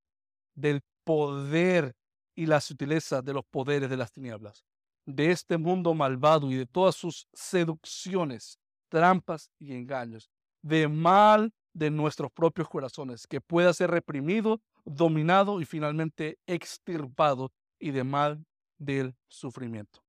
del 0.55 0.83
poder 1.05 1.95
y 2.35 2.47
la 2.47 2.61
sutileza 2.61 3.23
de 3.23 3.35
los 3.35 3.45
poderes 3.45 3.91
de 3.91 3.97
las 3.97 4.13
tinieblas 4.13 4.65
de 5.07 5.31
este 5.31 5.59
mundo 5.59 5.95
malvado 5.95 6.51
y 6.51 6.57
de 6.57 6.67
todas 6.67 6.95
sus 6.95 7.29
seducciones, 7.33 8.59
trampas 8.89 9.51
y 9.59 9.75
engaños, 9.75 10.31
de 10.63 10.89
mal 10.89 11.53
de 11.73 11.91
nuestros 11.91 12.31
propios 12.33 12.69
corazones, 12.69 13.27
que 13.27 13.41
pueda 13.41 13.73
ser 13.73 13.91
reprimido, 13.91 14.61
dominado 14.85 15.61
y 15.61 15.65
finalmente 15.65 16.39
extirpado 16.47 17.53
y 17.79 17.91
de 17.93 18.05
mal 18.05 18.45
del 18.79 19.15
sufrimiento. 19.29 20.03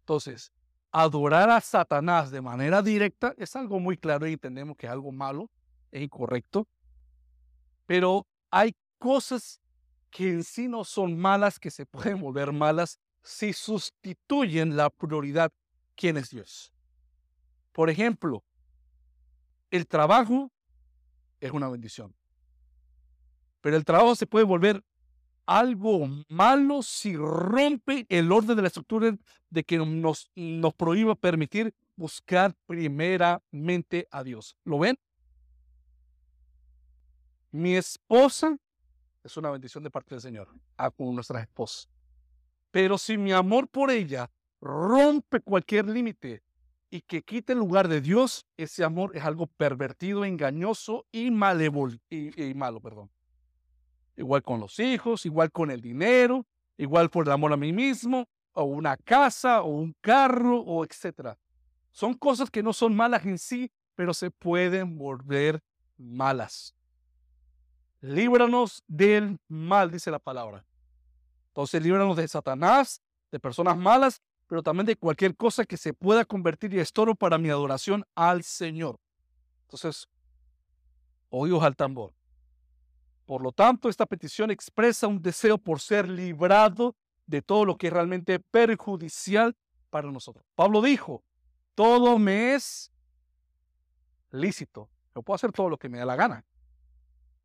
Entonces, 0.00 0.52
adorar 0.92 1.50
a 1.50 1.60
Satanás 1.60 2.30
de 2.30 2.40
manera 2.40 2.80
directa 2.82 3.34
es 3.36 3.54
algo 3.56 3.80
muy 3.80 3.96
claro 3.96 4.26
y 4.26 4.34
entendemos 4.34 4.76
que 4.76 4.86
es 4.86 4.92
algo 4.92 5.12
malo, 5.12 5.50
es 5.90 6.02
incorrecto, 6.02 6.66
pero 7.84 8.26
hay 8.50 8.74
cosas 8.98 9.60
que 10.16 10.30
en 10.30 10.44
sí 10.44 10.66
no 10.66 10.82
son 10.82 11.18
malas, 11.18 11.58
que 11.58 11.70
se 11.70 11.84
pueden 11.84 12.22
volver 12.22 12.50
malas 12.50 12.98
si 13.22 13.52
sustituyen 13.52 14.74
la 14.74 14.88
prioridad 14.88 15.52
quién 15.94 16.16
es 16.16 16.30
Dios. 16.30 16.72
Por 17.70 17.90
ejemplo, 17.90 18.42
el 19.70 19.86
trabajo 19.86 20.50
es 21.38 21.50
una 21.50 21.68
bendición. 21.68 22.16
Pero 23.60 23.76
el 23.76 23.84
trabajo 23.84 24.14
se 24.14 24.26
puede 24.26 24.46
volver 24.46 24.82
algo 25.44 26.08
malo 26.30 26.82
si 26.82 27.14
rompe 27.14 28.06
el 28.08 28.32
orden 28.32 28.56
de 28.56 28.62
la 28.62 28.68
estructura 28.68 29.14
de 29.50 29.64
que 29.64 29.76
nos, 29.76 30.30
nos 30.34 30.72
prohíba 30.72 31.14
permitir 31.14 31.74
buscar 31.94 32.54
primeramente 32.64 34.08
a 34.10 34.24
Dios. 34.24 34.56
¿Lo 34.64 34.78
ven? 34.78 34.98
Mi 37.50 37.76
esposa 37.76 38.56
es 39.26 39.36
una 39.36 39.50
bendición 39.50 39.82
de 39.84 39.90
parte 39.90 40.14
del 40.14 40.22
Señor, 40.22 40.48
a 40.76 40.90
con 40.90 41.14
nuestras 41.14 41.42
esposas. 41.42 41.88
Pero 42.70 42.96
si 42.96 43.18
mi 43.18 43.32
amor 43.32 43.68
por 43.68 43.90
ella 43.90 44.30
rompe 44.60 45.40
cualquier 45.40 45.88
límite 45.88 46.42
y 46.90 47.00
que 47.00 47.22
quite 47.22 47.52
el 47.52 47.58
lugar 47.58 47.88
de 47.88 48.00
Dios, 48.00 48.46
ese 48.56 48.84
amor 48.84 49.16
es 49.16 49.24
algo 49.24 49.46
pervertido, 49.46 50.24
engañoso 50.24 51.06
y, 51.10 51.30
malévolo, 51.30 51.96
y, 52.08 52.54
malo. 52.54 52.80
Perdón. 52.80 53.10
Igual 54.16 54.42
con 54.42 54.60
los 54.60 54.78
hijos, 54.78 55.26
igual 55.26 55.50
con 55.50 55.70
el 55.70 55.80
dinero, 55.80 56.46
igual 56.78 57.10
por 57.10 57.26
el 57.26 57.32
amor 57.32 57.52
a 57.52 57.56
mí 57.56 57.72
mismo, 57.72 58.28
o 58.52 58.64
una 58.64 58.96
casa, 58.96 59.62
o 59.62 59.68
un 59.68 59.94
carro, 60.00 60.60
o 60.60 60.84
etcétera. 60.84 61.36
Son 61.90 62.14
cosas 62.14 62.50
que 62.50 62.62
no 62.62 62.72
son 62.72 62.94
malas 62.94 63.26
en 63.26 63.38
sí, 63.38 63.70
pero 63.94 64.14
se 64.14 64.30
pueden 64.30 64.96
volver 64.96 65.62
malas. 65.98 66.74
Líbranos 68.00 68.82
del 68.86 69.38
mal, 69.48 69.90
dice 69.90 70.10
la 70.10 70.18
palabra. 70.18 70.64
Entonces, 71.48 71.82
líbranos 71.82 72.16
de 72.16 72.28
Satanás, 72.28 73.02
de 73.30 73.40
personas 73.40 73.76
malas, 73.76 74.20
pero 74.46 74.62
también 74.62 74.86
de 74.86 74.96
cualquier 74.96 75.36
cosa 75.36 75.64
que 75.64 75.76
se 75.76 75.92
pueda 75.92 76.24
convertir 76.24 76.72
y 76.74 76.78
estorbo 76.78 77.14
para 77.14 77.38
mi 77.38 77.50
adoración 77.50 78.04
al 78.14 78.42
Señor. 78.42 78.98
Entonces, 79.62 80.08
oídos 81.30 81.62
al 81.62 81.76
tambor. 81.76 82.12
Por 83.24 83.42
lo 83.42 83.50
tanto, 83.50 83.88
esta 83.88 84.06
petición 84.06 84.50
expresa 84.50 85.08
un 85.08 85.20
deseo 85.20 85.58
por 85.58 85.80
ser 85.80 86.08
librado 86.08 86.94
de 87.26 87.42
todo 87.42 87.64
lo 87.64 87.76
que 87.76 87.88
es 87.88 87.92
realmente 87.92 88.38
perjudicial 88.38 89.56
para 89.90 90.12
nosotros. 90.12 90.44
Pablo 90.54 90.80
dijo, 90.80 91.24
todo 91.74 92.18
me 92.18 92.54
es 92.54 92.92
lícito. 94.30 94.88
Yo 95.14 95.22
puedo 95.22 95.34
hacer 95.34 95.50
todo 95.50 95.68
lo 95.68 95.76
que 95.76 95.88
me 95.88 95.98
da 95.98 96.04
la 96.04 96.14
gana. 96.14 96.44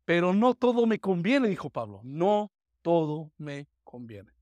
Pero 0.04 0.32
no 0.32 0.54
todo 0.54 0.86
me 0.86 0.98
conviene, 0.98 1.48
dijo 1.48 1.70
Pablo. 1.70 2.00
No 2.02 2.50
todo 2.82 3.30
me 3.38 3.68
conviene. 3.84 4.32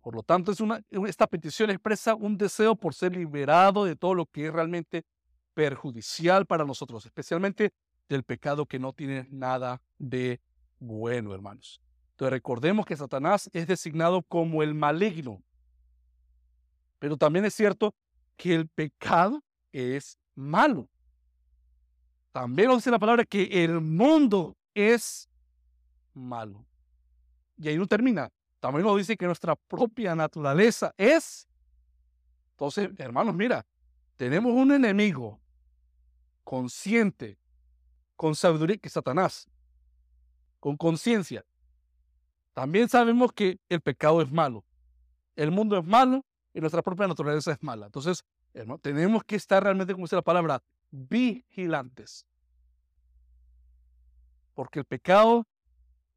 Por 0.00 0.16
lo 0.16 0.22
tanto, 0.22 0.52
esta 1.06 1.26
petición 1.28 1.70
expresa 1.70 2.14
un 2.14 2.36
deseo 2.36 2.74
por 2.74 2.92
ser 2.92 3.16
liberado 3.16 3.84
de 3.84 3.94
todo 3.94 4.14
lo 4.14 4.26
que 4.26 4.46
es 4.46 4.52
realmente 4.52 5.04
perjudicial 5.54 6.44
para 6.44 6.64
nosotros, 6.64 7.06
especialmente 7.06 7.72
del 8.08 8.24
pecado 8.24 8.66
que 8.66 8.80
no 8.80 8.92
tiene 8.92 9.28
nada 9.30 9.80
de 9.98 10.40
bueno, 10.80 11.32
hermanos. 11.32 11.80
Entonces 12.10 12.32
recordemos 12.32 12.84
que 12.84 12.96
Satanás 12.96 13.48
es 13.52 13.66
designado 13.66 14.22
como 14.22 14.62
el 14.62 14.74
maligno. 14.74 15.42
Pero 16.98 17.16
también 17.16 17.44
es 17.44 17.54
cierto 17.54 17.94
que 18.36 18.54
el 18.54 18.68
pecado 18.68 19.42
es 19.72 20.18
malo. 20.34 20.88
También 22.32 22.68
nos 22.68 22.78
dice 22.78 22.90
la 22.90 22.98
palabra 22.98 23.24
que 23.24 23.64
el 23.64 23.80
mundo 23.80 24.56
es 24.74 25.28
malo. 26.14 26.64
Y 27.58 27.68
ahí 27.68 27.76
no 27.76 27.86
termina. 27.86 28.30
También 28.58 28.86
nos 28.86 28.96
dice 28.96 29.16
que 29.16 29.26
nuestra 29.26 29.54
propia 29.54 30.14
naturaleza 30.14 30.94
es. 30.96 31.46
Entonces, 32.52 32.90
hermanos, 32.98 33.34
mira, 33.34 33.66
tenemos 34.16 34.52
un 34.52 34.72
enemigo 34.72 35.40
consciente, 36.44 37.38
con 38.16 38.34
sabiduría, 38.34 38.76
que 38.76 38.88
es 38.88 38.92
Satanás, 38.92 39.48
con 40.60 40.76
conciencia. 40.76 41.44
También 42.52 42.88
sabemos 42.88 43.32
que 43.32 43.58
el 43.68 43.80
pecado 43.80 44.22
es 44.22 44.30
malo. 44.30 44.64
El 45.34 45.50
mundo 45.50 45.76
es 45.78 45.84
malo 45.84 46.24
y 46.54 46.60
nuestra 46.60 46.82
propia 46.82 47.08
naturaleza 47.08 47.52
es 47.52 47.62
mala. 47.62 47.86
Entonces, 47.86 48.24
hermano, 48.54 48.78
tenemos 48.78 49.24
que 49.24 49.36
estar 49.36 49.62
realmente, 49.62 49.92
como 49.92 50.04
dice 50.04 50.16
la 50.16 50.22
palabra, 50.22 50.62
vigilantes. 50.92 52.26
Porque 54.54 54.78
el 54.78 54.84
pecado 54.84 55.46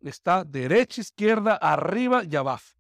está 0.02 0.44
derecha, 0.44 1.02
izquierda, 1.02 1.56
arriba 1.56 2.24
y 2.24 2.36
abajo. 2.36 2.76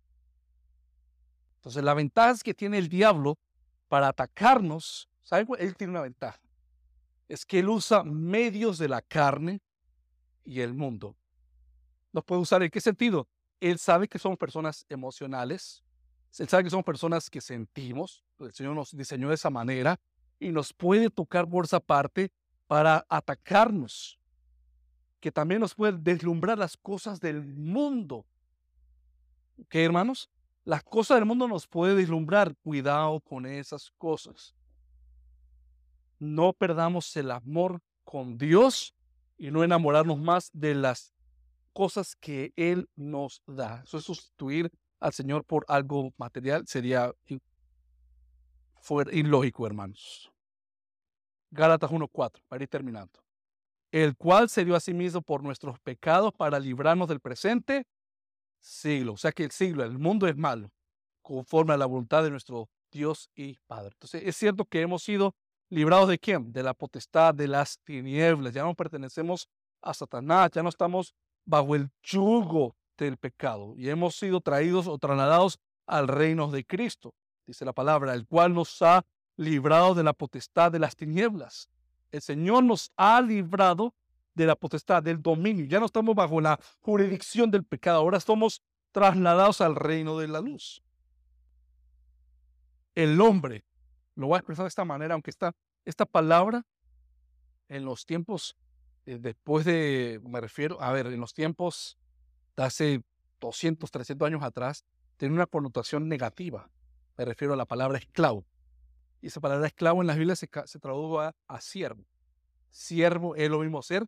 Entonces 1.55 1.83
la 1.83 1.95
ventaja 1.95 2.35
que 2.43 2.53
tiene 2.53 2.77
el 2.77 2.89
diablo 2.89 3.39
para 3.87 4.09
atacarnos. 4.09 5.09
Él 5.57 5.75
tiene 5.75 5.91
una 5.91 6.01
ventaja. 6.01 6.39
Es 7.27 7.45
que 7.45 7.59
él 7.59 7.69
usa 7.69 8.03
medios 8.03 8.77
de 8.77 8.87
la 8.87 9.01
carne 9.01 9.61
y 10.43 10.59
el 10.59 10.75
mundo. 10.75 11.15
¿Los 12.11 12.23
puede 12.23 12.41
usar 12.41 12.61
en 12.61 12.69
qué 12.69 12.79
sentido? 12.79 13.27
Él 13.59 13.79
sabe 13.79 14.07
que 14.07 14.19
somos 14.19 14.37
personas 14.37 14.85
emocionales. 14.89 15.83
Él 16.37 16.47
sabe 16.47 16.65
que 16.65 16.69
somos 16.69 16.85
personas 16.85 17.29
que 17.29 17.41
sentimos. 17.41 18.23
El 18.39 18.53
Señor 18.53 18.75
nos 18.75 18.95
diseñó 18.95 19.29
de 19.29 19.35
esa 19.35 19.49
manera 19.49 19.99
y 20.39 20.51
nos 20.51 20.73
puede 20.73 21.09
tocar 21.09 21.47
por 21.47 21.65
esa 21.65 21.79
parte 21.79 22.31
para 22.67 23.05
atacarnos 23.09 24.19
que 25.25 25.31
también 25.31 25.59
nos 25.59 25.73
puede 25.73 25.97
deslumbrar 25.97 26.55
las 26.55 26.77
cosas 26.77 27.19
del 27.19 27.43
mundo. 27.43 28.27
¿Qué, 29.69 29.83
hermanos? 29.83 30.29
Las 30.63 30.83
cosas 30.83 31.17
del 31.17 31.25
mundo 31.25 31.47
nos 31.47 31.67
puede 31.67 31.95
deslumbrar. 31.95 32.55
Cuidado 32.57 33.19
con 33.21 33.47
esas 33.47 33.91
cosas. 33.97 34.55
No 36.19 36.53
perdamos 36.53 37.15
el 37.17 37.31
amor 37.31 37.81
con 38.03 38.37
Dios 38.37 38.93
y 39.37 39.49
no 39.49 39.63
enamorarnos 39.63 40.19
más 40.19 40.51
de 40.53 40.75
las 40.75 41.11
cosas 41.73 42.15
que 42.15 42.53
Él 42.55 42.87
nos 42.95 43.41
da. 43.47 43.81
Eso 43.83 43.97
es 43.97 44.03
sustituir 44.03 44.71
al 44.99 45.11
Señor 45.11 45.43
por 45.43 45.65
algo 45.67 46.13
material. 46.17 46.67
Sería 46.67 47.11
ilógico, 49.11 49.65
hermanos. 49.65 50.31
Gálatas 51.51 51.89
1.4, 51.89 52.41
para 52.47 52.63
ir 52.63 52.69
terminando 52.69 53.25
el 53.95 54.17
cual 54.17 54.49
se 54.49 54.65
dio 54.65 54.75
a 54.75 54.81
sí 54.81 54.93
mismo 54.93 55.21
por 55.21 55.41
nuestros 55.41 55.79
pecados 55.79 56.33
para 56.33 56.59
librarnos 56.59 57.07
del 57.07 57.21
presente 57.21 57.87
siglo. 58.59 59.13
O 59.13 59.17
sea 59.17 59.31
que 59.31 59.45
el 59.45 59.51
siglo, 59.51 59.85
el 59.85 59.97
mundo 59.97 60.27
es 60.27 60.35
malo, 60.35 60.69
conforme 61.21 61.73
a 61.73 61.77
la 61.77 61.85
voluntad 61.85 62.21
de 62.21 62.29
nuestro 62.29 62.69
Dios 62.91 63.29
y 63.35 63.57
Padre. 63.67 63.91
Entonces, 63.93 64.23
es 64.25 64.35
cierto 64.35 64.65
que 64.65 64.81
hemos 64.81 65.01
sido 65.01 65.33
librados 65.69 66.09
de 66.09 66.19
quién? 66.19 66.51
De 66.51 66.61
la 66.61 66.73
potestad 66.73 67.33
de 67.33 67.47
las 67.47 67.79
tinieblas. 67.85 68.53
Ya 68.53 68.63
no 68.63 68.75
pertenecemos 68.75 69.47
a 69.81 69.93
Satanás, 69.93 70.51
ya 70.51 70.61
no 70.61 70.67
estamos 70.67 71.15
bajo 71.45 71.73
el 71.73 71.89
yugo 72.03 72.75
del 72.97 73.15
pecado 73.15 73.75
y 73.77 73.89
hemos 73.89 74.17
sido 74.17 74.41
traídos 74.41 74.87
o 74.87 74.97
trasladados 74.97 75.57
al 75.87 76.09
reino 76.09 76.51
de 76.51 76.65
Cristo, 76.65 77.13
dice 77.45 77.65
la 77.65 77.73
palabra, 77.73 78.13
el 78.13 78.25
cual 78.25 78.53
nos 78.53 78.81
ha 78.81 79.05
librado 79.37 79.95
de 79.95 80.03
la 80.03 80.13
potestad 80.13 80.71
de 80.71 80.79
las 80.79 80.95
tinieblas 80.95 81.69
el 82.15 82.21
Señor 82.21 82.63
nos 82.63 82.91
ha 82.95 83.21
librado 83.21 83.93
de 84.33 84.45
la 84.45 84.55
potestad, 84.55 85.03
del 85.03 85.21
dominio. 85.21 85.65
Ya 85.65 85.79
no 85.79 85.85
estamos 85.85 86.15
bajo 86.15 86.39
la 86.41 86.59
jurisdicción 86.81 87.51
del 87.51 87.63
pecado, 87.63 87.99
ahora 87.99 88.19
somos 88.19 88.61
trasladados 88.91 89.61
al 89.61 89.75
reino 89.75 90.17
de 90.17 90.27
la 90.27 90.39
luz. 90.39 90.81
El 92.95 93.19
hombre, 93.19 93.65
lo 94.15 94.27
voy 94.27 94.35
a 94.35 94.39
expresar 94.39 94.63
de 94.63 94.69
esta 94.69 94.85
manera, 94.85 95.13
aunque 95.13 95.29
esta, 95.29 95.53
esta 95.83 96.05
palabra 96.05 96.65
en 97.67 97.83
los 97.83 98.05
tiempos, 98.05 98.55
eh, 99.05 99.17
después 99.19 99.65
de, 99.65 100.21
me 100.23 100.39
refiero, 100.39 100.81
a 100.81 100.93
ver, 100.93 101.07
en 101.07 101.19
los 101.19 101.33
tiempos 101.33 101.97
de 102.55 102.63
hace 102.63 103.03
200, 103.41 103.91
300 103.91 104.25
años 104.25 104.43
atrás, 104.43 104.85
tiene 105.17 105.35
una 105.35 105.47
connotación 105.47 106.07
negativa. 106.07 106.69
Me 107.17 107.25
refiero 107.25 107.53
a 107.53 107.57
la 107.57 107.65
palabra 107.65 107.97
esclavo. 107.97 108.45
Y 109.21 109.27
esa 109.27 109.39
palabra 109.39 109.67
esclavo 109.67 110.01
en 110.01 110.07
las 110.07 110.17
Biblias 110.17 110.39
se, 110.39 110.79
tradujo 110.79 111.19
a, 111.19 111.61
siervo. 111.61 112.05
Siervo 112.69 113.35
es 113.35 113.49
lo 113.49 113.59
mismo 113.59 113.81
ser. 113.81 114.05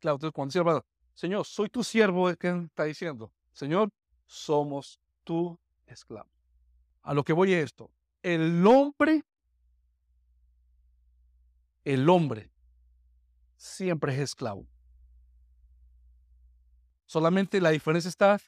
Claro, 0.00 0.16
entonces 0.16 0.32
cuando 0.34 0.52
dice 0.52 0.86
Señor, 1.14 1.46
soy 1.46 1.68
tu 1.68 1.84
siervo, 1.84 2.34
¿qué 2.36 2.48
está 2.48 2.84
diciendo? 2.84 3.32
Señor, 3.52 3.90
somos 4.26 5.00
tu 5.24 5.58
esclavo. 5.86 6.28
A 7.02 7.14
lo 7.14 7.24
que 7.24 7.32
voy 7.32 7.52
es 7.52 7.64
esto. 7.64 7.90
El 8.22 8.66
hombre, 8.66 9.24
el 11.84 12.08
hombre 12.08 12.50
siempre 13.56 14.14
es 14.14 14.20
esclavo. 14.20 14.66
Solamente 17.06 17.60
la 17.60 17.70
diferencia 17.70 18.08
está 18.08 18.38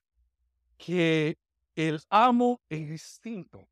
que 0.76 1.38
el 1.76 2.02
amo 2.10 2.60
es 2.68 2.88
distinto. 2.88 3.68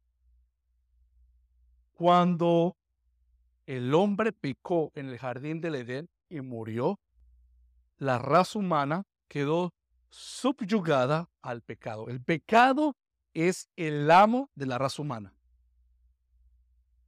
Cuando 1.97 2.77
el 3.65 3.95
hombre 3.95 4.31
picó 4.31 4.93
en 4.95 5.09
el 5.09 5.19
jardín 5.19 5.63
del 5.63 5.77
Edén 5.77 6.11
y 6.29 6.43
murió, 6.43 7.01
la 7.97 8.19
raza 8.19 8.59
humana 8.59 9.05
quedó 9.29 9.73
subyugada 10.11 11.31
al 11.41 11.63
pecado. 11.63 12.11
El 12.11 12.23
pecado 12.23 12.97
es 13.33 13.71
el 13.77 14.11
amo 14.11 14.51
de 14.55 14.67
la 14.67 14.77
raza 14.77 15.01
humana. 15.01 15.33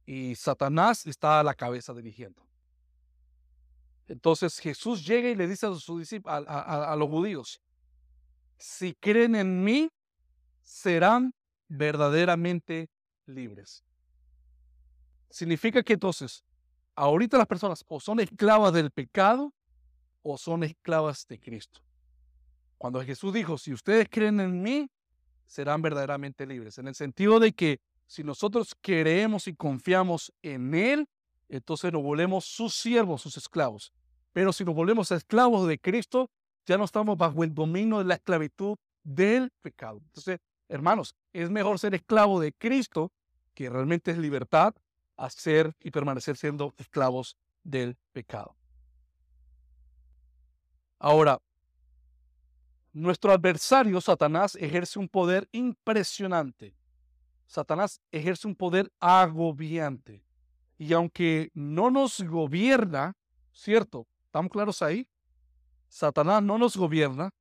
Y 0.07 0.33
Satanás 0.33 1.05
está 1.05 1.39
a 1.39 1.43
la 1.43 1.53
cabeza 1.53 1.93
dirigiendo. 1.93 2.43
Entonces 4.07 4.57
Jesús 4.57 5.05
llega 5.05 5.29
y 5.29 5.35
le 5.35 5.47
dice 5.47 5.67
a, 5.67 5.75
sus 5.75 5.99
discípulos, 5.99 6.45
a 6.47 6.95
los 6.97 7.09
judíos, 7.09 7.61
si 8.57 8.95
creen 8.95 9.35
en 9.35 9.63
mí, 9.63 9.91
serán 10.63 11.35
verdaderamente 11.67 12.89
libres. 13.27 13.83
Significa 15.29 15.83
que 15.83 15.93
entonces, 15.93 16.43
ahorita 16.95 17.37
las 17.37 17.47
personas 17.47 17.83
o 17.87 17.99
son 17.99 18.19
esclavas 18.19 18.73
del 18.73 18.91
pecado 18.91 19.53
o 20.21 20.37
son 20.37 20.63
esclavas 20.63 21.27
de 21.27 21.39
Cristo. 21.39 21.81
Cuando 22.77 23.01
Jesús 23.03 23.33
dijo, 23.33 23.57
si 23.57 23.73
ustedes 23.73 24.07
creen 24.09 24.39
en 24.39 24.61
mí, 24.61 24.89
serán 25.45 25.81
verdaderamente 25.81 26.45
libres. 26.45 26.77
En 26.77 26.87
el 26.87 26.95
sentido 26.95 27.39
de 27.39 27.51
que 27.53 27.79
si 28.07 28.23
nosotros 28.23 28.75
creemos 28.81 29.47
y 29.47 29.55
confiamos 29.55 30.33
en 30.41 30.73
Él, 30.73 31.07
entonces 31.47 31.91
nos 31.91 32.03
volvemos 32.03 32.45
sus 32.45 32.73
siervos, 32.73 33.21
sus 33.21 33.37
esclavos. 33.37 33.91
Pero 34.31 34.53
si 34.53 34.63
nos 34.63 34.75
volvemos 34.75 35.11
esclavos 35.11 35.67
de 35.67 35.79
Cristo, 35.79 36.29
ya 36.65 36.77
no 36.77 36.85
estamos 36.85 37.17
bajo 37.17 37.43
el 37.43 37.53
dominio 37.53 37.97
de 37.97 38.05
la 38.05 38.15
esclavitud 38.15 38.77
del 39.03 39.51
pecado. 39.61 40.01
Entonces, 40.05 40.39
hermanos, 40.67 41.15
es 41.33 41.49
mejor 41.49 41.79
ser 41.79 41.95
esclavo 41.95 42.39
de 42.39 42.53
Cristo, 42.53 43.11
que 43.53 43.69
realmente 43.69 44.11
es 44.11 44.17
libertad, 44.17 44.73
a 45.19 45.29
ser 45.29 45.75
y 45.81 45.91
permanecer 45.91 46.37
siendo 46.37 46.73
esclavos 46.77 47.37
del 47.63 47.97
pecado. 48.13 48.55
Ahora, 50.97 51.41
nuestro 52.93 53.31
adversario, 53.31 53.99
Satanás, 54.01 54.55
ejerce 54.55 54.97
un 54.97 55.09
poder 55.09 55.47
impresionante. 55.51 56.75
Satanás 57.47 58.01
ejerce 58.11 58.47
un 58.47 58.55
poder 58.55 58.91
agobiante. 58.99 60.23
Y 60.77 60.93
aunque 60.93 61.51
no 61.53 61.91
nos 61.91 62.21
gobierna, 62.21 63.17
¿cierto? 63.51 64.07
¿Estamos 64.25 64.51
claros 64.51 64.81
ahí? 64.81 65.07
Satanás 65.89 66.41
no 66.41 66.57
nos 66.57 66.77
gobierna, 66.77 67.31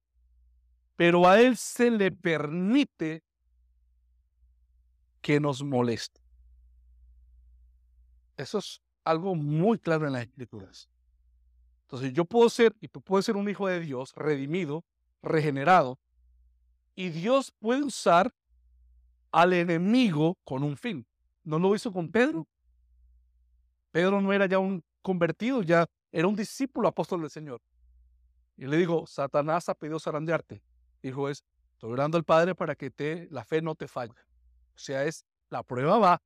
pero 0.96 1.28
a 1.28 1.40
él 1.40 1.56
se 1.56 1.90
le 1.90 2.10
permite 2.10 3.22
que 5.20 5.38
nos 5.38 5.62
moleste. 5.62 6.27
Eso 8.38 8.58
es 8.58 8.80
algo 9.04 9.34
muy 9.34 9.78
claro 9.78 10.06
en 10.06 10.14
las 10.14 10.22
escrituras. 10.22 10.88
Entonces 11.82 12.12
yo 12.12 12.24
puedo 12.24 12.48
ser, 12.48 12.74
y 12.80 12.88
tú 12.88 13.02
puedes 13.02 13.26
ser 13.26 13.36
un 13.36 13.48
hijo 13.48 13.66
de 13.66 13.80
Dios, 13.80 14.14
redimido, 14.14 14.84
regenerado, 15.22 15.98
y 16.94 17.10
Dios 17.10 17.52
puede 17.58 17.82
usar 17.82 18.32
al 19.32 19.52
enemigo 19.52 20.38
con 20.44 20.62
un 20.62 20.76
fin. 20.76 21.06
¿No 21.44 21.58
lo 21.58 21.74
hizo 21.74 21.92
con 21.92 22.10
Pedro? 22.10 22.46
Pedro 23.90 24.20
no 24.20 24.32
era 24.32 24.46
ya 24.46 24.58
un 24.58 24.84
convertido, 25.02 25.62
ya 25.62 25.86
era 26.12 26.28
un 26.28 26.36
discípulo 26.36 26.88
apóstol 26.88 27.22
del 27.22 27.30
Señor. 27.30 27.60
Y 28.56 28.66
le 28.66 28.76
dijo, 28.76 29.06
Satanás 29.06 29.68
ha 29.68 29.74
pedido 29.74 29.98
zarandearte. 29.98 30.62
Dijo, 31.02 31.28
es, 31.28 31.44
estoy 31.72 31.92
orando 31.92 32.16
al 32.16 32.24
Padre 32.24 32.54
para 32.54 32.74
que 32.74 32.90
te, 32.90 33.28
la 33.30 33.44
fe 33.44 33.62
no 33.62 33.74
te 33.74 33.88
falle. 33.88 34.12
O 34.74 34.78
sea, 34.78 35.04
es, 35.04 35.24
la 35.50 35.62
prueba 35.62 35.98
va. 35.98 36.22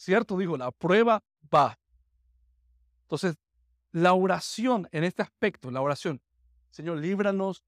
¿Cierto? 0.00 0.38
Dijo, 0.38 0.56
la 0.56 0.70
prueba 0.70 1.22
va. 1.54 1.78
Entonces, 3.02 3.36
la 3.92 4.14
oración 4.14 4.88
en 4.92 5.04
este 5.04 5.20
aspecto, 5.20 5.70
la 5.70 5.82
oración, 5.82 6.22
Señor, 6.70 6.96
líbranos 6.96 7.62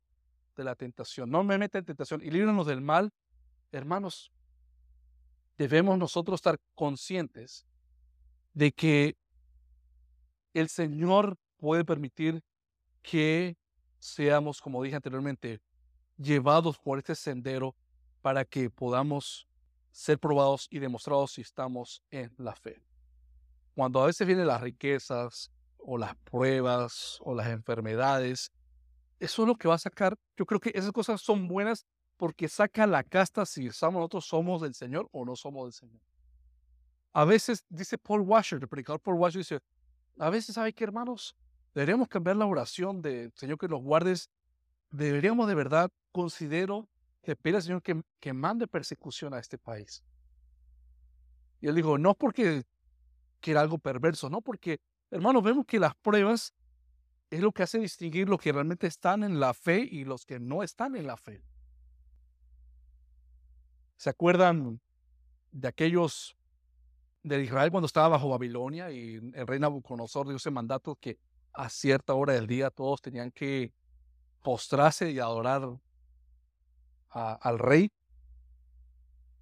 de 0.56 0.64
la 0.64 0.74
tentación. 0.74 1.30
No 1.30 1.44
me 1.44 1.58
mete 1.58 1.76
en 1.76 1.84
tentación 1.84 2.22
y 2.22 2.30
líbranos 2.30 2.66
del 2.66 2.80
mal. 2.80 3.12
Hermanos, 3.70 4.32
debemos 5.58 5.98
nosotros 5.98 6.38
estar 6.38 6.58
conscientes 6.74 7.66
de 8.54 8.72
que 8.72 9.14
el 10.54 10.70
Señor 10.70 11.36
puede 11.58 11.84
permitir 11.84 12.42
que 13.02 13.58
seamos, 13.98 14.62
como 14.62 14.82
dije 14.82 14.96
anteriormente, 14.96 15.60
llevados 16.16 16.78
por 16.78 16.96
este 16.96 17.14
sendero 17.14 17.76
para 18.22 18.46
que 18.46 18.70
podamos 18.70 19.46
ser 19.93 20.18
probados 20.18 20.66
y 20.70 20.78
demostrados 20.78 21.32
si 21.32 21.43
estamos 21.43 22.03
en 22.11 22.32
la 22.38 22.55
fe. 22.57 22.82
Cuando 23.74 24.03
a 24.03 24.07
veces 24.07 24.26
vienen 24.26 24.47
las 24.47 24.61
riquezas 24.61 25.53
o 25.78 25.97
las 25.99 26.16
pruebas 26.16 27.18
o 27.20 27.34
las 27.34 27.49
enfermedades, 27.49 28.51
eso 29.20 29.43
es 29.43 29.49
lo 29.49 29.55
que 29.55 29.68
va 29.68 29.74
a 29.74 29.78
sacar. 29.78 30.16
Yo 30.36 30.45
creo 30.47 30.61
que 30.61 30.72
esas 30.74 30.93
cosas 30.93 31.20
son 31.20 31.47
buenas 31.47 31.86
porque 32.16 32.49
saca 32.49 32.86
la 32.86 33.03
casta 33.05 33.47
si 33.47 33.66
nosotros 33.66 34.24
somos 34.26 34.62
del 34.62 34.74
Señor 34.74 35.09
o 35.12 35.24
no 35.24 35.36
somos 35.36 35.66
del 35.66 35.72
Señor. 35.72 36.01
A 37.12 37.24
veces, 37.24 37.64
dice 37.68 37.99
Paul 37.99 38.22
Washer, 38.22 38.59
el 38.62 38.68
predicador 38.68 39.01
Paul 39.01 39.16
Washer, 39.16 39.40
dice, 39.40 39.61
a 40.18 40.30
veces, 40.30 40.55
¿sabe 40.55 40.72
qué, 40.72 40.84
hermanos? 40.84 41.36
Deberíamos 41.74 42.09
cambiar 42.09 42.36
la 42.36 42.47
oración 42.47 43.03
de 43.03 43.30
Señor 43.34 43.59
que 43.59 43.68
los 43.68 43.82
guardes. 43.82 44.30
Deberíamos 44.90 45.49
de 45.49 45.55
verdad, 45.55 45.90
considero 46.12 46.88
que 47.22 47.36
pide 47.36 47.56
al 47.56 47.62
Señor 47.62 47.82
que, 47.82 48.02
que 48.20 48.32
mande 48.32 48.66
persecución 48.66 49.32
a 49.34 49.38
este 49.38 49.58
país. 49.58 50.02
Y 51.60 51.68
él 51.68 51.74
dijo, 51.74 51.96
no 51.96 52.14
porque 52.14 52.64
quiera 53.40 53.60
algo 53.60 53.78
perverso, 53.78 54.28
no 54.28 54.40
porque, 54.40 54.80
hermanos, 55.10 55.42
vemos 55.42 55.64
que 55.64 55.78
las 55.78 55.94
pruebas 55.94 56.54
es 57.30 57.40
lo 57.40 57.52
que 57.52 57.62
hace 57.62 57.78
distinguir 57.78 58.28
los 58.28 58.40
que 58.40 58.52
realmente 58.52 58.86
están 58.86 59.22
en 59.22 59.40
la 59.40 59.54
fe 59.54 59.88
y 59.90 60.04
los 60.04 60.26
que 60.26 60.38
no 60.38 60.62
están 60.62 60.96
en 60.96 61.06
la 61.06 61.16
fe. 61.16 61.42
¿Se 63.96 64.10
acuerdan 64.10 64.80
de 65.52 65.68
aquellos 65.68 66.36
de 67.22 67.42
Israel 67.42 67.70
cuando 67.70 67.86
estaba 67.86 68.08
bajo 68.08 68.28
Babilonia 68.28 68.90
y 68.90 69.14
el 69.14 69.46
rey 69.46 69.60
Nabucodonosor 69.60 70.26
dio 70.26 70.36
ese 70.36 70.50
mandato 70.50 70.96
que 70.96 71.18
a 71.52 71.68
cierta 71.68 72.14
hora 72.14 72.32
del 72.32 72.46
día 72.46 72.70
todos 72.70 73.00
tenían 73.00 73.30
que 73.30 73.72
postrarse 74.42 75.10
y 75.10 75.18
adorar 75.18 75.68
al 77.12 77.58
rey? 77.58 77.90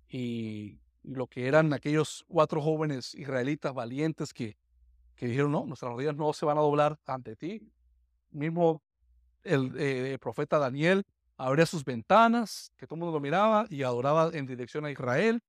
Y, 0.09 0.81
lo 1.03 1.27
que 1.27 1.47
eran 1.47 1.73
aquellos 1.73 2.25
cuatro 2.29 2.61
jóvenes 2.61 3.15
israelitas 3.15 3.73
valientes 3.73 4.35
que, 4.35 4.57
que 5.17 5.27
dijeron, 5.27 5.53
no, 5.53 5.65
nuestras 5.67 5.93
rodillas 5.93 6.17
no 6.17 6.33
se 6.33 6.47
van 6.47 6.59
a 6.59 6.61
doblar 6.61 6.99
ante 7.07 7.37
ti. 7.37 7.73
Mismo 8.31 8.83
el, 9.43 9.73
eh, 9.77 10.19
profeta 10.21 10.59
Daniel 10.59 11.05
abría 11.37 11.67
sus 11.67 11.85
ventanas, 11.85 12.73
que 12.77 12.87
todo 12.87 12.97
el 12.97 13.01
mundo 13.01 13.15
lo 13.15 13.21
miraba 13.21 13.67
y 13.71 13.83
adoraba 13.83 14.31
en 14.33 14.47
dirección 14.47 14.85
a 14.85 14.91
Israel. 14.91 15.43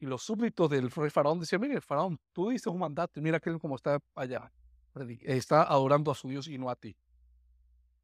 Y 0.00 0.06
los 0.06 0.22
súbditos 0.22 0.70
del 0.70 0.90
rey 0.90 1.10
faraón 1.10 1.40
decían, 1.40 1.60
mire, 1.60 1.80
faraón, 1.80 2.20
tú 2.32 2.50
dices 2.50 2.66
un 2.66 2.78
mandato 2.78 3.20
mira 3.20 3.40
que 3.40 3.58
como 3.58 3.76
está 3.76 3.98
allá. 4.14 4.52
Está 5.22 5.62
adorando 5.62 6.10
a 6.10 6.14
su 6.14 6.28
Dios 6.28 6.48
y 6.48 6.58
no 6.58 6.70
a 6.70 6.76
ti. 6.76 6.96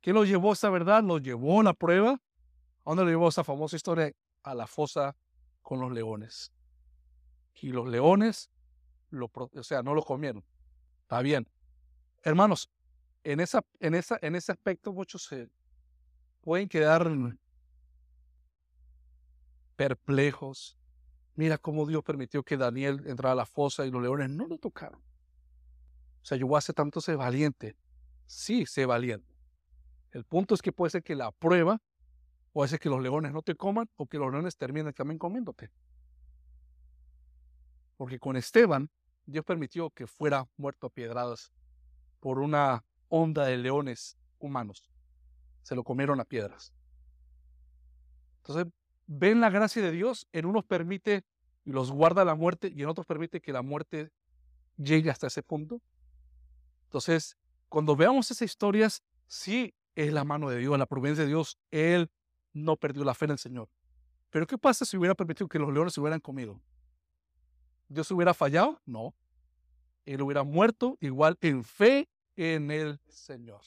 ¿Qué 0.00 0.12
lo 0.12 0.24
llevó 0.24 0.52
esa 0.52 0.70
verdad? 0.70 1.02
Lo 1.02 1.18
llevó 1.18 1.60
a 1.60 1.64
la 1.64 1.72
prueba. 1.72 2.20
¿A 2.84 2.90
dónde 2.90 3.04
lo 3.04 3.10
llevó 3.10 3.28
esa 3.28 3.44
famosa 3.44 3.76
historia? 3.76 4.12
A 4.42 4.54
la 4.54 4.66
fosa 4.66 5.16
con 5.62 5.80
los 5.80 5.92
leones. 5.92 6.52
Y 7.54 7.68
los 7.68 7.88
leones, 7.88 8.50
lo, 9.10 9.30
o 9.34 9.62
sea, 9.62 9.82
no 9.82 9.94
lo 9.94 10.02
comieron. 10.02 10.44
Está 11.02 11.22
bien. 11.22 11.48
Hermanos, 12.22 12.70
en, 13.22 13.40
esa, 13.40 13.64
en, 13.80 13.94
esa, 13.94 14.18
en 14.20 14.34
ese 14.34 14.52
aspecto 14.52 14.92
muchos 14.92 15.24
se 15.24 15.48
pueden 16.42 16.68
quedar 16.68 17.10
perplejos, 19.76 20.76
Mira 21.36 21.58
cómo 21.58 21.84
Dios 21.86 22.04
permitió 22.04 22.44
que 22.44 22.56
Daniel 22.56 23.02
entrara 23.06 23.32
a 23.32 23.36
la 23.36 23.46
fosa 23.46 23.84
y 23.84 23.90
los 23.90 24.00
leones 24.00 24.30
no 24.30 24.46
lo 24.46 24.58
tocaron. 24.58 25.00
O 25.00 26.24
sea, 26.24 26.38
yo 26.38 26.46
voy 26.46 26.60
a 26.66 26.72
tanto 26.72 27.00
ser 27.00 27.16
valiente. 27.16 27.76
Sí, 28.26 28.66
sé 28.66 28.86
valiente. 28.86 29.34
El 30.12 30.24
punto 30.24 30.54
es 30.54 30.62
que 30.62 30.72
puede 30.72 30.90
ser 30.90 31.02
que 31.02 31.16
la 31.16 31.32
prueba, 31.32 31.82
puede 32.54 32.68
ser 32.68 32.78
que 32.78 32.88
los 32.88 33.02
leones 33.02 33.32
no 33.32 33.42
te 33.42 33.56
coman 33.56 33.90
o 33.96 34.06
que 34.06 34.16
los 34.16 34.30
leones 34.30 34.56
terminen 34.56 34.94
también 34.94 35.18
comiéndote. 35.18 35.72
Porque 37.96 38.20
con 38.20 38.36
Esteban, 38.36 38.88
Dios 39.26 39.44
permitió 39.44 39.90
que 39.90 40.06
fuera 40.06 40.48
muerto 40.56 40.86
a 40.86 40.90
piedradas 40.90 41.52
por 42.20 42.38
una 42.38 42.84
onda 43.08 43.44
de 43.44 43.56
leones 43.56 44.16
humanos. 44.38 44.88
Se 45.62 45.74
lo 45.74 45.82
comieron 45.82 46.20
a 46.20 46.24
piedras. 46.24 46.72
Entonces, 48.36 48.72
ven 49.08 49.40
la 49.40 49.50
gracia 49.50 49.82
de 49.82 49.90
Dios, 49.90 50.28
en 50.30 50.46
unos 50.46 50.64
permite 50.64 51.24
y 51.64 51.72
los 51.72 51.90
guarda 51.90 52.24
la 52.24 52.36
muerte 52.36 52.72
y 52.72 52.82
en 52.82 52.88
otros 52.88 53.04
permite 53.04 53.40
que 53.40 53.52
la 53.52 53.62
muerte 53.62 54.12
llegue 54.76 55.10
hasta 55.10 55.26
ese 55.26 55.42
punto. 55.42 55.82
Entonces, 56.84 57.36
cuando 57.68 57.96
veamos 57.96 58.30
esas 58.30 58.42
historias, 58.42 59.02
sí 59.26 59.74
es 59.96 60.12
la 60.12 60.22
mano 60.22 60.50
de 60.50 60.58
Dios, 60.58 60.78
la 60.78 60.86
providencia 60.86 61.24
de 61.24 61.30
Dios. 61.30 61.58
Él 61.72 62.12
no 62.54 62.76
perdió 62.76 63.04
la 63.04 63.14
fe 63.14 63.26
en 63.26 63.32
el 63.32 63.38
Señor. 63.38 63.68
Pero 64.30 64.46
¿qué 64.46 64.56
pasa 64.56 64.84
si 64.84 64.96
hubiera 64.96 65.14
permitido 65.14 65.48
que 65.48 65.58
los 65.58 65.72
leones 65.72 65.92
se 65.92 66.00
hubieran 66.00 66.20
comido? 66.20 66.60
¿Dios 67.88 68.10
hubiera 68.10 68.32
fallado? 68.32 68.80
No. 68.86 69.14
Él 70.06 70.22
hubiera 70.22 70.42
muerto 70.42 70.96
igual 71.00 71.36
en 71.40 71.62
fe 71.62 72.08
en 72.36 72.70
el 72.70 73.00
Señor. 73.08 73.60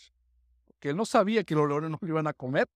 Porque 0.66 0.90
él 0.90 0.96
no 0.96 1.06
sabía 1.06 1.44
que 1.44 1.56
los 1.56 1.68
leones 1.68 1.92
no 1.92 1.98
lo 2.02 2.08
iban 2.08 2.28
a 2.28 2.34
comer. 2.34 2.68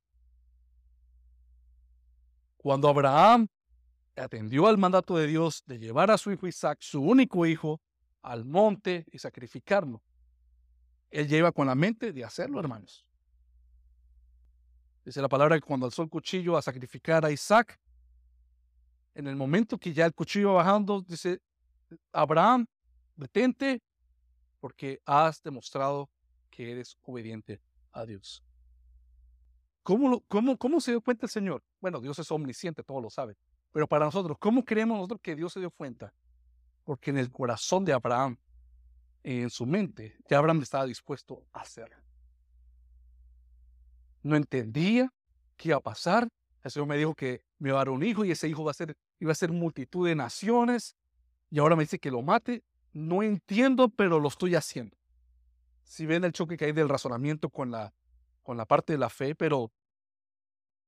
Cuando 2.57 2.87
Abraham 2.87 3.47
atendió 4.15 4.67
al 4.67 4.77
mandato 4.77 5.17
de 5.17 5.27
Dios 5.27 5.63
de 5.65 5.79
llevar 5.79 6.11
a 6.11 6.17
su 6.17 6.31
hijo 6.31 6.47
Isaac, 6.47 6.77
su 6.81 7.01
único 7.01 7.45
hijo, 7.45 7.81
al 8.21 8.45
monte 8.45 9.05
y 9.11 9.17
sacrificarlo, 9.17 10.03
él 11.09 11.27
lleva 11.27 11.51
con 11.51 11.67
la 11.67 11.75
mente 11.75 12.13
de 12.13 12.23
hacerlo, 12.23 12.59
hermanos. 12.59 13.05
Dice 15.03 15.21
la 15.21 15.29
palabra 15.29 15.55
que 15.57 15.65
cuando 15.65 15.85
alzó 15.85 16.03
el 16.03 16.09
cuchillo 16.09 16.57
a 16.57 16.61
sacrificar 16.61 17.25
a 17.25 17.31
Isaac, 17.31 17.79
en 19.13 19.27
el 19.27 19.35
momento 19.35 19.77
que 19.77 19.93
ya 19.93 20.05
el 20.05 20.13
cuchillo 20.13 20.53
bajando, 20.53 21.01
dice, 21.01 21.41
Abraham, 22.11 22.65
detente, 23.15 23.81
porque 24.59 25.01
has 25.05 25.41
demostrado 25.41 26.09
que 26.49 26.71
eres 26.71 26.97
obediente 27.01 27.59
a 27.91 28.05
Dios. 28.05 28.43
¿Cómo, 29.83 30.21
cómo, 30.27 30.57
¿Cómo 30.57 30.79
se 30.79 30.91
dio 30.91 31.01
cuenta 31.01 31.25
el 31.25 31.31
Señor? 31.31 31.63
Bueno, 31.79 31.99
Dios 31.99 32.19
es 32.19 32.31
omnisciente, 32.31 32.83
todo 32.83 33.01
lo 33.01 33.09
sabe. 33.09 33.35
Pero 33.71 33.87
para 33.87 34.05
nosotros, 34.05 34.37
¿cómo 34.39 34.63
creemos 34.63 34.97
nosotros 34.97 35.21
que 35.21 35.35
Dios 35.35 35.53
se 35.53 35.59
dio 35.59 35.71
cuenta? 35.71 36.13
Porque 36.83 37.09
en 37.09 37.17
el 37.17 37.31
corazón 37.31 37.83
de 37.85 37.93
Abraham, 37.93 38.37
en 39.23 39.49
su 39.49 39.65
mente, 39.65 40.17
ya 40.29 40.37
Abraham 40.37 40.61
estaba 40.61 40.85
dispuesto 40.85 41.45
a 41.51 41.61
hacerlo. 41.61 42.00
No 44.23 44.35
entendía 44.35 45.13
qué 45.57 45.69
iba 45.69 45.77
a 45.77 45.81
pasar. 45.81 46.27
El 46.63 46.71
Señor 46.71 46.87
me 46.87 46.97
dijo 46.97 47.15
que 47.15 47.43
me 47.57 47.69
iba 47.69 47.77
a 47.77 47.81
dar 47.81 47.89
un 47.89 48.03
hijo 48.03 48.23
y 48.23 48.31
ese 48.31 48.47
hijo 48.47 48.63
va 48.63 48.71
a 48.71 48.75
ser, 48.75 48.95
iba 49.19 49.31
a 49.31 49.35
ser 49.35 49.51
multitud 49.51 50.07
de 50.07 50.15
naciones. 50.15 50.95
Y 51.49 51.59
ahora 51.59 51.75
me 51.75 51.83
dice 51.83 51.99
que 51.99 52.11
lo 52.11 52.21
mate. 52.21 52.63
No 52.93 53.23
entiendo, 53.23 53.89
pero 53.89 54.19
lo 54.19 54.27
estoy 54.27 54.55
haciendo. 54.55 54.97
si 55.83 56.05
ven 56.05 56.23
el 56.23 56.31
choque 56.31 56.55
que 56.55 56.65
hay 56.65 56.71
del 56.71 56.87
razonamiento 56.87 57.49
con 57.49 57.71
la, 57.71 57.93
con 58.43 58.55
la 58.57 58.65
parte 58.65 58.93
de 58.93 58.99
la 58.99 59.09
fe, 59.09 59.35
pero 59.35 59.71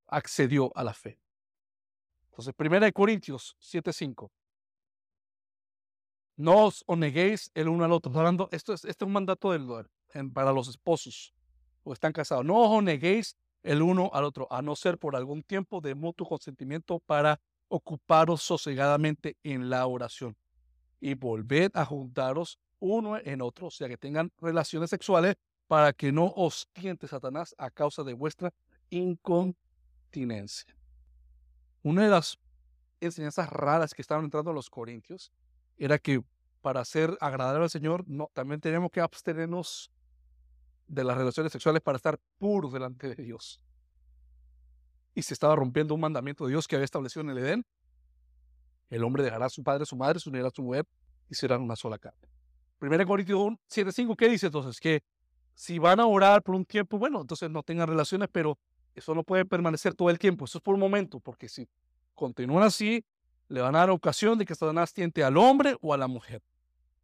accedió 0.07 0.71
a 0.75 0.83
la 0.83 0.93
fe. 0.93 1.19
Entonces, 2.29 2.53
1 2.57 2.93
Corintios 2.93 3.55
7:5. 3.59 4.31
No 6.35 6.65
os 6.65 6.83
neguéis 6.97 7.51
el 7.53 7.67
uno 7.67 7.85
al 7.85 7.91
otro. 7.91 8.11
Hablando, 8.17 8.49
esto 8.51 8.73
es, 8.73 8.85
este 8.85 9.03
es 9.03 9.07
un 9.07 9.13
mandato 9.13 9.51
del, 9.51 9.67
para 10.33 10.51
los 10.51 10.67
esposos 10.67 11.33
o 11.83 11.93
están 11.93 12.13
casados. 12.13 12.45
No 12.45 12.57
os 12.59 12.83
neguéis 12.83 13.35
el 13.63 13.81
uno 13.81 14.09
al 14.13 14.25
otro, 14.25 14.47
a 14.51 14.61
no 14.61 14.75
ser 14.75 14.97
por 14.97 15.15
algún 15.15 15.43
tiempo 15.43 15.81
de 15.81 15.95
mutuo 15.95 16.27
consentimiento 16.27 16.99
para 16.99 17.39
ocuparos 17.69 18.41
sosegadamente 18.41 19.37
en 19.43 19.69
la 19.69 19.87
oración. 19.87 20.35
Y 20.99 21.15
volved 21.15 21.71
a 21.73 21.85
juntaros 21.85 22.59
uno 22.79 23.17
en 23.17 23.41
otro, 23.41 23.67
o 23.67 23.71
sea, 23.71 23.87
que 23.87 23.97
tengan 23.97 24.31
relaciones 24.39 24.89
sexuales 24.89 25.35
para 25.67 25.93
que 25.93 26.11
no 26.11 26.33
os 26.35 26.67
tiente 26.73 27.07
Satanás 27.07 27.55
a 27.57 27.71
causa 27.71 28.03
de 28.03 28.13
vuestra 28.13 28.53
incontinencia. 28.89 30.75
Una 31.81 32.03
de 32.03 32.09
las 32.09 32.37
enseñanzas 32.99 33.49
raras 33.49 33.93
que 33.93 34.01
estaban 34.01 34.25
entrando 34.25 34.53
los 34.53 34.69
corintios 34.69 35.31
era 35.77 35.97
que 35.97 36.21
para 36.61 36.85
ser 36.85 37.17
agradable 37.19 37.63
al 37.63 37.69
Señor, 37.69 38.03
no, 38.07 38.29
también 38.33 38.61
tenemos 38.61 38.91
que 38.91 39.01
abstenernos 39.01 39.91
de 40.87 41.03
las 41.03 41.17
relaciones 41.17 41.51
sexuales 41.51 41.81
para 41.81 41.97
estar 41.97 42.19
puros 42.37 42.73
delante 42.73 43.15
de 43.15 43.23
Dios. 43.23 43.61
Y 45.15 45.21
se 45.21 45.33
estaba 45.33 45.55
rompiendo 45.55 45.93
un 45.93 46.01
mandamiento 46.01 46.45
de 46.45 46.51
Dios 46.51 46.67
que 46.67 46.75
había 46.75 46.85
establecido 46.85 47.21
en 47.21 47.29
el 47.29 47.37
Edén. 47.37 47.65
El 48.89 49.03
hombre 49.03 49.23
dejará 49.23 49.45
a 49.45 49.49
su 49.49 49.63
padre, 49.63 49.83
a 49.83 49.85
su 49.85 49.95
madre, 49.95 50.19
se 50.19 50.29
unirá 50.29 50.47
a 50.47 50.51
su 50.51 50.63
mujer 50.63 50.85
y 51.29 51.35
serán 51.35 51.61
una 51.61 51.75
sola 51.75 51.97
carne. 51.97 52.27
1 52.79 53.05
Corintios 53.07 53.39
7.5, 53.69 54.15
¿qué 54.15 54.29
dice 54.29 54.47
entonces? 54.47 54.79
Que 54.79 55.03
si 55.55 55.79
van 55.79 55.99
a 55.99 56.05
orar 56.05 56.41
por 56.43 56.55
un 56.55 56.65
tiempo, 56.65 56.97
bueno, 56.97 57.21
entonces 57.21 57.49
no 57.49 57.63
tengan 57.63 57.87
relaciones, 57.87 58.29
pero 58.31 58.57
eso 58.95 59.15
no 59.15 59.23
puede 59.23 59.45
permanecer 59.45 59.93
todo 59.93 60.09
el 60.09 60.19
tiempo, 60.19 60.45
eso 60.45 60.57
es 60.57 60.61
por 60.61 60.73
un 60.73 60.79
momento, 60.79 61.19
porque 61.19 61.47
si 61.47 61.67
continúan 62.13 62.63
así, 62.63 63.05
le 63.47 63.61
van 63.61 63.75
a 63.75 63.79
dar 63.79 63.89
ocasión 63.89 64.37
de 64.37 64.45
que 64.45 64.55
Satanás 64.55 64.93
tiente 64.93 65.23
al 65.23 65.37
hombre 65.37 65.75
o 65.81 65.93
a 65.93 65.97
la 65.97 66.07
mujer. 66.07 66.41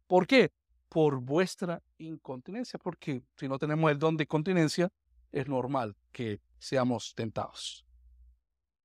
¿Por 0.06 0.26
qué? 0.26 0.50
Por 0.90 1.20
vuestra 1.20 1.80
incontinencia, 1.98 2.76
porque 2.76 3.22
si 3.36 3.46
no 3.46 3.60
tenemos 3.60 3.88
el 3.92 3.98
don 3.98 4.16
de 4.16 4.26
continencia, 4.26 4.92
es 5.30 5.46
normal 5.46 5.96
que 6.10 6.40
seamos 6.58 7.14
tentados. 7.14 7.86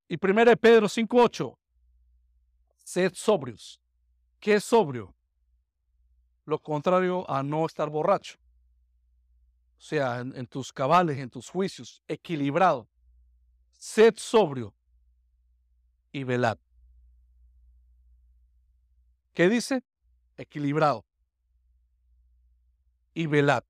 Y 0.07 0.15
1 0.23 0.55
Pedro 0.57 0.87
5.8, 0.87 1.57
sed 2.77 3.11
sobrios. 3.15 3.81
¿Qué 4.39 4.53
es 4.53 4.63
sobrio? 4.63 5.15
Lo 6.45 6.59
contrario 6.59 7.27
a 7.27 7.41
no 7.41 7.65
estar 7.65 7.89
borracho. 7.89 8.37
O 9.79 9.81
sea, 9.81 10.19
en, 10.19 10.31
en 10.37 10.45
tus 10.45 10.71
cabales, 10.71 11.17
en 11.17 11.31
tus 11.31 11.49
juicios, 11.49 12.03
equilibrado. 12.07 12.87
Sed 13.79 14.13
sobrio 14.15 14.75
y 16.11 16.23
velad. 16.23 16.59
¿Qué 19.33 19.49
dice? 19.49 19.83
Equilibrado 20.37 21.03
y 23.15 23.25
velad. 23.25 23.63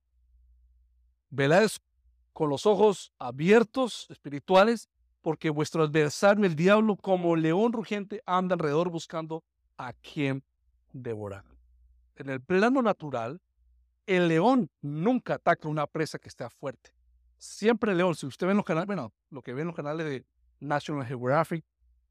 Velad 1.30 1.70
con 2.34 2.50
los 2.50 2.66
ojos 2.66 3.14
abiertos, 3.18 4.08
espirituales, 4.10 4.90
porque 5.22 5.50
vuestro 5.50 5.84
adversario, 5.84 6.46
el 6.46 6.56
diablo, 6.56 6.98
como 6.98 7.38
león 7.38 7.72
rugiente, 7.72 8.22
anda 8.26 8.56
alrededor 8.56 8.90
buscando 8.90 9.44
a 9.78 9.94
quien 9.94 10.44
devorar. 10.92 11.46
En 12.18 12.30
el 12.30 12.42
plano 12.42 12.82
natural, 12.82 13.42
el 14.06 14.28
león 14.28 14.70
nunca 14.82 15.36
ataca 15.36 15.68
una 15.68 15.88
presa 15.88 16.20
que 16.20 16.30
esté 16.30 16.50
fuerte. 16.50 16.92
Siempre 17.38 17.92
el 17.92 17.98
león, 17.98 18.16
si 18.16 18.26
usted 18.26 18.48
ve 18.48 18.52
en 18.52 18.58
los 18.58 18.66
canales, 18.66 18.88
bueno, 18.88 19.14
lo 19.30 19.42
que 19.42 19.54
ve 19.54 19.62
en 19.62 19.68
los 19.68 19.76
canales 19.76 20.06
de 20.06 20.26
National 20.60 21.06
Geographic, 21.06 21.64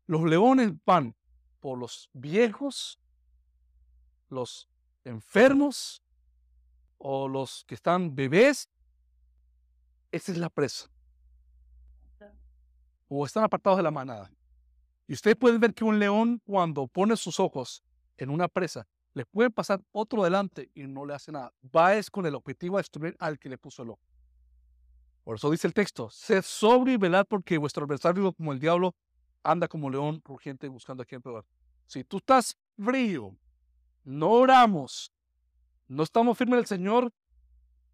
los 0.07 0.23
leones 0.25 0.73
van 0.85 1.15
por 1.61 1.79
los 1.79 2.11
viejos, 2.13 2.99
los 4.29 4.69
enfermos, 5.05 6.04
o 7.07 7.29
los 7.29 7.65
que 7.67 7.75
están 7.75 8.15
bebés, 8.15 8.71
esa 10.11 10.33
es 10.33 10.39
la 10.39 10.49
presa. 10.49 10.89
O 13.09 13.27
están 13.27 13.45
apartados 13.45 13.77
de 13.77 13.83
la 13.83 13.91
manada. 13.91 14.33
Y 15.07 15.13
ustedes 15.13 15.37
pueden 15.37 15.61
ver 15.61 15.75
que 15.75 15.85
un 15.85 15.99
león 15.99 16.41
cuando 16.47 16.87
pone 16.87 17.15
sus 17.19 17.39
ojos 17.39 17.85
en 18.17 18.31
una 18.31 18.49
presa, 18.49 18.87
le 19.13 19.27
puede 19.27 19.51
pasar 19.51 19.85
otro 19.93 20.25
delante 20.25 20.71
y 20.73 20.85
no 20.85 21.05
le 21.05 21.13
hace 21.13 21.31
nada. 21.31 21.53
Va 21.77 21.95
es 21.95 22.11
con 22.11 22.25
el 22.25 22.35
objetivo 22.35 22.79
de 22.79 22.81
destruir 22.81 23.15
al 23.19 23.39
que 23.39 23.51
le 23.51 23.59
puso 23.59 23.83
el 23.83 23.91
ojo. 23.91 24.01
Por 25.25 25.37
eso 25.37 25.51
dice 25.51 25.67
el 25.67 25.75
texto, 25.75 26.09
sed 26.09 26.41
sobrio 26.41 26.95
y 26.95 26.97
velad 26.97 27.27
porque 27.29 27.59
vuestro 27.59 27.85
adversario 27.85 28.33
como 28.33 28.51
el 28.51 28.59
diablo 28.59 28.95
anda 29.43 29.69
como 29.69 29.91
león 29.91 30.23
rugiente 30.25 30.69
buscando 30.69 31.03
a 31.03 31.07
quien 31.07 31.21
peor. 31.21 31.45
Si 31.87 32.03
tú 32.03 32.17
estás 32.17 32.57
frío, 32.83 33.37
no 34.05 34.31
oramos, 34.31 35.13
no 35.95 36.03
estamos 36.03 36.37
firmes 36.37 36.55
en 36.55 36.61
el 36.61 36.67
Señor, 36.67 37.13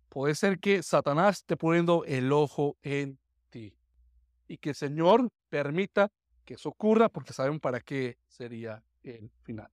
puede 0.09 0.35
ser 0.35 0.59
que 0.59 0.83
Satanás 0.83 1.39
esté 1.39 1.57
poniendo 1.57 2.05
el 2.05 2.33
ojo 2.33 2.77
en 2.83 3.19
ti. 3.51 3.75
Y 4.49 4.59
que 4.59 4.71
el 4.71 4.75
Señor 4.75 5.29
permita 5.49 6.11
que 6.45 6.55
eso 6.55 6.71
ocurra 6.71 7.09
porque 7.09 7.33
saben 7.33 7.61
para 7.61 7.81
qué 7.81 8.19
sería 8.27 8.83
el 9.03 9.31
final. 9.43 9.71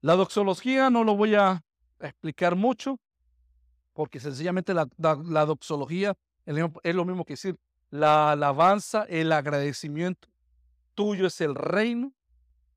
La 0.00 0.16
doxología 0.16 0.90
no 0.90 1.04
lo 1.04 1.16
voy 1.16 1.34
a 1.34 1.62
explicar 2.00 2.56
mucho 2.56 2.98
porque 3.92 4.18
sencillamente 4.18 4.74
la, 4.74 4.86
doxología 5.46 6.16
es 6.44 6.94
lo 6.94 7.04
mismo 7.04 7.24
que 7.24 7.34
decir 7.34 7.58
la 7.90 8.32
alabanza, 8.32 9.04
el 9.08 9.32
agradecimiento. 9.32 10.28
Tuyo 10.94 11.26
es 11.26 11.40
el 11.40 11.54
reino. 11.54 12.12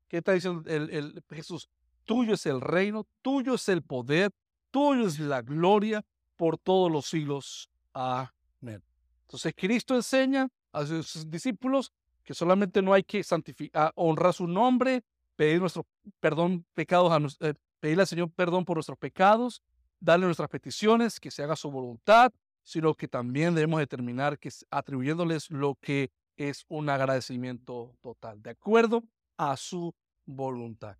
¿Qué 0.08 0.18
está 0.18 0.32
diciendo 0.32 0.68
el 0.68 1.22
Jesús? 1.30 1.68
Tuyo 2.04 2.34
es 2.34 2.46
el 2.46 2.60
reino, 2.60 3.06
tuyo 3.22 3.54
es 3.54 3.68
el 3.68 3.82
poder, 3.82 4.30
tuyo 4.70 5.06
es 5.06 5.18
la 5.18 5.42
gloria 5.42 6.04
por 6.36 6.58
todos 6.58 6.90
los 6.90 7.06
siglos. 7.06 7.70
Amén. 7.92 8.82
Entonces 9.22 9.54
Cristo 9.56 9.94
enseña 9.94 10.48
a 10.72 10.86
sus 10.86 11.28
discípulos 11.30 11.92
que 12.24 12.34
solamente 12.34 12.82
no 12.82 12.92
hay 12.92 13.02
que 13.02 13.22
santificar, 13.22 13.92
honrar 13.94 14.32
su 14.32 14.46
nombre, 14.46 15.02
pedir 15.36 15.60
nuestro 15.60 15.86
perdón 16.20 16.64
pecados, 16.74 17.12
a, 17.12 17.48
eh, 17.48 17.54
pedirle 17.80 18.02
al 18.02 18.06
Señor 18.06 18.30
perdón 18.30 18.64
por 18.64 18.76
nuestros 18.76 18.98
pecados, 18.98 19.62
darle 19.98 20.26
nuestras 20.26 20.48
peticiones, 20.48 21.20
que 21.20 21.30
se 21.30 21.42
haga 21.42 21.56
su 21.56 21.70
voluntad, 21.70 22.32
sino 22.62 22.94
que 22.94 23.08
también 23.08 23.54
debemos 23.54 23.80
determinar 23.80 24.38
que 24.38 24.50
atribuyéndoles 24.70 25.50
lo 25.50 25.76
que 25.80 26.10
es 26.36 26.64
un 26.68 26.88
agradecimiento 26.88 27.96
total, 28.00 28.42
de 28.42 28.50
acuerdo 28.50 29.02
a 29.36 29.56
su 29.56 29.94
voluntad. 30.24 30.96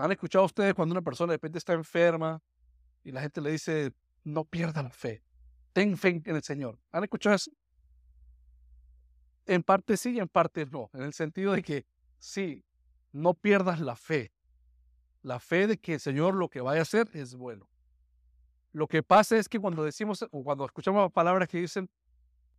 ¿Han 0.00 0.12
escuchado 0.12 0.46
ustedes 0.46 0.72
cuando 0.72 0.94
una 0.94 1.02
persona 1.02 1.32
de 1.32 1.36
repente 1.36 1.58
está 1.58 1.74
enferma 1.74 2.42
y 3.04 3.12
la 3.12 3.20
gente 3.20 3.40
le 3.42 3.50
dice, 3.50 3.92
no 4.24 4.44
pierda 4.44 4.82
la 4.82 4.90
fe, 4.90 5.22
ten 5.74 5.96
fe 5.96 6.22
en 6.24 6.36
el 6.36 6.42
Señor? 6.42 6.78
¿Han 6.90 7.04
escuchado 7.04 7.36
eso? 7.36 7.50
En 9.44 9.62
parte 9.62 9.98
sí 9.98 10.12
y 10.12 10.18
en 10.18 10.28
parte 10.28 10.64
no, 10.66 10.88
en 10.94 11.02
el 11.02 11.12
sentido 11.12 11.52
de 11.52 11.62
que 11.62 11.84
sí, 12.18 12.64
no 13.12 13.34
pierdas 13.34 13.80
la 13.80 13.94
fe. 13.94 14.32
La 15.22 15.38
fe 15.38 15.66
de 15.66 15.76
que 15.76 15.94
el 15.94 16.00
Señor 16.00 16.34
lo 16.34 16.48
que 16.48 16.62
vaya 16.62 16.80
a 16.80 16.82
hacer 16.82 17.10
es 17.12 17.34
bueno. 17.34 17.68
Lo 18.72 18.86
que 18.86 19.02
pasa 19.02 19.36
es 19.36 19.48
que 19.48 19.58
cuando 19.58 19.84
decimos 19.84 20.22
o 20.30 20.42
cuando 20.42 20.64
escuchamos 20.64 21.12
palabras 21.12 21.46
que 21.48 21.58
dicen, 21.58 21.90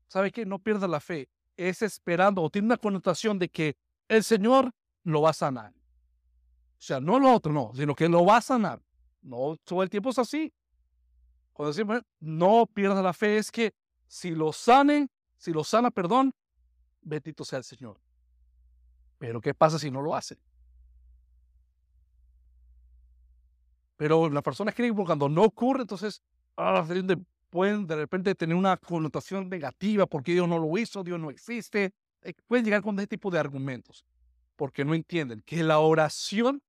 ¿sabe 0.07 0.31
qué? 0.31 0.45
No 0.45 0.59
pierda 0.59 0.87
la 0.87 0.99
fe. 0.99 1.27
Es 1.57 1.81
esperando 1.81 2.43
o 2.43 2.49
tiene 2.51 2.67
una 2.67 2.77
connotación 2.77 3.39
de 3.39 3.49
que 3.49 3.77
el 4.07 4.23
Señor 4.23 4.71
lo 5.03 5.23
va 5.23 5.31
a 5.31 5.33
sanar. 5.33 5.73
O 6.81 6.83
sea, 6.83 6.99
no 6.99 7.19
lo 7.19 7.31
otro, 7.31 7.53
no, 7.53 7.71
sino 7.75 7.93
que 7.93 8.09
lo 8.09 8.25
va 8.25 8.37
a 8.37 8.41
sanar. 8.41 8.81
No 9.21 9.55
todo 9.63 9.83
el 9.83 9.89
tiempo 9.91 10.09
es 10.09 10.17
así. 10.17 10.51
Cuando 11.53 11.71
decimos, 11.71 12.01
no 12.19 12.65
pierdas 12.65 13.03
la 13.03 13.13
fe, 13.13 13.37
es 13.37 13.51
que 13.51 13.71
si 14.07 14.31
lo 14.31 14.51
sane, 14.51 15.07
si 15.37 15.53
lo 15.53 15.63
sana, 15.63 15.91
perdón, 15.91 16.33
bendito 17.03 17.45
sea 17.45 17.59
el 17.59 17.63
Señor. 17.65 18.01
Pero 19.19 19.39
¿qué 19.39 19.53
pasa 19.53 19.77
si 19.77 19.91
no 19.91 20.01
lo 20.01 20.15
hace? 20.15 20.39
Pero 23.95 24.27
las 24.31 24.41
personas 24.41 24.73
creen 24.73 24.95
que 24.95 25.03
cuando 25.03 25.29
no 25.29 25.43
ocurre, 25.43 25.81
entonces 25.81 26.23
ah, 26.57 26.83
pueden 27.51 27.85
de 27.85 27.95
repente 27.95 28.33
tener 28.33 28.55
una 28.55 28.75
connotación 28.75 29.49
negativa 29.49 30.07
porque 30.07 30.31
Dios 30.31 30.49
no 30.49 30.57
lo 30.57 30.75
hizo, 30.79 31.03
Dios 31.03 31.19
no 31.19 31.29
existe. 31.29 31.93
Eh, 32.23 32.33
pueden 32.47 32.65
llegar 32.65 32.81
con 32.81 32.97
ese 32.97 33.05
tipo 33.05 33.29
de 33.29 33.37
argumentos 33.37 34.03
porque 34.55 34.83
no 34.83 34.95
entienden 34.95 35.43
que 35.45 35.61
la 35.61 35.77
oración 35.77 36.63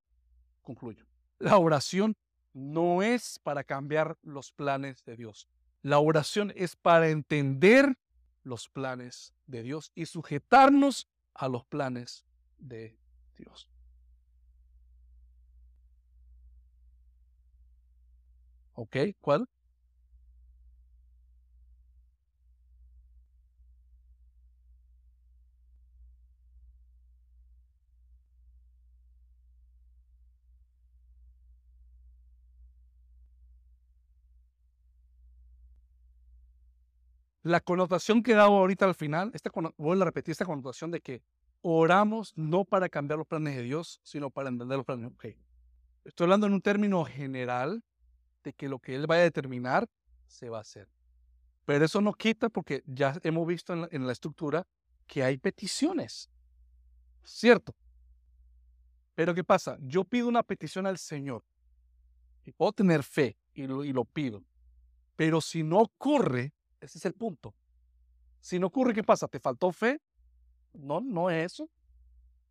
concluyo. 0.62 1.04
La 1.38 1.58
oración 1.58 2.16
no 2.52 3.02
es 3.02 3.38
para 3.38 3.64
cambiar 3.64 4.16
los 4.22 4.52
planes 4.52 5.04
de 5.04 5.16
Dios. 5.16 5.48
La 5.82 5.98
oración 5.98 6.52
es 6.54 6.76
para 6.76 7.08
entender 7.08 7.96
los 8.44 8.68
planes 8.68 9.34
de 9.46 9.62
Dios 9.62 9.90
y 9.94 10.06
sujetarnos 10.06 11.08
a 11.34 11.48
los 11.48 11.64
planes 11.64 12.24
de 12.58 12.96
Dios. 13.36 13.68
¿Ok? 18.74 18.96
¿Cuál? 19.20 19.48
La 37.42 37.60
connotación 37.60 38.22
que 38.22 38.34
dado 38.34 38.52
ahorita 38.52 38.84
al 38.84 38.94
final, 38.94 39.32
esta, 39.34 39.50
voy 39.76 40.00
a 40.00 40.04
repetir 40.04 40.30
esta 40.32 40.44
connotación 40.44 40.92
de 40.92 41.00
que 41.00 41.22
oramos 41.60 42.32
no 42.36 42.64
para 42.64 42.88
cambiar 42.88 43.18
los 43.18 43.26
planes 43.26 43.56
de 43.56 43.62
Dios, 43.62 44.00
sino 44.04 44.30
para 44.30 44.48
entender 44.48 44.76
los 44.76 44.86
planes. 44.86 45.10
Okay. 45.14 45.36
Estoy 46.04 46.24
hablando 46.24 46.46
en 46.46 46.52
un 46.52 46.60
término 46.60 47.04
general 47.04 47.82
de 48.44 48.52
que 48.52 48.68
lo 48.68 48.78
que 48.78 48.94
Él 48.94 49.06
vaya 49.06 49.22
a 49.22 49.24
determinar 49.24 49.88
se 50.26 50.48
va 50.48 50.58
a 50.58 50.60
hacer. 50.60 50.88
Pero 51.64 51.84
eso 51.84 52.00
no 52.00 52.12
quita 52.12 52.48
porque 52.48 52.82
ya 52.86 53.18
hemos 53.22 53.46
visto 53.46 53.72
en 53.72 54.06
la, 54.06 54.12
estructura 54.12 54.66
que 55.06 55.22
hay 55.22 55.36
peticiones. 55.36 56.28
¿Cierto? 57.24 57.74
Pero 59.14 59.34
¿qué 59.34 59.44
pasa? 59.44 59.78
Yo 59.80 60.04
pido 60.04 60.28
una 60.28 60.42
petición 60.42 60.86
al 60.86 60.98
Señor 60.98 61.44
y 62.44 62.52
puedo 62.52 62.72
tener 62.72 63.02
fe 63.02 63.36
y 63.52 63.66
lo, 63.66 63.84
y 63.84 63.92
lo 63.92 64.04
pido. 64.04 64.44
Pero 65.14 65.40
si 65.40 65.62
no 65.62 65.78
ocurre, 65.78 66.52
ese 66.82 66.98
es 66.98 67.06
el 67.06 67.14
punto. 67.14 67.54
Si 68.40 68.58
no 68.58 68.66
ocurre, 68.66 68.92
¿qué 68.92 69.04
pasa? 69.04 69.28
¿Te 69.28 69.38
faltó 69.38 69.70
fe? 69.72 70.00
No, 70.72 71.00
no 71.00 71.30
es 71.30 71.52
eso. 71.52 71.70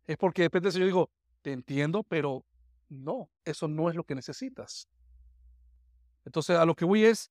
Es 0.06 0.16
porque 0.16 0.42
depende 0.42 0.66
del 0.66 0.72
Señor 0.72 0.86
digo, 0.86 1.10
te 1.42 1.52
entiendo, 1.52 2.02
pero 2.02 2.44
no, 2.88 3.30
eso 3.44 3.68
no 3.68 3.90
es 3.90 3.94
lo 3.94 4.04
que 4.04 4.14
necesitas. 4.14 4.88
Entonces, 6.24 6.56
a 6.56 6.64
lo 6.64 6.74
que 6.74 6.84
voy 6.84 7.04
es, 7.04 7.30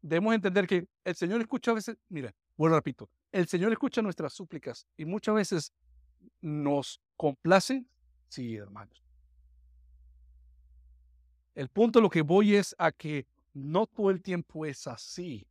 debemos 0.00 0.34
entender 0.34 0.66
que 0.66 0.88
el 1.04 1.14
Señor 1.14 1.40
escucha 1.40 1.72
a 1.72 1.74
veces, 1.74 1.96
mira, 2.08 2.34
bueno, 2.56 2.76
repito, 2.76 3.10
el 3.30 3.46
Señor 3.46 3.72
escucha 3.72 4.00
nuestras 4.00 4.32
súplicas 4.32 4.86
y 4.96 5.04
muchas 5.04 5.34
veces 5.34 5.72
nos 6.40 7.00
complace, 7.16 7.84
sí, 8.28 8.56
hermanos. 8.56 9.02
El 11.54 11.68
punto 11.68 11.98
a 11.98 12.02
lo 12.02 12.08
que 12.08 12.22
voy 12.22 12.54
es 12.54 12.74
a 12.78 12.92
que 12.92 13.26
no 13.52 13.86
todo 13.86 14.10
el 14.10 14.22
tiempo 14.22 14.64
es 14.64 14.86
así. 14.86 15.46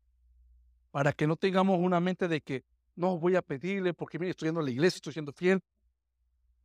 Para 0.97 1.13
que 1.13 1.27
no 1.27 1.35
tengamos 1.35 1.77
una 1.79 1.99
mente 1.99 2.27
de 2.27 2.41
que 2.41 2.65
no 2.95 3.19
voy 3.19 3.35
a 3.35 3.43
pedirle 3.43 3.93
porque 3.93 4.17
estoy 4.27 4.47
yendo 4.47 4.61
a 4.61 4.63
la 4.63 4.71
iglesia, 4.71 4.97
estoy 4.97 5.13
siendo 5.13 5.31
fiel. 5.31 5.61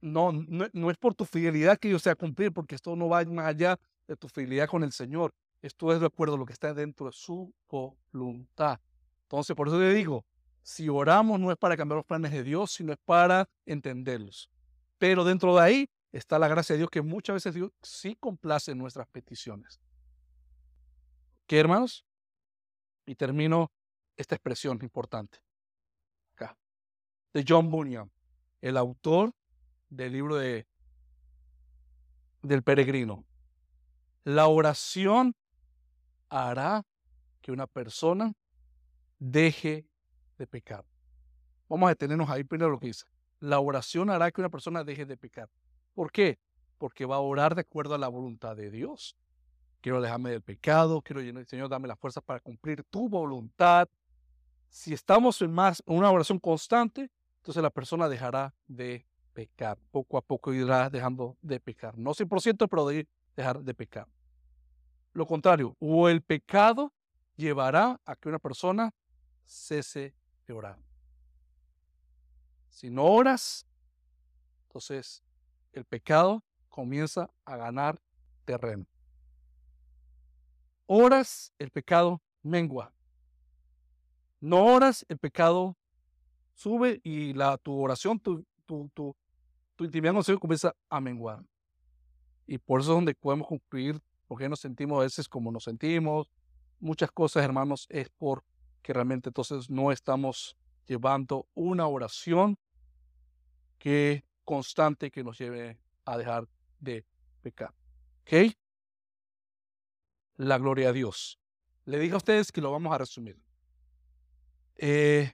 No, 0.00 0.32
no, 0.32 0.68
no 0.72 0.90
es 0.90 0.96
por 0.96 1.14
tu 1.14 1.26
fidelidad 1.26 1.78
que 1.78 1.90
yo 1.90 1.98
sea 1.98 2.14
cumplir, 2.14 2.50
porque 2.50 2.74
esto 2.74 2.96
no 2.96 3.10
va 3.10 3.22
más 3.26 3.44
allá 3.44 3.78
de 4.08 4.16
tu 4.16 4.30
fidelidad 4.30 4.68
con 4.68 4.84
el 4.84 4.92
Señor. 4.92 5.34
Esto 5.60 5.92
es 5.92 6.00
de 6.00 6.06
acuerdo 6.06 6.36
a 6.36 6.38
lo 6.38 6.46
que 6.46 6.54
está 6.54 6.72
dentro 6.72 7.04
de 7.04 7.12
su 7.12 7.52
voluntad. 7.68 8.80
Entonces, 9.24 9.54
por 9.54 9.68
eso 9.68 9.78
le 9.78 9.92
digo, 9.92 10.24
si 10.62 10.88
oramos 10.88 11.38
no 11.38 11.50
es 11.50 11.58
para 11.58 11.76
cambiar 11.76 11.96
los 11.96 12.06
planes 12.06 12.32
de 12.32 12.42
Dios, 12.42 12.72
sino 12.72 12.94
es 12.94 12.98
para 13.04 13.50
entenderlos. 13.66 14.48
Pero 14.96 15.24
dentro 15.24 15.56
de 15.56 15.60
ahí 15.60 15.90
está 16.10 16.38
la 16.38 16.48
gracia 16.48 16.72
de 16.72 16.78
Dios 16.78 16.88
que 16.88 17.02
muchas 17.02 17.34
veces 17.34 17.52
Dios 17.52 17.70
sí 17.82 18.16
complace 18.18 18.74
nuestras 18.74 19.06
peticiones. 19.08 19.78
¿Qué, 21.46 21.60
hermanos? 21.60 22.06
Y 23.04 23.14
termino 23.14 23.70
esta 24.16 24.34
expresión 24.34 24.78
importante. 24.82 25.38
Acá. 26.34 26.56
De 27.32 27.44
John 27.46 27.70
Bunyan, 27.70 28.10
el 28.60 28.76
autor 28.76 29.32
del 29.88 30.12
libro 30.12 30.36
de, 30.36 30.66
del 32.42 32.62
peregrino. 32.62 33.24
La 34.24 34.46
oración 34.46 35.34
hará 36.28 36.84
que 37.40 37.52
una 37.52 37.66
persona 37.66 38.32
deje 39.18 39.86
de 40.38 40.46
pecar. 40.46 40.84
Vamos 41.68 41.86
a 41.86 41.90
detenernos 41.90 42.28
ahí 42.30 42.44
primero 42.44 42.70
lo 42.70 42.78
que 42.78 42.88
dice. 42.88 43.04
La 43.40 43.58
oración 43.60 44.10
hará 44.10 44.30
que 44.30 44.40
una 44.40 44.50
persona 44.50 44.84
deje 44.84 45.04
de 45.04 45.16
pecar. 45.16 45.48
¿Por 45.94 46.12
qué? 46.12 46.38
Porque 46.78 47.04
va 47.04 47.16
a 47.16 47.20
orar 47.20 47.54
de 47.54 47.62
acuerdo 47.62 47.94
a 47.94 47.98
la 47.98 48.08
voluntad 48.08 48.56
de 48.56 48.70
Dios. 48.70 49.16
Quiero 49.80 49.98
alejarme 49.98 50.30
del 50.30 50.42
pecado, 50.42 51.02
quiero, 51.02 51.20
Señor, 51.44 51.68
dame 51.68 51.88
la 51.88 51.96
fuerza 51.96 52.20
para 52.20 52.40
cumplir 52.40 52.84
tu 52.84 53.08
voluntad. 53.08 53.88
Si 54.72 54.94
estamos 54.94 55.42
en 55.42 55.52
más 55.52 55.82
una 55.84 56.10
oración 56.10 56.38
constante, 56.38 57.10
entonces 57.36 57.62
la 57.62 57.68
persona 57.68 58.08
dejará 58.08 58.54
de 58.66 59.06
pecar. 59.34 59.78
Poco 59.90 60.16
a 60.16 60.22
poco 60.22 60.54
irá 60.54 60.88
dejando 60.88 61.36
de 61.42 61.60
pecar. 61.60 61.98
No 61.98 62.14
100%, 62.14 62.66
pero 62.70 62.86
de 62.86 63.06
dejar 63.36 63.60
de 63.60 63.74
pecar. 63.74 64.08
Lo 65.12 65.26
contrario, 65.26 65.76
o 65.78 66.08
el 66.08 66.22
pecado 66.22 66.90
llevará 67.36 68.00
a 68.06 68.16
que 68.16 68.30
una 68.30 68.38
persona 68.38 68.94
cese 69.44 70.14
de 70.46 70.54
orar. 70.54 70.78
Si 72.70 72.88
no 72.88 73.04
oras, 73.04 73.66
entonces 74.68 75.22
el 75.74 75.84
pecado 75.84 76.42
comienza 76.70 77.28
a 77.44 77.56
ganar 77.56 78.00
terreno. 78.46 78.86
Oras, 80.86 81.52
el 81.58 81.70
pecado 81.70 82.22
mengua. 82.42 82.90
No 84.42 84.64
oras, 84.64 85.06
el 85.08 85.18
pecado 85.18 85.76
sube 86.52 87.00
y 87.04 87.32
la, 87.32 87.56
tu 87.58 87.80
oración, 87.80 88.18
tu, 88.18 88.44
tu, 88.66 88.90
tu, 88.92 89.14
intimidad 89.84 90.14
con 90.14 90.22
Dios 90.24 90.40
comienza 90.40 90.74
a 90.90 91.00
menguar. 91.00 91.44
Y 92.48 92.58
por 92.58 92.80
eso 92.80 92.90
es 92.90 92.96
donde 92.96 93.14
podemos 93.14 93.46
concluir 93.46 94.02
porque 94.26 94.48
nos 94.48 94.58
sentimos 94.58 94.98
a 94.98 95.02
veces 95.04 95.28
como 95.28 95.52
nos 95.52 95.62
sentimos. 95.62 96.28
Muchas 96.80 97.12
cosas, 97.12 97.44
hermanos, 97.44 97.86
es 97.88 98.08
porque 98.18 98.92
realmente 98.92 99.28
entonces 99.28 99.70
no 99.70 99.92
estamos 99.92 100.56
llevando 100.86 101.46
una 101.54 101.86
oración 101.86 102.58
que 103.78 104.24
constante 104.44 105.12
que 105.12 105.22
nos 105.22 105.38
lleve 105.38 105.78
a 106.04 106.18
dejar 106.18 106.48
de 106.80 107.06
pecar. 107.42 107.72
¿Ok? 108.22 108.56
La 110.34 110.58
gloria 110.58 110.88
a 110.88 110.92
Dios. 110.92 111.38
Le 111.84 112.00
dije 112.00 112.14
a 112.14 112.16
ustedes 112.16 112.50
que 112.50 112.60
lo 112.60 112.72
vamos 112.72 112.92
a 112.92 112.98
resumir. 112.98 113.38
Eh, 114.84 115.32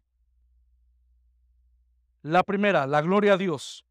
la 2.20 2.43
primera, 2.43 2.87
la 2.87 3.01
gloria 3.01 3.33
a 3.33 3.37
Dios. 3.39 3.87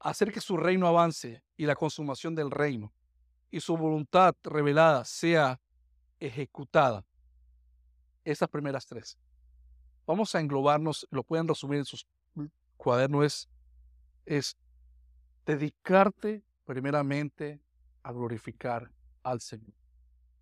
Hacer 0.00 0.32
que 0.32 0.40
su 0.40 0.56
reino 0.56 0.88
avance 0.88 1.44
y 1.56 1.64
la 1.64 1.76
consumación 1.76 2.34
del 2.34 2.50
reino 2.50 2.92
y 3.52 3.60
su 3.60 3.76
voluntad 3.76 4.34
revelada 4.42 5.04
sea 5.04 5.60
ejecutada. 6.18 7.04
Esas 8.24 8.48
primeras 8.48 8.84
tres. 8.84 9.16
Vamos 10.08 10.34
a 10.34 10.40
englobarnos, 10.40 11.06
lo 11.12 11.22
pueden 11.22 11.46
resumir 11.46 11.78
en 11.78 11.84
sus 11.84 12.04
cuadernos, 12.76 13.48
es, 14.26 14.56
dedicarte 15.46 16.42
primeramente 16.64 17.60
a 18.02 18.10
glorificar 18.10 18.90
al 19.22 19.40
Señor. 19.40 19.72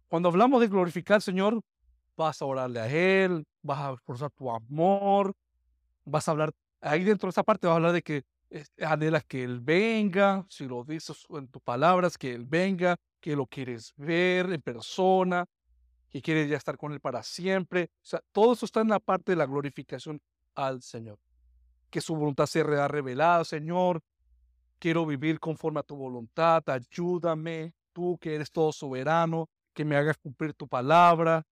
Cuando 0.09 0.31
hablamos 0.31 0.63
de 0.63 0.69
glorificar 0.69 1.17
al 1.17 1.23
Señor, 1.23 1.61
vas 2.17 2.41
a 2.43 2.45
orarle 2.45 2.81
a 2.81 2.89
Él, 2.89 3.45
vas 3.63 3.79
a 3.79 3.93
esforzar 3.93 4.31
tu 4.31 4.51
amor, 4.51 5.35
vas 6.05 6.27
a 6.29 6.31
hablar, 6.31 6.53
ahí 6.81 7.05
dentro 7.05 7.27
de 7.27 7.31
esa 7.31 7.43
parte 7.43 7.67
vas 7.67 7.75
a 7.75 7.77
hablar 7.77 7.93
de 7.93 8.03
que 8.03 8.25
anhelas 8.81 9.25
que 9.25 9.45
Él 9.45 9.61
venga, 9.61 10.47
si 10.49 10.67
lo 10.67 10.85
dices 10.85 11.27
en 11.31 11.49
tus 11.49 11.63
palabras, 11.63 12.17
que 12.17 12.33
Él 12.35 12.45
venga, 12.45 12.97
que 13.21 13.37
lo 13.37 13.47
quieres 13.47 13.93
ver 13.97 14.53
en 14.53 14.63
persona, 14.63 15.47
que 16.09 16.23
quieres 16.23 16.49
ya 16.49 16.57
estar 16.57 16.77
con 16.77 16.93
Él 16.93 17.01
para 17.01 17.23
siempre. 17.23 17.91
O 18.03 18.07
sea, 18.07 18.21
todo 18.33 18.53
eso 18.53 18.65
está 18.65 18.81
en 18.81 18.89
la 18.89 19.01
parte 19.01 19.33
de 19.33 19.37
la 19.37 19.47
glorificación 19.47 20.21
al 20.55 20.83
Señor. 20.83 21.19
Que 21.91 22.01
su 22.01 22.15
voluntad 22.15 22.47
sea 22.47 22.65
revelada, 22.89 23.45
Señor. 23.45 24.01
Quiero 24.79 25.07
vivir 25.07 25.41
conforme 25.41 25.81
a 25.81 25.83
tu 25.83 25.97
voluntad. 25.97 26.63
Ayúdame, 26.69 27.75
tú 27.93 28.19
que 28.19 28.35
eres 28.35 28.51
todo 28.51 28.73
soberano, 28.73 29.49
que 29.73 29.85
me 29.85 29.97
hagas 29.97 30.19
cumplir 30.19 30.55
tu 30.55 30.69
palabra. 30.69 31.45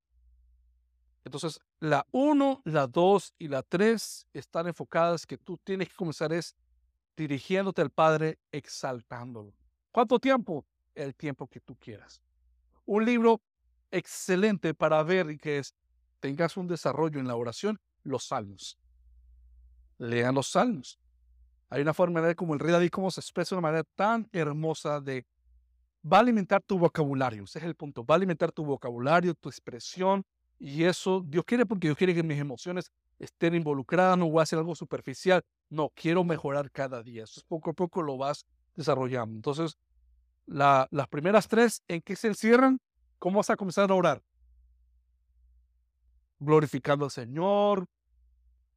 Entonces, 1.25 1.61
la 1.81 2.07
1, 2.13 2.63
la 2.65 2.87
2 2.87 3.35
y 3.39 3.49
la 3.49 3.63
3 3.63 4.27
están 4.33 4.67
enfocadas 4.67 5.27
que 5.27 5.39
tú 5.39 5.59
tienes 5.59 5.89
que 5.89 5.95
comenzar 5.95 6.33
es 6.33 6.55
dirigiéndote 7.17 7.81
al 7.81 7.91
Padre, 7.91 8.39
exaltándolo. 8.53 9.55
¿Cuánto 9.91 10.19
tiempo? 10.19 10.67
El 10.95 11.15
tiempo 11.15 11.47
que 11.47 11.61
tú 11.61 11.77
quieras. 11.77 12.21
Un 12.85 13.05
libro 13.05 13.41
excelente 13.91 14.75
para 14.75 15.03
ver 15.03 15.31
y 15.31 15.39
que 15.39 15.63
tengas 16.21 16.57
un 16.57 16.67
desarrollo 16.67 17.21
en 17.21 17.29
la 17.29 17.37
oración, 17.37 17.81
los 18.03 18.27
salmos. 18.27 18.79
Lean 19.99 20.35
los 20.35 20.49
salmos. 20.49 20.99
Hay 21.71 21.81
una 21.81 21.95
forma 21.95 22.21
de 22.21 22.29
ver 22.29 22.37
como 22.37 22.55
el 22.55 22.61
rey 22.61 22.73
David 22.73 22.91
se 23.11 23.21
expresa 23.21 23.55
de 23.55 23.59
una 23.59 23.69
manera 23.69 23.85
tan 23.95 24.29
hermosa 24.33 25.01
de 25.01 25.27
va 26.05 26.19
a 26.19 26.21
alimentar 26.21 26.63
tu 26.63 26.79
vocabulario, 26.79 27.45
ese 27.45 27.59
es 27.59 27.65
el 27.65 27.75
punto, 27.75 28.05
va 28.05 28.15
a 28.15 28.17
alimentar 28.17 28.53
tu 28.53 28.65
vocabulario, 28.65 29.35
tu 29.35 29.49
expresión, 29.49 30.25
y 30.67 30.85
eso 30.85 31.23
Dios 31.27 31.45
quiere 31.45 31.67
porque 31.67 31.89
Dios 31.89 31.99
quiere 31.99 32.15
que 32.15 32.23
mis 32.23 32.39
emociones 32.39 32.91
estén 33.19 33.55
involucradas, 33.55 34.17
no 34.17 34.31
voy 34.31 34.41
a 34.41 34.45
hacer 34.45 34.59
algo 34.59 34.75
superficial, 34.75 35.45
no, 35.69 35.91
quiero 35.95 36.25
mejorar 36.25 36.71
cada 36.71 37.03
día. 37.03 37.25
Eso 37.25 37.43
poco 37.47 37.69
a 37.69 37.73
poco 37.75 38.01
lo 38.01 38.17
vas 38.17 38.47
desarrollando. 38.75 39.35
Entonces, 39.35 39.77
las 40.47 41.09
primeras 41.11 41.49
tres, 41.49 41.83
¿en 41.87 42.01
qué 42.01 42.17
se 42.17 42.29
encierran? 42.29 42.81
¿Cómo 43.19 43.41
vas 43.41 43.51
a 43.51 43.57
comenzar 43.57 43.91
a 43.91 43.95
orar? 43.95 44.23
Glorificando 46.39 47.05
al 47.05 47.11
Señor, 47.11 47.87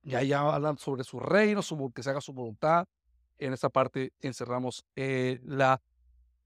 y 0.04 0.16
allá 0.16 0.42
hablan 0.42 0.78
sobre 0.78 1.06
su 1.06 1.22
reino, 1.22 1.62
su, 1.62 1.90
que 1.94 2.04
se 2.04 2.10
haga 2.10 2.20
su 2.20 2.34
voluntad. 2.34 2.86
En 3.38 3.54
esa 3.54 3.70
parte 3.70 4.12
encerramos 4.20 4.84
eh, 4.98 5.40
la, 5.46 5.82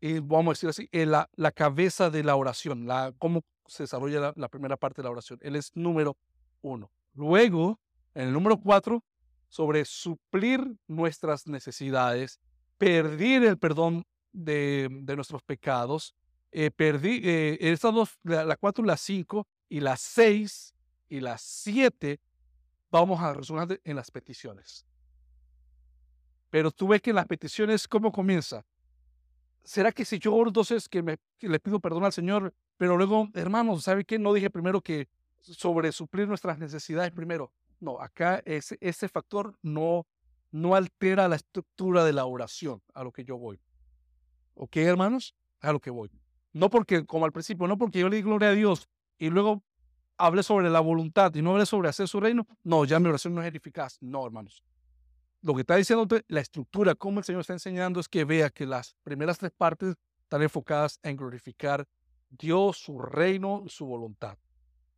eh, 0.02 0.22
vamos 0.24 0.50
a 0.50 0.54
decir 0.54 0.70
así, 0.70 0.90
eh, 0.92 1.08
la, 1.08 1.32
la, 1.34 1.52
cabeza 1.52 2.12
de 2.12 2.24
la 2.24 2.36
oración, 2.36 2.86
la, 2.86 3.12
cómo 3.18 3.42
se 3.72 3.84
desarrolla 3.84 4.20
la, 4.20 4.34
la 4.36 4.50
primera 4.50 4.78
parte 4.78 5.02
de 5.02 5.06
la 5.06 5.12
oración. 5.12 5.40
Él 5.42 5.56
es 5.56 5.72
número 5.76 6.18
uno. 6.62 6.92
Luego, 7.14 7.80
en 8.14 8.28
el 8.28 8.34
número 8.34 8.58
cuatro, 8.58 9.04
sobre 9.48 9.84
suplir 9.86 10.78
nuestras 10.88 11.48
necesidades, 11.48 12.40
pedir 12.78 13.44
el 13.44 13.58
perdón 13.58 14.06
de, 14.32 14.90
nuestros 15.16 15.44
pecados. 15.44 16.16
Eh, 16.52 16.72
perdí, 16.72 17.22
eh, 17.24 17.58
estas 17.60 17.94
dos, 17.94 18.20
la, 18.24 18.56
cuatro 18.58 18.84
y 18.84 18.88
la 18.88 18.98
cinco, 18.98 19.48
y 19.70 19.80
las 19.80 20.02
seis 20.02 20.74
y 21.10 21.20
las 21.20 21.42
siete, 21.42 22.20
vamos 22.90 23.22
a 23.22 23.34
resolver 23.34 23.82
en 23.84 23.96
las 23.96 24.12
peticiones. 24.12 24.86
Pero 26.50 26.72
tú 26.72 26.88
ves 26.88 27.02
que 27.02 27.12
en 27.12 27.18
las 27.18 27.28
peticiones, 27.28 27.88
¿cómo 27.88 28.12
comienza? 28.12 28.66
¿Será 29.64 29.92
que 29.92 30.04
si 30.04 30.18
yo 30.18 30.34
oro 30.34 30.50
entonces 30.50 30.90
que, 30.90 31.02
me, 31.02 31.18
le 31.40 31.60
pido 31.60 31.80
perdón 31.80 32.04
al 32.04 32.14
Señor, 32.14 32.54
pero 32.82 32.98
luego, 32.98 33.30
hermanos, 33.36 33.84
¿sabe 33.84 34.04
qué? 34.06 34.18
No 34.18 34.34
dije 34.34 34.50
primero 34.50 34.82
que 34.82 35.08
sobre 35.40 35.92
suplir 35.92 36.28
nuestras 36.28 36.58
necesidades 36.58 37.12
primero. 37.12 37.52
No, 37.80 38.02
acá 38.02 38.42
ese, 38.44 38.76
ese 38.82 39.08
factor 39.08 39.56
no, 39.62 40.08
no 40.50 40.74
altera 40.74 41.28
la 41.28 41.36
estructura 41.36 42.04
de 42.04 42.12
la 42.12 42.26
oración 42.26 42.82
a 42.96 43.04
lo 43.04 43.12
que 43.12 43.24
yo 43.24 43.38
voy. 43.38 43.60
¿Ok, 44.56 44.78
hermanos? 44.78 45.36
A 45.60 45.72
lo 45.72 45.80
que 45.80 45.92
voy. 45.92 46.10
No 46.54 46.72
porque, 46.72 47.06
como 47.06 47.26
al 47.26 47.32
principio, 47.32 47.68
no 47.68 47.78
porque 47.78 48.00
yo 48.00 48.10
le 48.10 48.16
di 48.16 48.24
gloria 48.24 48.50
a 48.50 48.54
Dios 48.54 48.90
y 49.20 49.30
luego 49.30 49.62
hablé 50.18 50.42
sobre 50.42 50.68
la 50.72 50.80
voluntad 50.80 51.32
y 51.36 51.44
no 51.44 51.52
hablé 51.52 51.68
sobre 51.68 51.88
hacer 51.88 52.08
su 52.08 52.20
reino. 52.20 52.48
No, 52.64 52.84
ya 52.86 53.00
mi 53.00 53.10
oración 53.10 53.36
no 53.36 53.44
es 53.44 53.54
eficaz. 53.54 54.00
No, 54.02 54.26
hermanos. 54.26 54.64
Lo 55.44 55.54
que 55.54 55.62
está 55.62 55.76
diciendo 55.76 56.08
la 56.30 56.40
estructura, 56.40 56.96
como 56.96 57.20
el 57.20 57.26
Señor 57.26 57.42
está 57.42 57.54
enseñando, 57.54 58.00
es 58.00 58.10
que 58.10 58.26
vea 58.26 58.50
que 58.50 58.66
las 58.66 58.96
primeras 59.04 59.38
tres 59.38 59.52
partes 59.52 59.98
están 60.24 60.42
enfocadas 60.42 61.00
en 61.04 61.16
glorificar 61.16 61.88
Dios, 62.32 62.78
su 62.78 63.00
reino 63.00 63.64
su 63.68 63.86
voluntad. 63.86 64.38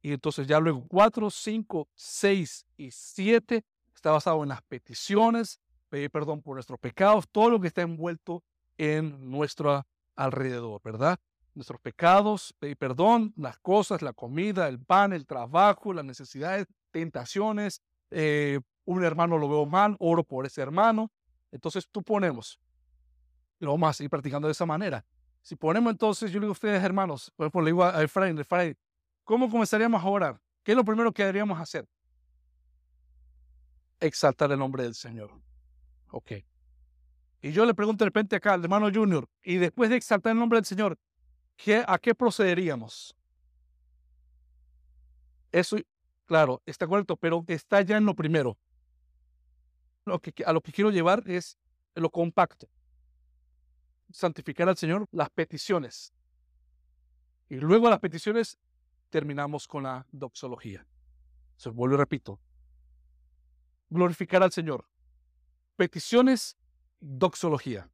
Y 0.01 0.11
entonces 0.11 0.47
ya 0.47 0.59
luego 0.59 0.85
4, 0.87 1.29
5, 1.29 1.87
6 1.95 2.65
y 2.77 2.91
7 2.91 3.65
está 3.95 4.11
basado 4.11 4.43
en 4.43 4.49
las 4.49 4.61
peticiones, 4.63 5.59
pedir 5.89 6.11
perdón 6.11 6.41
por 6.41 6.55
nuestros 6.55 6.79
pecados, 6.79 7.27
todo 7.31 7.49
lo 7.49 7.59
que 7.59 7.67
está 7.67 7.81
envuelto 7.81 8.43
en 8.77 9.31
nuestro 9.31 9.85
alrededor, 10.15 10.81
¿verdad? 10.83 11.19
Nuestros 11.55 11.79
pecados, 11.79 12.53
pedir 12.59 12.77
perdón, 12.77 13.33
las 13.37 13.57
cosas, 13.59 14.01
la 14.01 14.13
comida, 14.13 14.67
el 14.67 14.79
pan, 14.79 15.13
el 15.13 15.25
trabajo, 15.25 15.93
las 15.93 16.03
necesidades, 16.03 16.67
tentaciones, 16.91 17.81
eh, 18.11 18.59
un 18.85 19.03
hermano 19.03 19.37
lo 19.37 19.47
veo 19.47 19.65
mal, 19.65 19.95
oro 19.99 20.23
por 20.23 20.45
ese 20.45 20.61
hermano. 20.61 21.11
Entonces 21.51 21.87
tú 21.89 22.03
ponemos, 22.03 22.59
lo 23.59 23.71
vamos 23.71 23.89
a 23.89 23.93
seguir 23.93 24.09
practicando 24.09 24.47
de 24.47 24.51
esa 24.51 24.65
manera. 24.65 25.05
Si 25.43 25.57
ponemos 25.57 25.91
entonces, 25.91 26.31
yo 26.31 26.39
le 26.39 26.45
digo 26.45 26.51
a 26.51 26.53
ustedes 26.53 26.81
hermanos, 26.81 27.29
por 27.35 27.45
ejemplo, 27.45 27.61
le 27.61 27.71
digo 27.71 27.83
a 27.83 28.01
Efraín, 28.01 28.41
¿cómo 29.25 29.49
comenzaríamos 29.49 30.01
a 30.01 30.07
orar? 30.07 30.41
¿Qué 30.63 30.71
es 30.71 30.77
lo 30.77 30.85
primero 30.85 31.11
que 31.11 31.21
deberíamos 31.21 31.59
hacer? 31.59 31.85
Exaltar 33.99 34.53
el 34.53 34.59
nombre 34.59 34.83
del 34.83 34.95
Señor. 34.95 35.31
Ok. 36.11 36.31
Y 37.41 37.51
yo 37.51 37.65
le 37.65 37.73
pregunto 37.73 38.05
de 38.05 38.07
repente 38.07 38.37
acá 38.37 38.53
al 38.53 38.63
hermano 38.63 38.89
Junior, 38.89 39.27
y 39.43 39.57
después 39.57 39.89
de 39.89 39.97
exaltar 39.97 40.31
el 40.31 40.39
nombre 40.39 40.57
del 40.57 40.65
Señor, 40.65 40.97
¿qué, 41.57 41.83
¿a 41.85 41.97
qué 41.97 42.15
procederíamos? 42.15 43.13
Eso, 45.51 45.75
claro, 46.23 46.61
está 46.65 46.87
correcto, 46.87 47.17
pero 47.17 47.43
está 47.49 47.81
ya 47.81 47.97
en 47.97 48.05
lo 48.05 48.15
primero. 48.15 48.57
Lo 50.05 50.19
que, 50.19 50.33
a 50.45 50.53
lo 50.53 50.61
que 50.61 50.71
quiero 50.71 50.89
llevar 50.89 51.21
es 51.29 51.57
lo 51.95 52.09
compacto. 52.09 52.69
Santificar 54.13 54.69
al 54.69 54.77
Señor 54.77 55.07
las 55.11 55.31
peticiones. 55.31 56.13
Y 57.49 57.55
luego 57.55 57.87
a 57.87 57.89
las 57.89 57.99
peticiones 57.99 58.59
terminamos 59.09 59.67
con 59.67 59.83
la 59.83 60.05
doxología. 60.11 60.85
Se 61.57 61.69
vuelvo 61.69 61.95
y 61.95 61.97
repito. 61.97 62.39
Glorificar 63.89 64.43
al 64.43 64.51
Señor. 64.51 64.87
Peticiones 65.75 66.55
doxología. 66.99 67.89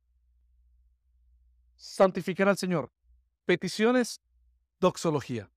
Santificar 1.78 2.50
al 2.50 2.58
Señor. 2.58 2.92
Peticiones, 3.46 4.22
doxología. 4.82 5.50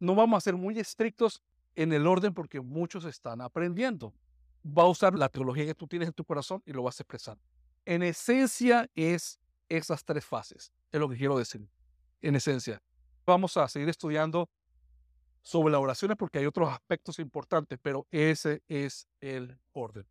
No 0.00 0.16
vamos 0.16 0.38
a 0.38 0.40
ser 0.40 0.56
muy 0.56 0.76
estrictos 0.80 1.40
en 1.76 1.92
el 1.92 2.08
orden 2.08 2.34
porque 2.34 2.60
muchos 2.60 3.04
están 3.04 3.40
aprendiendo. 3.40 4.12
Va 4.66 4.82
a 4.82 4.88
usar 4.88 5.14
la 5.16 5.28
teología 5.28 5.66
que 5.66 5.74
tú 5.76 5.86
tienes 5.86 6.08
en 6.08 6.14
tu 6.14 6.24
corazón 6.24 6.64
y 6.66 6.72
lo 6.72 6.82
vas 6.82 6.98
a 6.98 7.04
expresar. 7.04 7.38
En 7.86 8.02
esencia 8.02 8.90
es 8.96 9.38
esas 9.68 10.04
tres 10.04 10.24
fases, 10.24 10.72
es 10.90 11.00
lo 11.00 11.08
que 11.08 11.16
quiero 11.16 11.38
decir. 11.38 11.68
En 12.20 12.34
esencia. 12.34 12.82
Vamos 13.24 13.56
a 13.56 13.68
seguir 13.68 13.88
estudiando 13.88 14.50
sobre 15.42 15.70
las 15.70 15.80
oraciones 15.80 16.16
porque 16.16 16.40
hay 16.40 16.46
otros 16.46 16.68
aspectos 16.68 17.20
importantes, 17.20 17.78
pero 17.80 18.08
ese 18.10 18.62
es 18.66 19.06
el 19.20 19.56
orden. 19.72 20.04